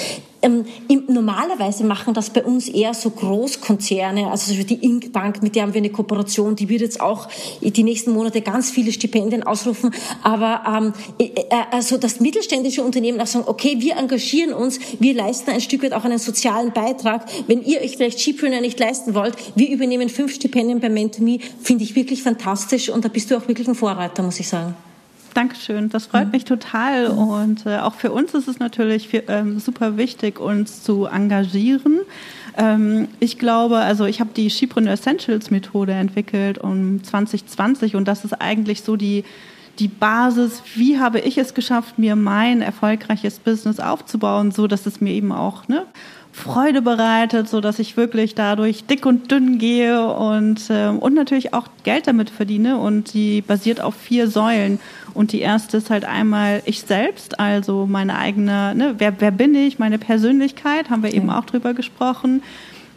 Ähm, 0.42 0.64
im, 0.88 1.04
normalerweise 1.08 1.84
machen 1.84 2.14
das 2.14 2.30
bei 2.30 2.42
uns 2.42 2.68
eher 2.68 2.94
so 2.94 3.10
Großkonzerne, 3.10 4.28
also 4.28 4.52
die 4.54 4.84
Ink 4.84 5.12
Bank, 5.12 5.40
mit 5.40 5.54
der 5.54 5.62
haben 5.62 5.72
wir 5.72 5.78
eine 5.78 5.90
Kooperation, 5.90 6.56
die 6.56 6.68
wird 6.68 6.80
jetzt 6.80 7.00
auch 7.00 7.28
die 7.60 7.82
nächsten 7.84 8.12
Monate 8.12 8.40
ganz 8.40 8.70
viele 8.70 8.90
Stipendien 8.90 9.44
ausrufen. 9.44 9.94
Aber 10.22 10.62
ähm, 10.66 10.92
äh, 11.18 11.42
äh, 11.42 11.44
also 11.70 11.96
das 11.96 12.18
mittelständische 12.18 12.82
Unternehmen 12.82 13.20
auch 13.20 13.26
sagen, 13.26 13.44
okay, 13.46 13.76
wir 13.78 13.96
engagieren 13.96 14.52
uns, 14.52 14.80
wir 14.98 15.14
leisten 15.14 15.50
ein 15.50 15.60
Stück 15.60 15.84
weit 15.84 15.92
auch 15.92 16.04
einen 16.04 16.18
sozialen 16.18 16.72
Beitrag. 16.72 17.24
Wenn 17.46 17.62
ihr 17.62 17.80
euch 17.80 17.96
vielleicht 17.96 18.18
Skipreneur 18.18 18.60
nicht 18.60 18.80
leisten 18.80 19.14
wollt, 19.14 19.36
wir 19.54 19.70
übernehmen 19.70 20.08
fünf 20.08 20.34
Stipendien 20.34 20.80
bei 20.80 20.88
MentorMe, 20.88 21.38
finde 21.62 21.84
ich 21.84 21.94
wirklich 21.94 22.22
fantastisch 22.22 22.88
und 22.88 23.04
da 23.04 23.08
bist 23.12 23.30
du 23.30 23.36
auch 23.36 23.46
wirklich 23.48 23.68
ein 23.68 23.74
Vorreiter, 23.74 24.22
muss 24.22 24.40
ich 24.40 24.48
sagen. 24.48 24.74
Dankeschön, 25.34 25.88
das 25.88 26.06
freut 26.06 26.26
mhm. 26.26 26.32
mich 26.32 26.44
total. 26.44 27.06
Und 27.06 27.64
äh, 27.66 27.78
auch 27.78 27.94
für 27.94 28.12
uns 28.12 28.34
ist 28.34 28.48
es 28.48 28.58
natürlich 28.58 29.08
für, 29.08 29.24
ähm, 29.28 29.58
super 29.58 29.96
wichtig, 29.96 30.38
uns 30.38 30.82
zu 30.82 31.06
engagieren. 31.06 32.00
Ähm, 32.56 33.08
ich 33.18 33.38
glaube, 33.38 33.78
also 33.78 34.04
ich 34.04 34.20
habe 34.20 34.30
die 34.36 34.50
Skipreneur 34.50 34.92
Essentials 34.92 35.50
Methode 35.50 35.92
entwickelt 35.92 36.58
um 36.58 37.02
2020 37.02 37.96
und 37.96 38.06
das 38.06 38.24
ist 38.24 38.34
eigentlich 38.34 38.82
so 38.82 38.96
die 38.96 39.24
die 39.78 39.88
Basis, 39.88 40.62
wie 40.74 40.98
habe 40.98 41.18
ich 41.20 41.38
es 41.38 41.54
geschafft, 41.54 41.98
mir 41.98 42.14
mein 42.14 42.60
erfolgreiches 42.60 43.38
Business 43.38 43.80
aufzubauen, 43.80 44.50
so 44.50 44.66
dass 44.66 44.84
es 44.84 45.00
mir 45.00 45.12
eben 45.12 45.32
auch 45.32 45.66
ne, 45.68 45.86
Freude 46.32 46.80
bereitet, 46.80 47.48
so 47.48 47.60
dass 47.60 47.78
ich 47.78 47.98
wirklich 47.98 48.34
dadurch 48.34 48.84
dick 48.84 49.04
und 49.04 49.30
dünn 49.30 49.58
gehe 49.58 50.06
und, 50.06 50.70
äh, 50.70 50.88
und 50.88 51.14
natürlich 51.14 51.52
auch 51.52 51.68
Geld 51.84 52.06
damit 52.06 52.30
verdiene. 52.30 52.78
Und 52.78 53.12
die 53.12 53.42
basiert 53.42 53.82
auf 53.82 53.94
vier 53.94 54.28
Säulen. 54.28 54.80
Und 55.12 55.32
die 55.32 55.40
erste 55.40 55.76
ist 55.76 55.90
halt 55.90 56.06
einmal 56.06 56.62
ich 56.64 56.80
selbst, 56.80 57.38
also 57.38 57.86
meine 57.86 58.16
eigene, 58.16 58.74
ne, 58.74 58.94
wer, 58.96 59.20
wer 59.20 59.30
bin 59.30 59.54
ich, 59.54 59.78
meine 59.78 59.98
Persönlichkeit, 59.98 60.88
haben 60.88 61.02
wir 61.02 61.12
eben 61.12 61.28
auch 61.28 61.44
drüber 61.44 61.74
gesprochen. 61.74 62.42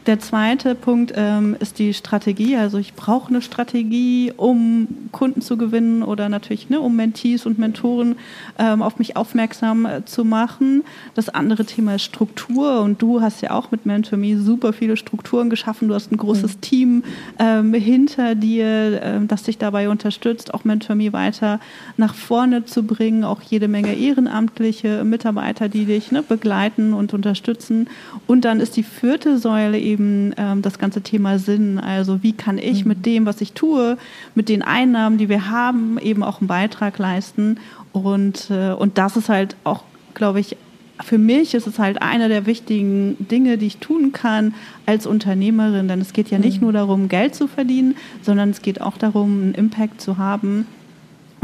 Der 0.06 0.20
zweite 0.20 0.76
Punkt 0.76 1.14
ähm, 1.16 1.56
ist 1.60 1.80
die 1.80 1.96
Strategie. 1.96 2.58
Also 2.58 2.78
ich 2.78 2.94
brauche 2.94 3.30
eine 3.30 3.42
Strategie, 3.42 4.32
um 4.38 4.88
Kunden 5.12 5.42
zu 5.42 5.58
gewinnen 5.58 6.04
oder 6.04 6.30
natürlich 6.30 6.70
ne, 6.70 6.80
um 6.80 6.96
Mentees 6.96 7.48
und 7.48 7.58
Mentoren 7.58 8.16
ähm, 8.60 8.84
auf 8.84 9.00
mich 9.00 9.16
aufmerksam 9.16 9.88
äh, 9.88 10.06
zu 10.06 10.24
machen. 10.24 10.84
Das 11.16 11.30
andere 11.30 11.66
Thema 11.66 11.96
ist 11.96 12.04
Struktur 12.04 12.82
und 12.82 13.02
du 13.02 13.22
hast 13.22 13.42
ja 13.42 13.52
auch 13.52 13.72
mit 13.72 13.88
MentorMe 13.88 14.38
super 14.38 14.74
viele 14.74 14.96
Strukturen 14.96 15.50
geschaffen. 15.50 15.88
Du 15.88 15.96
hast 15.96 16.12
ein 16.12 16.18
großes 16.18 16.58
mhm. 16.58 16.62
Team 16.62 17.04
ähm, 17.40 17.74
hinter 17.74 18.36
dir, 18.36 19.02
ähm, 19.02 19.28
das 19.28 19.42
dich 19.42 19.58
dabei 19.58 19.90
unterstützt, 19.90 20.54
auch 20.54 20.66
MentorMe 20.66 21.14
weiter 21.14 21.60
nach 21.98 22.14
vorne 22.14 22.66
zu 22.66 22.84
bringen. 22.84 23.24
Auch 23.24 23.42
jede 23.42 23.68
Menge 23.68 23.96
ehrenamtliche 23.96 25.04
Mitarbeiter, 25.04 25.68
die 25.68 25.86
dich 25.86 26.12
ne, 26.12 26.22
begleiten 26.22 26.94
und 26.94 27.16
unterstützen. 27.16 27.90
Und 28.28 28.46
dann 28.46 28.60
ist 28.60 28.78
die 28.78 28.84
vierte 28.84 29.40
Säule 29.40 29.80
eben 29.80 29.95
eben 29.96 30.34
ähm, 30.38 30.62
das 30.62 30.78
ganze 30.78 31.02
Thema 31.02 31.40
Sinn. 31.40 31.80
Also 31.80 32.22
wie 32.22 32.34
kann 32.34 32.58
ich 32.58 32.84
mhm. 32.84 32.90
mit 32.90 33.06
dem, 33.06 33.26
was 33.26 33.42
ich 33.42 33.54
tue, 33.54 33.98
mit 34.36 34.50
den 34.50 34.62
Einnahmen, 34.62 35.18
die 35.18 35.30
wir 35.30 35.50
haben, 35.50 35.98
eben 36.00 36.24
auch 36.24 36.42
einen 36.42 36.48
Beitrag 36.48 36.98
leisten. 36.98 37.60
Und, 37.94 38.50
äh, 38.50 38.74
und 38.74 38.98
das 38.98 39.16
ist 39.16 39.30
halt 39.30 39.56
auch, 39.64 39.84
glaube 40.14 40.40
ich, 40.42 40.58
für 41.04 41.18
mich 41.18 41.54
ist 41.56 41.68
es 41.68 41.80
halt 41.80 42.02
eine 42.02 42.30
der 42.30 42.46
wichtigen 42.46 43.18
Dinge, 43.20 43.58
die 43.58 43.68
ich 43.68 43.78
tun 43.78 44.12
kann 44.12 44.54
als 44.86 45.06
Unternehmerin. 45.06 45.88
Denn 45.88 46.02
es 46.02 46.14
geht 46.14 46.30
ja 46.30 46.40
nicht 46.40 46.58
mhm. 46.58 46.66
nur 46.66 46.74
darum, 46.74 47.10
Geld 47.10 47.36
zu 47.36 47.48
verdienen, 47.48 47.96
sondern 48.22 48.50
es 48.50 48.62
geht 48.62 48.82
auch 48.82 48.98
darum, 48.98 49.42
einen 49.42 49.56
Impact 49.56 50.02
zu 50.02 50.18
haben 50.18 50.68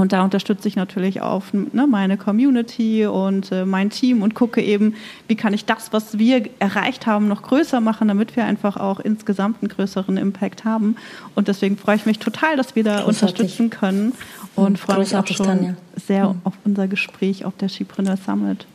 und 0.02 0.14
da 0.14 0.24
unterstütze 0.24 0.68
ich 0.68 0.76
natürlich 0.76 1.22
auch 1.22 1.44
ne, 1.54 1.86
meine 1.88 2.18
Community 2.18 3.06
und 3.06 3.52
äh, 3.52 3.66
mein 3.66 3.92
Team 3.92 4.24
und 4.24 4.34
gucke 4.34 4.62
eben, 4.62 4.96
wie 5.28 5.36
kann 5.36 5.54
ich 5.54 5.66
das, 5.66 5.94
was 5.94 6.18
wir 6.18 6.50
erreicht 6.60 7.06
haben, 7.06 7.28
noch 7.28 7.44
größer 7.44 7.80
machen, 7.82 8.08
damit 8.08 8.36
wir 8.36 8.46
einfach 8.46 8.78
auch 8.78 9.00
insgesamt 9.00 9.62
einen 9.62 9.70
größeren 9.70 10.18
Impact 10.18 10.66
haben. 10.66 10.96
Und 11.36 11.48
deswegen 11.48 11.78
freue 11.78 11.98
ich 11.98 12.06
mich 12.06 12.20
total, 12.20 12.58
dass 12.58 12.76
wir 12.76 12.84
da 12.84 13.04
Großartig. 13.04 13.22
unterstützen 13.22 13.70
können 13.70 14.14
und 14.56 14.80
freue 14.80 15.00
mich 15.00 15.16
auch 15.16 15.28
schon 15.28 15.46
Tanja. 15.46 15.76
sehr 15.96 16.30
mhm. 16.30 16.42
auf 16.44 16.54
unser 16.66 16.88
Gespräch 16.88 17.46
auf 17.46 17.56
der 17.58 17.70
Skipreneur 17.70 18.18
Summit. 18.18 18.66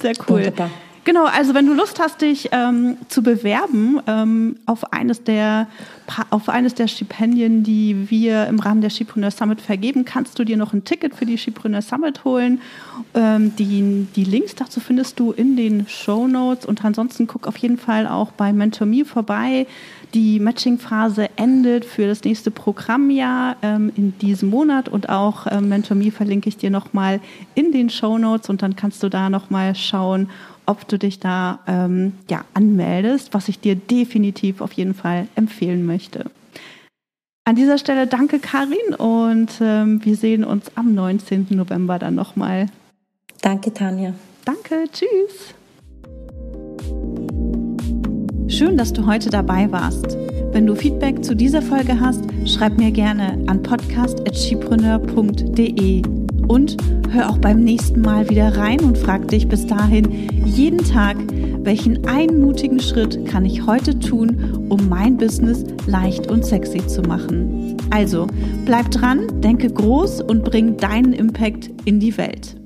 Sehr 0.00 0.12
cool. 0.28 0.38
Wunderbar. 0.38 0.70
Genau, 1.08 1.24
also 1.24 1.54
wenn 1.54 1.64
du 1.64 1.72
Lust 1.72 2.00
hast, 2.00 2.20
dich 2.20 2.50
ähm, 2.52 2.98
zu 3.08 3.22
bewerben 3.22 3.98
ähm, 4.06 4.56
auf, 4.66 4.92
eines 4.92 5.24
der, 5.24 5.66
auf 6.28 6.50
eines 6.50 6.74
der 6.74 6.86
Stipendien, 6.86 7.62
die 7.62 8.10
wir 8.10 8.46
im 8.46 8.60
Rahmen 8.60 8.82
der 8.82 8.90
Skipreneur 8.90 9.30
Summit 9.30 9.62
vergeben, 9.62 10.04
kannst 10.04 10.38
du 10.38 10.44
dir 10.44 10.58
noch 10.58 10.74
ein 10.74 10.84
Ticket 10.84 11.14
für 11.14 11.24
die 11.24 11.38
Skipreneur 11.38 11.80
Summit 11.80 12.26
holen. 12.26 12.60
Ähm, 13.14 13.56
die, 13.56 14.06
die 14.16 14.24
Links 14.24 14.54
dazu 14.54 14.80
findest 14.80 15.18
du 15.18 15.32
in 15.32 15.56
den 15.56 15.88
Show 15.88 16.28
Notes 16.28 16.66
und 16.66 16.84
ansonsten 16.84 17.26
guck 17.26 17.46
auf 17.46 17.56
jeden 17.56 17.78
Fall 17.78 18.06
auch 18.06 18.32
bei 18.32 18.52
MentorMe 18.52 19.06
vorbei. 19.06 19.66
Die 20.12 20.38
Matching-Phase 20.38 21.30
endet 21.36 21.86
für 21.86 22.06
das 22.06 22.22
nächste 22.22 22.50
Programmjahr 22.50 23.56
ähm, 23.62 23.90
in 23.96 24.18
diesem 24.18 24.50
Monat 24.50 24.90
und 24.90 25.08
auch 25.08 25.46
ähm, 25.50 25.70
MentorMe 25.70 26.10
verlinke 26.10 26.50
ich 26.50 26.58
dir 26.58 26.70
nochmal 26.70 27.20
in 27.54 27.72
den 27.72 27.88
Show 27.88 28.18
Notes 28.18 28.50
und 28.50 28.60
dann 28.60 28.76
kannst 28.76 29.02
du 29.02 29.08
da 29.08 29.30
nochmal 29.30 29.74
schauen, 29.74 30.28
ob 30.68 30.86
du 30.86 30.98
dich 30.98 31.18
da 31.18 31.60
ähm, 31.66 32.12
ja, 32.28 32.44
anmeldest, 32.54 33.32
was 33.32 33.48
ich 33.48 33.58
dir 33.58 33.74
definitiv 33.74 34.60
auf 34.60 34.74
jeden 34.74 34.92
Fall 34.94 35.26
empfehlen 35.34 35.86
möchte. 35.86 36.26
An 37.44 37.56
dieser 37.56 37.78
Stelle 37.78 38.06
danke 38.06 38.40
Karin 38.40 38.94
und 38.98 39.48
ähm, 39.62 40.04
wir 40.04 40.16
sehen 40.16 40.44
uns 40.44 40.70
am 40.74 40.92
19. 40.94 41.46
November 41.50 41.98
dann 41.98 42.14
nochmal. 42.14 42.66
Danke 43.40 43.72
Tanja. 43.72 44.12
Danke, 44.44 44.84
tschüss. 44.92 45.54
Schön, 48.48 48.76
dass 48.76 48.92
du 48.92 49.06
heute 49.06 49.30
dabei 49.30 49.72
warst. 49.72 50.18
Wenn 50.52 50.66
du 50.66 50.74
Feedback 50.74 51.24
zu 51.24 51.34
dieser 51.34 51.62
Folge 51.62 51.98
hast, 52.00 52.24
schreib 52.46 52.76
mir 52.76 52.90
gerne 52.90 53.42
an 53.46 53.62
podcast.chipreneur.de 53.62 56.27
Und 56.48 56.76
hör 57.10 57.30
auch 57.30 57.38
beim 57.38 57.62
nächsten 57.62 58.00
Mal 58.00 58.28
wieder 58.28 58.56
rein 58.56 58.80
und 58.80 58.98
frag 58.98 59.28
dich 59.28 59.48
bis 59.48 59.66
dahin 59.66 60.10
jeden 60.44 60.78
Tag, 60.78 61.16
welchen 61.62 62.06
einmutigen 62.06 62.80
Schritt 62.80 63.26
kann 63.26 63.44
ich 63.44 63.66
heute 63.66 63.98
tun, 63.98 64.66
um 64.68 64.88
mein 64.88 65.16
Business 65.16 65.64
leicht 65.86 66.30
und 66.30 66.44
sexy 66.44 66.86
zu 66.86 67.02
machen. 67.02 67.76
Also, 67.90 68.26
bleib 68.64 68.90
dran, 68.90 69.40
denke 69.40 69.70
groß 69.70 70.22
und 70.22 70.44
bring 70.44 70.76
deinen 70.76 71.12
Impact 71.12 71.70
in 71.84 72.00
die 72.00 72.16
Welt. 72.16 72.56